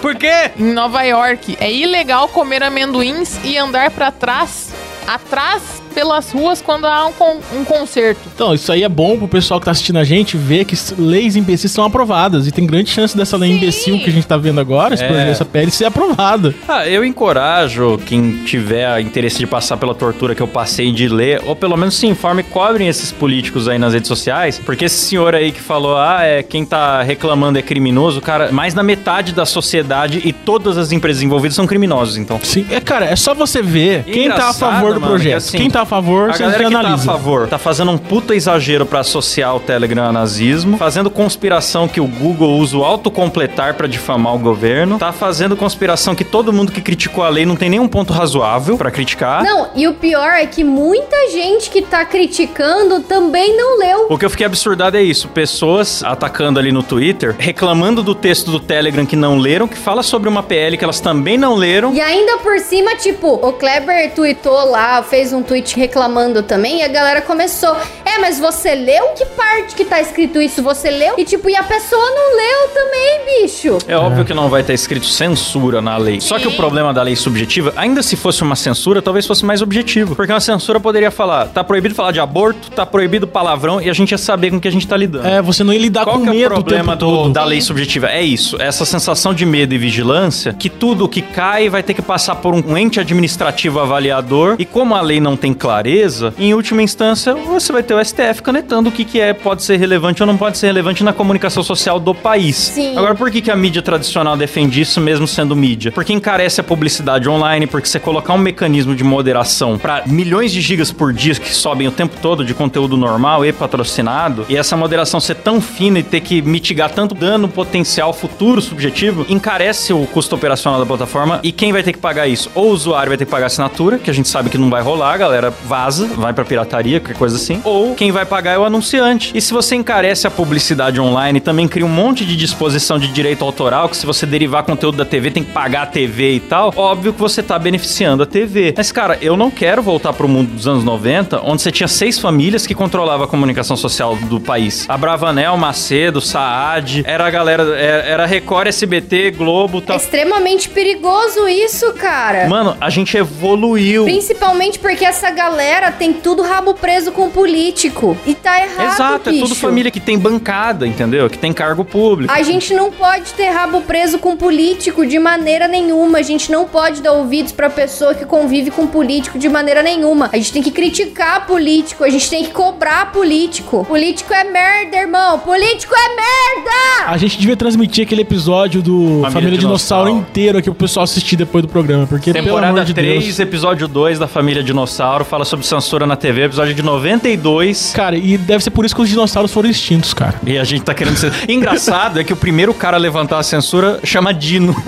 Por 0.00 0.14
quê? 0.14 0.50
Em 0.58 0.72
Nova 0.72 1.02
York, 1.02 1.56
é 1.58 1.72
ilegal 1.72 2.28
comer 2.28 2.62
amendoins 2.62 3.40
e 3.42 3.56
andar 3.56 3.90
pra 3.90 4.10
trás, 4.10 4.72
atrás 5.06 5.85
pelas 5.96 6.30
ruas 6.30 6.60
quando 6.60 6.84
há 6.84 7.06
um, 7.06 7.12
con- 7.12 7.38
um 7.54 7.64
concerto. 7.64 8.20
Então, 8.34 8.52
isso 8.52 8.70
aí 8.70 8.82
é 8.82 8.88
bom 8.88 9.16
pro 9.16 9.26
pessoal 9.26 9.58
que 9.58 9.64
tá 9.64 9.70
assistindo 9.70 9.98
a 9.98 10.04
gente 10.04 10.36
ver 10.36 10.66
que 10.66 10.76
leis 10.98 11.36
imbecis 11.36 11.72
são 11.72 11.82
aprovadas. 11.86 12.46
E 12.46 12.52
tem 12.52 12.66
grande 12.66 12.90
chance 12.90 13.16
dessa 13.16 13.34
lei 13.38 13.48
Sim. 13.52 13.56
imbecil 13.56 13.98
que 14.00 14.10
a 14.10 14.12
gente 14.12 14.26
tá 14.26 14.36
vendo 14.36 14.60
agora, 14.60 14.92
esse 14.92 15.02
É. 15.02 15.06
projeto, 15.08 15.28
essa 15.30 15.44
PL, 15.46 15.70
ser 15.70 15.86
aprovada. 15.86 16.54
Ah, 16.68 16.86
eu 16.86 17.02
encorajo 17.02 17.98
quem 18.04 18.44
tiver 18.44 19.00
interesse 19.00 19.38
de 19.38 19.46
passar 19.46 19.78
pela 19.78 19.94
tortura 19.94 20.34
que 20.34 20.42
eu 20.42 20.46
passei 20.46 20.92
de 20.92 21.08
ler, 21.08 21.40
ou 21.46 21.56
pelo 21.56 21.76
menos 21.78 21.94
se 21.96 22.06
informe 22.06 22.42
e 22.42 22.44
cobrem 22.44 22.88
esses 22.88 23.10
políticos 23.10 23.66
aí 23.66 23.78
nas 23.78 23.94
redes 23.94 24.08
sociais, 24.08 24.60
porque 24.66 24.84
esse 24.84 24.96
senhor 24.98 25.34
aí 25.34 25.50
que 25.50 25.60
falou, 25.62 25.96
ah, 25.96 26.22
é 26.22 26.42
quem 26.42 26.66
tá 26.66 27.00
reclamando 27.02 27.58
é 27.58 27.62
criminoso, 27.62 28.20
cara, 28.20 28.52
mais 28.52 28.74
da 28.74 28.82
metade 28.82 29.32
da 29.32 29.46
sociedade 29.46 30.20
e 30.24 30.30
todas 30.32 30.76
as 30.76 30.92
empresas 30.92 31.22
envolvidas 31.22 31.54
são 31.56 31.66
criminosos, 31.66 32.18
então. 32.18 32.38
Sim, 32.42 32.66
é, 32.70 32.80
cara, 32.82 33.06
é 33.06 33.16
só 33.16 33.32
você 33.34 33.62
ver 33.62 34.04
E 34.06 34.12
quem 34.12 34.28
tá 34.30 34.50
a 34.50 34.52
favor 34.52 34.92
do 34.94 35.00
mano, 35.00 35.12
projeto. 35.14 35.30
que 35.30 35.36
assim, 35.36 35.56
quem 35.58 35.70
tá 35.70 35.82
a 35.82 35.85
favor, 35.86 36.30
A 36.30 36.32
você 36.34 36.42
galera 36.42 36.64
que 36.64 36.70
tá 36.72 36.94
a 36.94 36.98
favor 36.98 37.48
tá 37.48 37.58
fazendo 37.58 37.90
um 37.90 37.98
puta 37.98 38.34
exagero 38.34 38.84
pra 38.84 39.00
associar 39.00 39.54
o 39.56 39.60
Telegram 39.60 40.04
a 40.04 40.12
nazismo, 40.12 40.76
fazendo 40.76 41.10
conspiração 41.10 41.88
que 41.88 42.00
o 42.00 42.06
Google 42.06 42.58
usa 42.58 42.76
o 42.76 42.84
autocompletar 42.84 43.74
pra 43.74 43.86
difamar 43.86 44.34
o 44.34 44.38
governo, 44.38 44.98
tá 44.98 45.12
fazendo 45.12 45.56
conspiração 45.56 46.14
que 46.14 46.24
todo 46.24 46.52
mundo 46.52 46.72
que 46.72 46.80
criticou 46.80 47.24
a 47.24 47.28
lei 47.28 47.46
não 47.46 47.56
tem 47.56 47.70
nenhum 47.70 47.88
ponto 47.88 48.12
razoável 48.12 48.76
pra 48.76 48.90
criticar. 48.90 49.42
Não, 49.42 49.68
e 49.74 49.86
o 49.86 49.94
pior 49.94 50.32
é 50.32 50.46
que 50.46 50.64
muita 50.64 51.30
gente 51.30 51.70
que 51.70 51.82
tá 51.82 52.04
criticando 52.04 53.00
também 53.00 53.56
não 53.56 53.78
leu. 53.78 54.06
O 54.10 54.18
que 54.18 54.24
eu 54.24 54.30
fiquei 54.30 54.46
absurdado 54.46 54.96
é 54.96 55.02
isso: 55.02 55.28
pessoas 55.28 56.02
atacando 56.02 56.58
ali 56.58 56.72
no 56.72 56.82
Twitter, 56.82 57.34
reclamando 57.38 58.02
do 58.02 58.14
texto 58.14 58.50
do 58.50 58.60
Telegram 58.60 59.06
que 59.06 59.16
não 59.16 59.38
leram, 59.38 59.68
que 59.68 59.76
fala 59.76 60.02
sobre 60.02 60.28
uma 60.28 60.42
PL 60.42 60.76
que 60.76 60.84
elas 60.84 61.00
também 61.00 61.38
não 61.38 61.54
leram. 61.54 61.94
E 61.94 62.00
ainda 62.00 62.38
por 62.38 62.58
cima, 62.58 62.96
tipo, 62.96 63.34
o 63.34 63.52
Kleber 63.52 64.12
tweetou 64.14 64.70
lá, 64.70 65.02
fez 65.02 65.32
um 65.32 65.42
tweet 65.42 65.75
reclamando 65.80 66.42
também, 66.42 66.80
e 66.80 66.82
a 66.82 66.88
galera 66.88 67.20
começou. 67.22 67.76
É, 68.04 68.18
mas 68.18 68.38
você 68.38 68.74
leu? 68.74 69.08
Que 69.16 69.24
parte 69.26 69.74
que 69.74 69.84
tá 69.84 70.00
escrito 70.00 70.40
isso 70.40 70.62
você 70.62 70.90
leu? 70.90 71.14
E 71.18 71.24
tipo, 71.24 71.48
e 71.50 71.56
a 71.56 71.62
pessoa 71.62 72.04
não 72.10 72.36
leu 72.36 72.68
também, 72.74 73.42
bicho. 73.42 73.78
É 73.88 73.96
óbvio 73.96 74.24
que 74.24 74.34
não 74.34 74.48
vai 74.48 74.60
estar 74.62 74.72
escrito 74.74 75.06
censura 75.06 75.80
na 75.82 75.96
lei. 75.96 76.20
Só 76.20 76.38
que 76.38 76.46
o 76.48 76.52
problema 76.52 76.92
da 76.92 77.02
lei 77.02 77.16
subjetiva, 77.16 77.72
ainda 77.76 78.02
se 78.02 78.16
fosse 78.16 78.42
uma 78.42 78.56
censura, 78.56 79.00
talvez 79.02 79.26
fosse 79.26 79.44
mais 79.44 79.62
objetivo. 79.62 80.14
Porque 80.16 80.32
uma 80.32 80.40
censura 80.40 80.78
poderia 80.80 81.10
falar, 81.10 81.46
tá 81.48 81.62
proibido 81.62 81.94
falar 81.94 82.12
de 82.12 82.20
aborto, 82.20 82.70
tá 82.70 82.84
proibido 82.86 83.26
palavrão, 83.26 83.80
e 83.80 83.90
a 83.90 83.92
gente 83.92 84.12
ia 84.12 84.18
saber 84.18 84.50
com 84.50 84.60
que 84.60 84.68
a 84.68 84.72
gente 84.72 84.86
tá 84.86 84.96
lidando. 84.96 85.26
É, 85.26 85.42
você 85.42 85.62
não 85.64 85.72
ia 85.72 85.78
lidar 85.78 86.04
Qual 86.04 86.16
com 86.18 86.22
que 86.24 86.28
é 86.28 86.32
medo 86.32 86.46
o 86.46 86.54
problema 86.54 86.92
o 86.94 86.96
tempo 86.96 87.10
do- 87.10 87.16
todo. 87.24 87.32
da 87.32 87.44
lei 87.44 87.60
subjetiva? 87.60 88.08
É 88.08 88.22
isso, 88.22 88.60
essa 88.60 88.84
sensação 88.84 89.34
de 89.34 89.44
medo 89.44 89.74
e 89.74 89.78
vigilância, 89.78 90.52
que 90.58 90.68
tudo 90.68 91.08
que 91.08 91.20
cai 91.22 91.68
vai 91.68 91.82
ter 91.82 91.94
que 91.94 92.02
passar 92.02 92.36
por 92.36 92.54
um 92.54 92.76
ente 92.76 92.98
administrativo 93.00 93.80
avaliador, 93.80 94.56
e 94.58 94.64
como 94.64 94.94
a 94.94 95.00
lei 95.00 95.20
não 95.20 95.36
tem 95.36 95.52
clareza, 95.56 96.32
em 96.38 96.54
última 96.54 96.82
instância, 96.82 97.34
você 97.34 97.72
vai 97.72 97.82
ter 97.82 97.94
o 97.94 98.04
STF 98.04 98.42
canetando 98.42 98.88
o 98.88 98.92
que, 98.92 99.04
que 99.04 99.20
é, 99.20 99.32
pode 99.32 99.62
ser 99.62 99.76
relevante 99.76 100.22
ou 100.22 100.26
não 100.26 100.36
pode 100.36 100.58
ser 100.58 100.66
relevante 100.66 101.02
na 101.02 101.12
comunicação 101.12 101.62
social 101.62 101.98
do 101.98 102.14
país. 102.14 102.56
Sim. 102.56 102.96
Agora, 102.96 103.14
por 103.14 103.30
que, 103.30 103.40
que 103.40 103.50
a 103.50 103.56
mídia 103.56 103.82
tradicional 103.82 104.36
defende 104.36 104.80
isso 104.80 105.00
mesmo 105.00 105.26
sendo 105.26 105.56
mídia? 105.56 105.90
Porque 105.92 106.12
encarece 106.12 106.60
a 106.60 106.64
publicidade 106.64 107.28
online, 107.28 107.66
porque 107.66 107.88
você 107.88 107.98
colocar 107.98 108.34
um 108.34 108.38
mecanismo 108.38 108.94
de 108.94 109.02
moderação 109.02 109.78
para 109.78 110.02
milhões 110.06 110.52
de 110.52 110.60
gigas 110.60 110.92
por 110.92 111.12
dia 111.12 111.34
que 111.34 111.54
sobem 111.54 111.88
o 111.88 111.90
tempo 111.90 112.16
todo 112.20 112.44
de 112.44 112.54
conteúdo 112.54 112.96
normal 112.96 113.44
e 113.44 113.52
patrocinado, 113.52 114.46
e 114.48 114.56
essa 114.56 114.76
moderação 114.76 115.20
ser 115.20 115.36
tão 115.36 115.60
fina 115.60 115.98
e 115.98 116.02
ter 116.02 116.20
que 116.20 116.40
mitigar 116.42 116.90
tanto 116.90 117.14
dano 117.14 117.48
potencial 117.48 118.12
futuro 118.12 118.60
subjetivo, 118.60 119.26
encarece 119.28 119.92
o 119.92 120.06
custo 120.06 120.34
operacional 120.34 120.78
da 120.78 120.86
plataforma 120.86 121.40
e 121.42 121.50
quem 121.52 121.72
vai 121.72 121.82
ter 121.82 121.92
que 121.92 121.98
pagar 121.98 122.26
isso? 122.26 122.50
Ou 122.54 122.68
o 122.68 122.72
usuário 122.72 123.10
vai 123.10 123.16
ter 123.16 123.24
que 123.24 123.30
pagar 123.30 123.44
a 123.44 123.46
assinatura, 123.46 123.98
que 123.98 124.10
a 124.10 124.12
gente 124.12 124.28
sabe 124.28 124.50
que 124.50 124.58
não 124.58 124.70
vai 124.70 124.82
rolar, 124.82 125.14
a 125.14 125.45
galera 125.46 125.54
vaza, 125.64 126.06
vai 126.16 126.32
pra 126.32 126.44
pirataria, 126.44 127.00
qualquer 127.00 127.16
coisa 127.18 127.36
assim. 127.36 127.60
Ou 127.64 127.94
quem 127.94 128.10
vai 128.12 128.24
pagar 128.24 128.52
é 128.52 128.58
o 128.58 128.64
anunciante. 128.64 129.32
E 129.34 129.40
se 129.40 129.52
você 129.52 129.74
encarece 129.74 130.26
a 130.26 130.30
publicidade 130.30 131.00
online, 131.00 131.40
também 131.40 131.68
cria 131.68 131.84
um 131.86 131.88
monte 131.88 132.24
de 132.24 132.36
disposição 132.36 132.98
de 132.98 133.08
direito 133.08 133.44
autoral, 133.44 133.88
que 133.88 133.96
se 133.96 134.06
você 134.06 134.26
derivar 134.26 134.62
conteúdo 134.64 134.96
da 134.98 135.04
TV, 135.04 135.30
tem 135.30 135.44
que 135.44 135.52
pagar 135.52 135.82
a 135.82 135.86
TV 135.86 136.34
e 136.34 136.40
tal. 136.40 136.72
Óbvio 136.76 137.12
que 137.12 137.20
você 137.20 137.42
tá 137.42 137.58
beneficiando 137.58 138.22
a 138.22 138.26
TV. 138.26 138.74
Mas, 138.76 138.90
cara, 138.92 139.18
eu 139.20 139.36
não 139.36 139.50
quero 139.50 139.82
voltar 139.82 140.12
pro 140.12 140.28
mundo 140.28 140.48
dos 140.52 140.66
anos 140.66 140.84
90, 140.84 141.40
onde 141.44 141.62
você 141.62 141.70
tinha 141.70 141.88
seis 141.88 142.18
famílias 142.18 142.66
que 142.66 142.74
controlavam 142.74 143.24
a 143.26 143.28
comunicação 143.28 143.76
social 143.76 144.16
do 144.16 144.40
país. 144.40 144.86
A 144.88 144.96
Bravanel, 144.96 145.56
Macedo, 145.56 146.20
Saad, 146.20 147.02
era 147.06 147.26
a 147.26 147.30
galera, 147.30 147.62
era 147.76 148.06
era 148.16 148.26
Record, 148.26 148.68
SBT, 148.68 149.32
Globo, 149.32 149.78
É 149.78 149.80
tal. 149.82 149.96
extremamente 149.96 150.68
perigoso 150.68 151.48
isso, 151.48 151.92
cara. 151.94 152.48
Mano, 152.48 152.76
a 152.80 152.88
gente 152.88 153.16
evoluiu. 153.16 154.04
Principalmente 154.04 154.78
porque 154.78 155.04
essa 155.04 155.30
galera 155.36 155.92
tem 155.92 156.12
tudo 156.14 156.42
rabo 156.42 156.74
preso 156.74 157.12
com 157.12 157.30
político. 157.30 158.16
E 158.26 158.34
tá 158.34 158.58
errado, 158.60 158.92
Exato, 158.94 159.28
é 159.28 159.32
bicho. 159.32 159.44
tudo 159.44 159.54
família 159.54 159.90
que 159.90 160.00
tem 160.00 160.18
bancada, 160.18 160.86
entendeu? 160.86 161.28
Que 161.28 161.38
tem 161.38 161.52
cargo 161.52 161.84
público. 161.84 162.32
A 162.32 162.42
gente 162.42 162.72
não 162.74 162.90
pode 162.90 163.32
ter 163.34 163.50
rabo 163.50 163.82
preso 163.82 164.18
com 164.18 164.36
político 164.36 165.06
de 165.06 165.18
maneira 165.18 165.68
nenhuma. 165.68 166.18
A 166.18 166.22
gente 166.22 166.50
não 166.50 166.64
pode 166.64 167.02
dar 167.02 167.12
ouvidos 167.12 167.52
pra 167.52 167.68
pessoa 167.68 168.14
que 168.14 168.24
convive 168.24 168.70
com 168.70 168.86
político 168.86 169.38
de 169.38 169.48
maneira 169.48 169.82
nenhuma. 169.82 170.30
A 170.32 170.36
gente 170.36 170.52
tem 170.52 170.62
que 170.62 170.70
criticar 170.70 171.46
político, 171.46 172.02
a 172.02 172.08
gente 172.08 172.28
tem 172.30 172.44
que 172.44 172.50
cobrar 172.50 173.12
político. 173.12 173.84
Político 173.84 174.32
é 174.32 174.44
merda, 174.44 174.96
irmão. 174.96 175.38
Político 175.40 175.94
é 175.94 176.08
merda! 176.08 177.10
A 177.12 177.16
gente 177.18 177.38
devia 177.38 177.56
transmitir 177.56 178.04
aquele 178.06 178.22
episódio 178.22 178.80
do 178.82 179.20
Família 179.22 179.30
Família, 179.30 179.58
Dinossauro, 179.58 180.06
Dinossauro. 180.06 180.30
inteiro 180.30 180.58
aqui 180.58 180.70
pro 180.70 180.74
pessoal 180.78 181.04
assistir 181.04 181.36
depois 181.36 181.62
do 181.62 181.68
programa. 181.68 182.06
Porque, 182.06 182.32
pelo 182.32 182.44
Temporada 182.46 182.72
amor 182.72 182.84
de 182.84 182.94
3, 182.94 183.24
Deus. 183.24 183.38
episódio 183.38 183.86
2 183.86 184.18
da 184.18 184.26
Família 184.26 184.62
Dinossauro, 184.62 185.24
fala 185.26 185.44
sobre 185.44 185.66
censura 185.66 186.06
na 186.06 186.16
TV, 186.16 186.44
episódio 186.44 186.74
de 186.74 186.82
92. 186.82 187.92
Cara, 187.94 188.16
e 188.16 188.38
deve 188.38 188.62
ser 188.62 188.70
por 188.70 188.84
isso 188.84 188.94
que 188.94 189.02
os 189.02 189.08
dinossauros 189.08 189.52
foram 189.52 189.68
extintos, 189.68 190.14
cara. 190.14 190.40
E 190.46 190.56
a 190.56 190.64
gente 190.64 190.82
tá 190.82 190.94
querendo 190.94 191.16
ser. 191.16 191.32
Engraçado 191.48 192.20
é 192.20 192.24
que 192.24 192.32
o 192.32 192.36
primeiro 192.36 192.72
cara 192.72 192.96
a 192.96 193.00
levantar 193.00 193.38
a 193.38 193.42
censura 193.42 194.00
chama 194.04 194.32
Dino. 194.32 194.74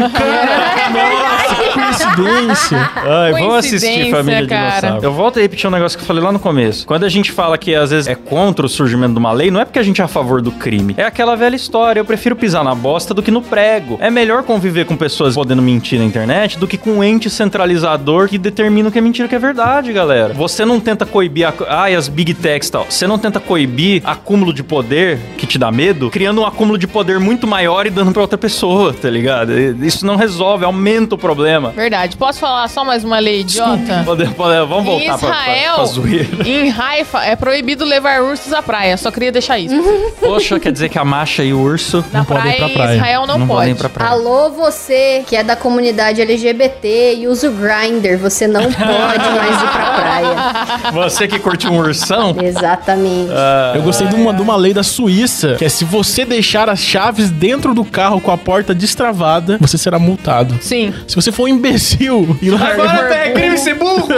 Nossa, 0.89 1.73
coincidência. 1.73 2.91
Ai, 2.97 3.33
vamos 3.33 3.55
assistir 3.57 4.11
Família 4.11 4.47
cara. 4.47 4.81
Dinossauro. 4.81 5.05
Eu 5.05 5.13
volto 5.13 5.39
a 5.39 5.43
repetir 5.43 5.69
um 5.69 5.73
negócio 5.73 5.99
que 5.99 6.03
eu 6.03 6.07
falei 6.07 6.23
lá 6.23 6.33
no 6.33 6.39
começo. 6.39 6.87
Quando 6.87 7.05
a 7.05 7.09
gente 7.09 7.33
fala 7.33 7.59
que 7.59 7.75
às 7.75 7.91
vezes 7.91 8.07
é 8.07 8.15
contra 8.15 8.65
o 8.65 8.69
surgimento 8.69 9.13
de 9.13 9.19
uma 9.19 9.33
lei, 9.33 9.51
não 9.51 9.61
é 9.61 9.65
porque 9.65 9.79
a 9.79 9.83
gente 9.83 10.01
é 10.01 10.05
a 10.05 10.09
favor 10.09 10.41
do 10.41 10.53
crime. 10.53 10.95
É 10.97 11.05
aquela 11.05 11.37
velha 11.37 11.57
história. 11.57 12.01
Eu 12.01 12.05
prefiro 12.05 12.37
pisar 12.37 12.65
na 12.65 12.75
bosta 12.75 13.13
do 13.13 13.23
que 13.23 13.31
no 13.31 13.43
prego. 13.43 13.99
É 14.01 14.11
melhor 14.11 14.43
conviver 14.43 14.85
com 14.87 14.97
pessoas 14.97 15.35
podendo 15.35 15.63
mentir 15.63 15.99
na 15.99 16.05
internet 16.05 16.59
do 16.59 16.67
que 16.67 16.77
com 16.77 16.91
um 16.99 17.05
ente 17.05 17.29
centralizador 17.29 18.29
que 18.29 18.39
determina 18.39 18.89
o 18.89 18.93
que 18.93 18.99
é 18.99 19.01
mentira 19.01 19.25
e 19.25 19.27
o 19.27 19.29
que 19.29 19.35
é 19.35 19.39
verdade, 19.39 19.93
galera. 19.93 20.28
Você 20.35 20.65
não 20.65 20.81
tenta 20.81 21.05
coibir 21.07 21.47
a... 21.49 21.53
Ai, 21.83 21.95
as 21.95 22.09
big 22.09 22.35
techs 22.35 22.69
e 22.69 22.73
tal. 22.73 22.87
Você 22.89 23.07
não 23.07 23.19
tenta 23.19 23.41
coibir 23.41 24.03
acúmulo 24.05 24.53
de 24.53 24.63
poder 24.63 25.19
que 25.37 25.47
te 25.47 25.59
dá 25.59 25.71
medo, 25.71 26.11
criando 26.11 26.41
um 26.43 26.47
acúmulo 26.47 26.79
de 26.79 26.87
poder 26.87 27.19
muito 27.19 27.47
maior 27.47 27.87
e 27.87 27.91
dando 27.91 28.13
pra 28.13 28.23
outra 28.23 28.39
pessoa, 28.39 28.93
tá 29.01 29.09
ligado? 29.11 29.59
Isso 29.85 30.05
não 30.07 30.17
resolve, 30.17 30.65
aumenta 30.65 31.15
o 31.15 31.19
problema. 31.19 31.71
Verdade. 31.71 32.17
Posso 32.17 32.39
falar 32.39 32.69
só 32.69 32.85
mais 32.85 33.05
uma 33.05 33.19
lei 33.19 33.41
idiota? 33.41 34.03
Pode- 34.05 34.27
pode- 34.35 34.67
vamos 34.69 34.85
voltar 34.85 35.19
pra, 35.19 35.29
pra, 35.29 35.41
Israel, 35.41 35.75
pra 35.75 35.85
zoeira. 35.85 36.29
em 36.49 36.71
Haifa, 36.71 37.23
é 37.25 37.37
proibido 37.37 37.85
levar 37.85 38.23
ursos 38.23 38.53
à 38.53 38.63
praia. 38.63 38.97
Só 38.97 39.11
queria 39.11 39.33
deixar 39.33 39.59
isso. 39.59 39.75
Poxa, 40.21 40.59
quer 40.61 40.73
dizer 40.73 40.89
que 40.89 40.99
a 40.99 41.05
macha 41.05 41.43
e 41.43 41.53
o 41.53 41.61
urso 41.61 42.05
Na 42.13 42.25
podem 42.25 42.53
ir 42.53 42.57
pra 42.57 42.69
praia. 42.69 42.97
Israel 42.97 43.27
não, 43.27 43.39
não 43.39 43.47
pode. 43.47 43.59
podem 43.61 43.73
ir 43.73 43.77
pra 43.77 43.89
praia. 43.89 44.11
Alô, 44.13 44.51
você 44.51 45.23
que 45.27 45.37
é 45.37 45.43
da 45.45 45.57
comunidade 45.57 46.21
LGBT 46.21 47.15
e 47.17 47.27
usa 47.29 47.49
o 47.49 47.53
Grindr, 47.53 48.19
você 48.19 48.47
não 48.47 48.63
pode 48.63 48.79
mais 48.79 49.63
ir 49.63 49.69
pra 49.73 49.93
praia. 49.95 50.18
Você 50.93 51.29
que 51.29 51.39
curte 51.39 51.67
um 51.67 51.79
ursão? 51.79 52.37
Exatamente. 52.41 53.31
Eu 53.75 53.83
gostei 53.83 54.07
de 54.07 54.15
uma, 54.15 54.33
de 54.33 54.43
uma 54.43 54.57
lei 54.57 54.73
da 54.73 54.83
Suíça, 54.83 55.55
que 55.55 55.65
é 55.65 55.69
se 55.69 55.85
você 55.85 56.25
deixar 56.25 56.69
as 56.69 56.81
chaves 56.81 57.31
dentro 57.31 57.75
do 57.75 57.85
carro 57.85 58.21
com 58.21 58.31
a 58.31 58.39
porta 58.39 58.75
destravada, 58.75 59.59
você 59.61 59.79
será 59.79 59.99
multado. 59.99 60.59
Sim. 60.61 60.93
Se 61.07 61.15
você 61.15 61.31
for 61.31 61.45
um 61.45 61.49
imbecil 61.49 62.37
e 62.41 62.51
largar... 62.51 63.11
é 63.13 63.31
crime 63.33 63.59
ser 63.59 63.75
burro! 63.75 64.09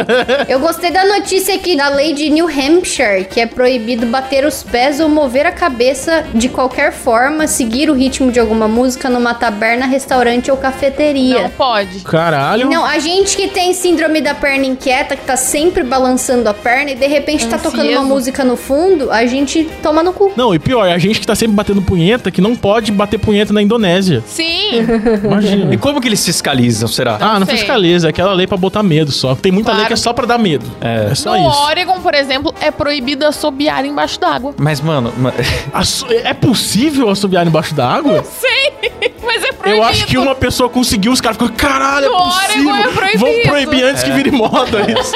Eu 0.48 0.60
gostei 0.60 0.90
da 0.90 1.04
notícia 1.04 1.54
aqui 1.54 1.76
da 1.76 1.88
lei 1.88 2.14
de 2.14 2.30
New 2.30 2.46
Hampshire, 2.46 3.24
que 3.24 3.40
é 3.40 3.46
proibido 3.46 4.06
bater 4.06 4.44
os 4.44 4.62
pés 4.62 5.00
ou 5.00 5.08
mover 5.08 5.46
a 5.46 5.52
cabeça 5.52 6.24
de 6.34 6.48
qualquer 6.48 6.92
forma, 6.92 7.46
seguir 7.46 7.90
o 7.90 7.94
ritmo 7.94 8.30
de 8.30 8.40
alguma 8.40 8.68
música 8.68 9.08
numa 9.08 9.34
taberna, 9.34 9.86
restaurante 9.86 10.50
ou 10.50 10.56
cafeteria. 10.56 11.42
Não 11.42 11.50
pode. 11.50 12.00
Caralho. 12.00 12.68
Não, 12.68 12.84
a 12.84 12.98
gente 12.98 13.36
que 13.36 13.48
tem 13.48 13.72
síndrome 13.72 14.20
da 14.20 14.34
perna 14.34 14.66
inquieta, 14.66 15.16
que 15.16 15.24
tá 15.24 15.36
sempre 15.36 15.82
balançando 15.90 16.48
a 16.48 16.54
perna 16.54 16.92
e 16.92 16.94
de 16.94 17.06
repente 17.06 17.46
tá 17.46 17.56
Ansioso. 17.56 17.76
tocando 17.76 17.90
uma 17.92 18.02
música 18.04 18.44
no 18.44 18.56
fundo, 18.56 19.10
a 19.10 19.26
gente 19.26 19.64
toma 19.82 20.02
no 20.02 20.12
cu. 20.12 20.32
Não, 20.36 20.54
e 20.54 20.58
pior, 20.58 20.88
a 20.88 20.96
gente 20.98 21.20
que 21.20 21.26
tá 21.26 21.34
sempre 21.34 21.54
batendo 21.56 21.82
punheta, 21.82 22.30
que 22.30 22.40
não 22.40 22.54
pode 22.56 22.92
bater 22.92 23.18
punheta 23.18 23.52
na 23.52 23.60
Indonésia. 23.60 24.22
Sim. 24.26 24.70
Imagina. 25.24 25.74
E 25.74 25.76
como 25.76 26.00
que 26.00 26.08
eles 26.08 26.24
fiscalizam, 26.24 26.88
será? 26.88 27.18
Ah, 27.20 27.38
não 27.40 27.46
sei. 27.46 27.56
fiscaliza, 27.56 28.06
é 28.08 28.10
aquela 28.10 28.32
lei 28.32 28.46
pra 28.46 28.56
botar 28.56 28.82
medo 28.82 29.10
só. 29.12 29.34
Tem 29.34 29.50
muita 29.52 29.66
Claro. 29.70 29.78
lei 29.80 29.86
que 29.88 29.92
é 29.92 29.96
só 29.96 30.12
pra 30.12 30.24
dar 30.26 30.38
medo. 30.38 30.64
É, 30.80 31.14
só 31.14 31.36
no 31.36 31.48
isso. 31.50 31.60
Oregon, 31.64 32.00
por 32.00 32.14
exemplo, 32.14 32.54
é 32.60 32.70
proibido 32.70 33.26
assobiar 33.26 33.84
embaixo 33.84 34.18
d'água. 34.20 34.54
Mas, 34.56 34.80
mano, 34.80 35.12
ma- 35.18 35.32
É 36.24 36.32
possível 36.32 37.08
assobiar 37.10 37.46
embaixo 37.46 37.74
da 37.74 37.86
água? 37.88 38.22
Sim, 38.24 38.70
mas 39.24 39.42
é 39.42 39.52
proibido. 39.52 39.82
Eu 39.82 39.84
acho 39.84 40.06
que 40.06 40.16
uma 40.16 40.34
pessoa 40.34 40.68
conseguiu, 40.68 41.10
os 41.12 41.20
caras 41.20 41.36
ficaram, 41.36 41.54
caralho, 41.56 42.06
é 42.06 42.08
No 42.08 42.16
possível. 42.18 42.70
Oregon 42.72 42.76
é 42.88 42.92
proibido. 42.92 43.18
Vamos 43.18 43.42
proibir 43.42 43.84
antes 43.84 44.02
que 44.02 44.10
vire 44.12 44.30
moda 44.30 44.78
isso. 44.90 45.12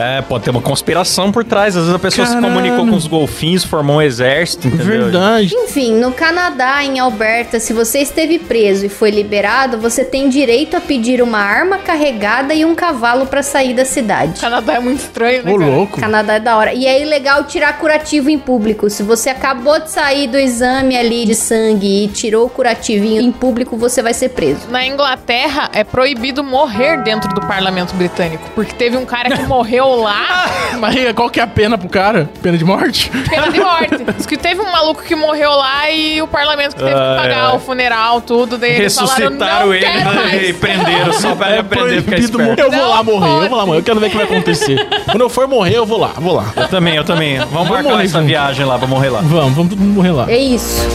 É, 0.00 0.22
pode 0.22 0.44
ter 0.44 0.50
uma 0.50 0.62
conspiração 0.62 1.30
por 1.30 1.44
trás. 1.44 1.76
Às 1.76 1.82
vezes 1.84 1.94
a 1.94 1.98
pessoa 1.98 2.26
Caralho. 2.26 2.44
se 2.44 2.48
comunicou 2.48 2.86
com 2.86 2.96
os 2.96 3.06
golfinhos, 3.06 3.64
formou 3.64 3.96
um 3.96 4.02
exército, 4.02 4.66
entendeu? 4.68 4.86
Verdade. 4.86 5.54
Enfim, 5.54 5.94
no 5.94 6.12
Canadá, 6.12 6.82
em 6.84 6.98
Alberta, 6.98 7.60
se 7.60 7.72
você 7.72 8.00
esteve 8.00 8.38
preso 8.38 8.86
e 8.86 8.88
foi 8.88 9.10
liberado, 9.10 9.78
você 9.78 10.04
tem 10.04 10.28
direito 10.28 10.76
a 10.76 10.80
pedir 10.80 11.22
uma 11.22 11.38
arma 11.38 11.78
carregada 11.78 12.54
e 12.54 12.64
um 12.64 12.74
cavalo 12.74 13.26
pra 13.26 13.42
sair 13.42 13.74
da 13.74 13.82
O 13.82 13.86
cidade. 13.86 14.40
Canadá 14.40 14.74
é 14.74 14.80
muito 14.80 15.00
estranho, 15.00 15.44
né, 15.44 15.52
Ô, 15.52 15.58
cara? 15.58 15.70
louco. 15.70 16.00
Canadá 16.00 16.34
é 16.34 16.40
da 16.40 16.56
hora. 16.56 16.72
E 16.72 16.86
é 16.86 17.02
ilegal 17.02 17.44
tirar 17.44 17.78
curativo 17.78 18.30
em 18.30 18.38
público. 18.38 18.88
Se 18.88 19.02
você 19.02 19.30
acabou 19.30 19.78
de 19.80 19.90
sair 19.90 20.26
do 20.26 20.38
exame 20.38 20.96
ali 20.96 21.26
de 21.26 21.34
sangue 21.34 22.04
e 22.04 22.08
tirou 22.08 22.46
o 22.46 22.50
curativinho 22.50 23.20
em 23.20 23.32
público, 23.32 23.76
você 23.76 24.02
vai 24.02 24.14
ser 24.14 24.30
preso. 24.30 24.68
Na 24.70 24.84
Inglaterra 24.86 25.68
é 25.72 25.84
proibido 25.84 26.42
morrer 26.42 27.02
dentro 27.02 27.32
do 27.34 27.40
parlamento 27.42 27.94
britânico. 27.94 28.48
Porque 28.54 28.74
teve 28.74 28.96
um 28.96 29.04
cara 29.04 29.30
que 29.36 29.42
morreu 29.46 29.89
lá, 29.96 30.46
Mas 30.78 30.94
qual 31.14 31.28
que 31.30 31.40
é 31.40 31.42
a 31.42 31.46
pena 31.46 31.76
pro 31.78 31.88
cara? 31.88 32.28
Pena 32.42 32.56
de 32.58 32.64
morte? 32.64 33.10
pena 33.28 33.50
de 33.50 33.60
morte. 33.60 34.04
Diz 34.16 34.26
que 34.26 34.36
teve 34.36 34.60
um 34.60 34.70
maluco 34.70 35.02
que 35.02 35.14
morreu 35.14 35.50
lá 35.52 35.90
e 35.90 36.20
o 36.22 36.26
parlamento 36.26 36.74
que 36.76 36.80
teve 36.82 36.94
que 36.94 36.98
Ai, 37.00 37.16
pagar 37.16 37.50
ai. 37.50 37.56
o 37.56 37.58
funeral, 37.58 38.20
tudo. 38.20 38.58
Falaram, 38.58 38.78
Ressuscitaram 38.78 39.66
não 39.66 39.74
ele 39.74 39.84
quero 39.84 39.98
né, 40.04 40.14
mais. 40.14 40.48
e 40.48 40.52
prenderam 40.52 41.12
só 41.12 41.34
pra 41.34 41.50
ele 41.50 41.58
aprender 41.60 41.98
a 41.98 42.02
ficar 42.02 42.16
proibido 42.16 42.24
esperto. 42.42 42.60
Eu 42.60 42.70
vou 42.70 42.80
Não 42.80 42.90
lá 42.90 43.02
morrer, 43.02 43.26
eu 43.28 43.36
pode. 43.36 43.48
vou 43.48 43.58
lá 43.58 43.66
morrer. 43.66 43.78
Eu 43.78 43.82
quero 43.82 44.00
ver 44.00 44.06
o 44.06 44.10
que 44.10 44.16
vai 44.16 44.26
acontecer. 44.26 44.88
Quando 45.06 45.20
eu 45.20 45.28
for 45.28 45.46
morrer, 45.48 45.76
eu 45.76 45.86
vou 45.86 45.98
lá, 45.98 46.12
vou 46.16 46.34
lá. 46.34 46.52
Eu 46.56 46.68
também, 46.68 46.94
eu 46.96 47.04
também. 47.04 47.38
Vamos 47.38 47.68
marcar 47.68 47.90
morrer 47.90 48.04
essa 48.04 48.20
viagem 48.22 48.64
lá, 48.66 48.78
pra 48.78 48.86
morrer 48.88 49.10
lá. 49.10 49.20
Vamos, 49.22 49.54
vamos 49.54 49.70
todo 49.70 49.78
mundo 49.80 49.94
morrer 49.94 50.12
lá. 50.12 50.30
É 50.30 50.38
isso. 50.38 50.86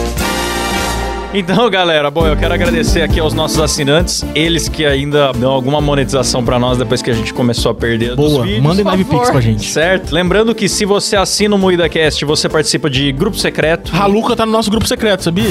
Então, 1.34 1.68
galera, 1.68 2.10
bom, 2.10 2.26
eu 2.26 2.34
quero 2.36 2.54
agradecer 2.54 3.02
aqui 3.02 3.20
aos 3.20 3.34
nossos 3.34 3.60
assinantes, 3.60 4.24
eles 4.34 4.70
que 4.70 4.86
ainda 4.86 5.32
dão 5.32 5.50
alguma 5.50 5.82
monetização 5.82 6.42
pra 6.42 6.58
nós 6.58 6.78
depois 6.78 7.02
que 7.02 7.10
a 7.10 7.14
gente 7.14 7.34
começou 7.34 7.72
a 7.72 7.74
perder 7.74 8.14
Boa, 8.16 8.42
vídeos. 8.42 8.62
mandem 8.62 8.82
live 8.84 9.04
pix 9.04 9.30
pra 9.30 9.40
gente. 9.40 9.66
Certo? 9.66 10.12
Lembrando 10.14 10.54
que 10.54 10.66
se 10.66 10.86
você 10.86 11.14
assina 11.14 11.54
o 11.54 11.58
MoídaCast, 11.58 12.24
você 12.24 12.48
participa 12.48 12.88
de 12.88 13.12
grupo 13.12 13.36
secreto. 13.36 13.92
A 13.94 14.06
Luca 14.06 14.34
tá 14.34 14.46
no 14.46 14.52
nosso 14.52 14.70
grupo 14.70 14.86
secreto, 14.86 15.24
sabia? 15.24 15.50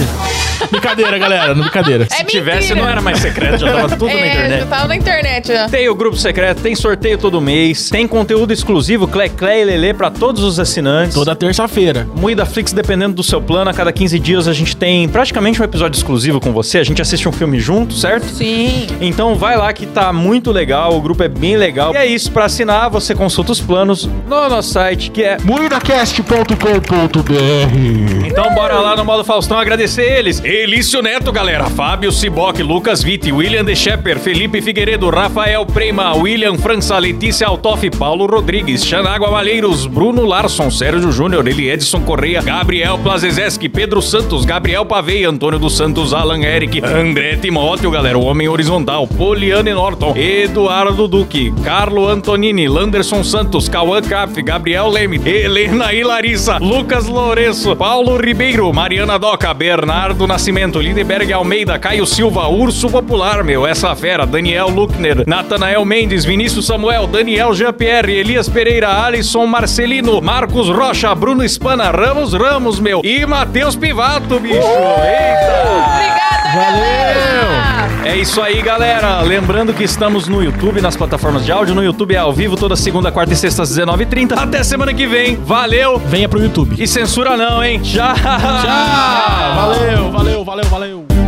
brincadeira, 0.72 1.20
galera, 1.20 1.54
não 1.54 1.62
brincadeira. 1.62 2.08
É 2.10 2.16
Se 2.16 2.24
tivesse, 2.24 2.60
mentira. 2.70 2.82
não 2.82 2.90
era 2.90 3.02
mais 3.02 3.20
secreto, 3.20 3.60
já 3.60 3.72
tava 3.74 3.90
tudo 3.90 4.06
na 4.08 4.14
É, 4.14 4.28
internet. 4.32 4.60
já 4.62 4.66
tava 4.66 4.88
na 4.88 4.96
internet 4.96 5.48
já. 5.50 5.70
Tem 5.70 5.88
o 5.88 5.94
grupo 5.94 6.18
secreto, 6.18 6.62
tem 6.62 6.74
sorteio 6.76 7.18
todo 7.20 7.40
mês, 7.40 7.90
tem 7.92 8.08
conteúdo 8.08 8.52
exclusivo, 8.52 9.08
Clé 9.08 9.30
Clé 9.30 9.62
e 9.62 9.66
Lelê 9.66 9.94
pra 9.94 10.10
todos 10.10 10.42
os 10.44 10.60
assinantes. 10.60 11.14
Toda 11.14 11.36
terça-feira. 11.36 12.08
Moída 12.16 12.44
Flix, 12.46 12.74
dependendo 12.74 13.14
do 13.14 13.22
seu 13.24 13.40
plano, 13.40 13.70
a 13.70 13.74
cada 13.74 13.92
15 13.92 14.18
dias 14.18 14.48
a 14.48 14.54
gente 14.54 14.76
tem 14.76 15.08
praticamente 15.08 15.62
um 15.66 15.68
episódio 15.68 15.98
exclusivo 15.98 16.40
com 16.40 16.54
você. 16.54 16.78
A 16.78 16.84
gente 16.84 17.02
assiste 17.02 17.28
um 17.28 17.32
filme 17.32 17.60
junto, 17.60 17.96
certo? 17.96 18.28
Sim. 18.28 18.86
Então 19.02 19.36
vai 19.36 19.58
lá 19.58 19.74
que 19.74 19.88
tá 19.88 20.14
muito 20.14 20.52
legal, 20.52 20.96
o 20.96 21.02
grupo 21.02 21.24
é 21.24 21.28
bem 21.28 21.58
legal. 21.58 21.94
E 21.94 21.98
é 21.98 22.06
isso, 22.06 22.32
pra 22.32 22.46
assinar, 22.46 22.90
você 22.90 23.16
consulta 23.16 23.52
os 23.52 23.60
planos 23.60 24.08
no 24.28 24.50
nosso 24.50 24.72
site, 24.72 25.10
que 25.10 25.24
é 25.24 25.38
Muidacast.com.br 25.44 28.28
Então 28.28 28.54
bora 28.54 28.80
lá 28.80 28.96
no 28.96 29.04
modo 29.04 29.24
Faustão 29.24 29.58
agradecer 29.58 30.04
eles. 30.04 30.44
Elício 30.44 31.02
Neto, 31.02 31.32
galera. 31.32 31.66
Fábio 31.70 32.12
Ciboc, 32.12 32.60
Lucas 32.62 33.02
Vitti, 33.02 33.32
William 33.32 33.66
De 33.66 33.76
Shepper, 33.76 34.20
Felipe 34.20 34.62
Figueiredo, 34.62 35.10
Rafael 35.10 35.66
Prema, 35.66 36.16
William 36.16 36.56
França, 36.58 36.98
Letícia 37.00 37.48
Altoff, 37.48 37.90
Paulo 37.92 38.28
Rodrigues, 38.28 38.86
Xanágua 38.86 39.32
Malheiros, 39.32 39.88
Bruno 39.88 40.26
Larson, 40.26 40.70
Sérgio 40.70 41.12
Júnior, 41.12 41.48
Eli 41.48 41.70
Edson 41.70 42.02
Correia, 42.02 42.42
Gabriel 42.42 43.00
Plazezeski, 43.00 43.68
Pedro 43.68 44.02
Santos, 44.02 44.46
Gabriel 44.46 44.86
Pavei, 44.86 45.26
Antônio 45.26 45.55
Antônio 45.56 45.60
dos 45.60 45.78
Santos, 45.78 46.14
Alan 46.14 46.42
Eric, 46.44 46.82
André 46.84 47.38
Timóteo, 47.38 47.90
galera, 47.90 48.18
o 48.18 48.26
Homem 48.26 48.48
Horizontal, 48.48 49.08
Poliane 49.08 49.74
Norton, 49.74 50.14
Eduardo 50.16 51.08
Duque, 51.08 51.54
Carlo 51.64 52.08
Antonini, 52.08 52.68
Landerson 52.68 53.24
Santos, 53.24 53.70
Cauã 53.70 54.02
Cap, 54.02 54.42
Gabriel 54.42 54.90
Leme, 54.90 55.20
Helena 55.26 55.94
e 55.94 56.04
Larissa, 56.04 56.58
Lucas 56.58 57.08
Lourenço, 57.08 57.76
Paulo 57.76 58.18
Ribeiro, 58.18 58.72
Mariana 58.74 59.18
Doca, 59.18 59.54
Bernardo 59.54 60.28
Nascimento, 60.28 60.80
Lindeberg 60.80 61.32
Almeida, 61.32 61.80
Caio 61.80 62.06
Silva, 62.06 62.48
Urso 62.48 62.90
Popular, 62.90 63.44
meu, 63.44 63.66
essa 63.66 63.96
fera, 63.96 64.26
Daniel 64.26 64.70
Luckner, 64.70 65.24
Natanael 65.28 65.86
Mendes, 65.86 66.26
Vinícius 66.26 66.66
Samuel, 66.66 67.08
Daniel 67.08 67.54
Jean-Pierre, 67.54 68.12
Elias 68.12 68.50
Pereira, 68.50 68.90
Alisson 69.06 69.46
Marcelino, 69.46 70.22
Marcos 70.22 70.70
Rocha, 70.70 71.14
Bruno 71.16 71.44
Espana, 71.44 71.92
Ramos 71.92 72.34
Ramos, 72.34 72.80
meu, 72.80 73.02
e 73.04 73.26
Matheus 73.26 73.76
Pivato, 73.76 74.40
bicho. 74.40 74.56
Eita! 74.56 75.45
Obrigada, 75.46 76.56
galera! 76.56 78.06
É 78.06 78.16
isso 78.18 78.42
aí, 78.42 78.62
galera. 78.62 79.22
Lembrando 79.22 79.74
que 79.74 79.84
estamos 79.84 80.28
no 80.28 80.44
YouTube, 80.44 80.80
nas 80.80 80.96
plataformas 80.96 81.44
de 81.44 81.52
áudio. 81.52 81.74
No 81.74 81.84
YouTube 81.84 82.14
é 82.14 82.18
ao 82.18 82.32
vivo, 82.32 82.56
toda 82.56 82.76
segunda, 82.76 83.12
quarta 83.12 83.34
e 83.34 83.36
sexta 83.36 83.64
às 83.64 83.70
19h30. 83.76 84.38
Até 84.38 84.64
semana 84.64 84.94
que 84.94 85.08
vem. 85.08 85.36
Valeu! 85.36 85.98
Venha 85.98 86.30
pro 86.30 86.42
YouTube. 86.42 86.76
E 86.82 86.88
censura 86.88 87.36
não, 87.36 87.64
hein? 87.64 87.80
Tchau! 87.80 88.14
Tchau! 88.16 89.56
Valeu, 89.56 90.12
valeu, 90.12 90.46
valeu, 90.46 90.66
valeu. 90.66 91.25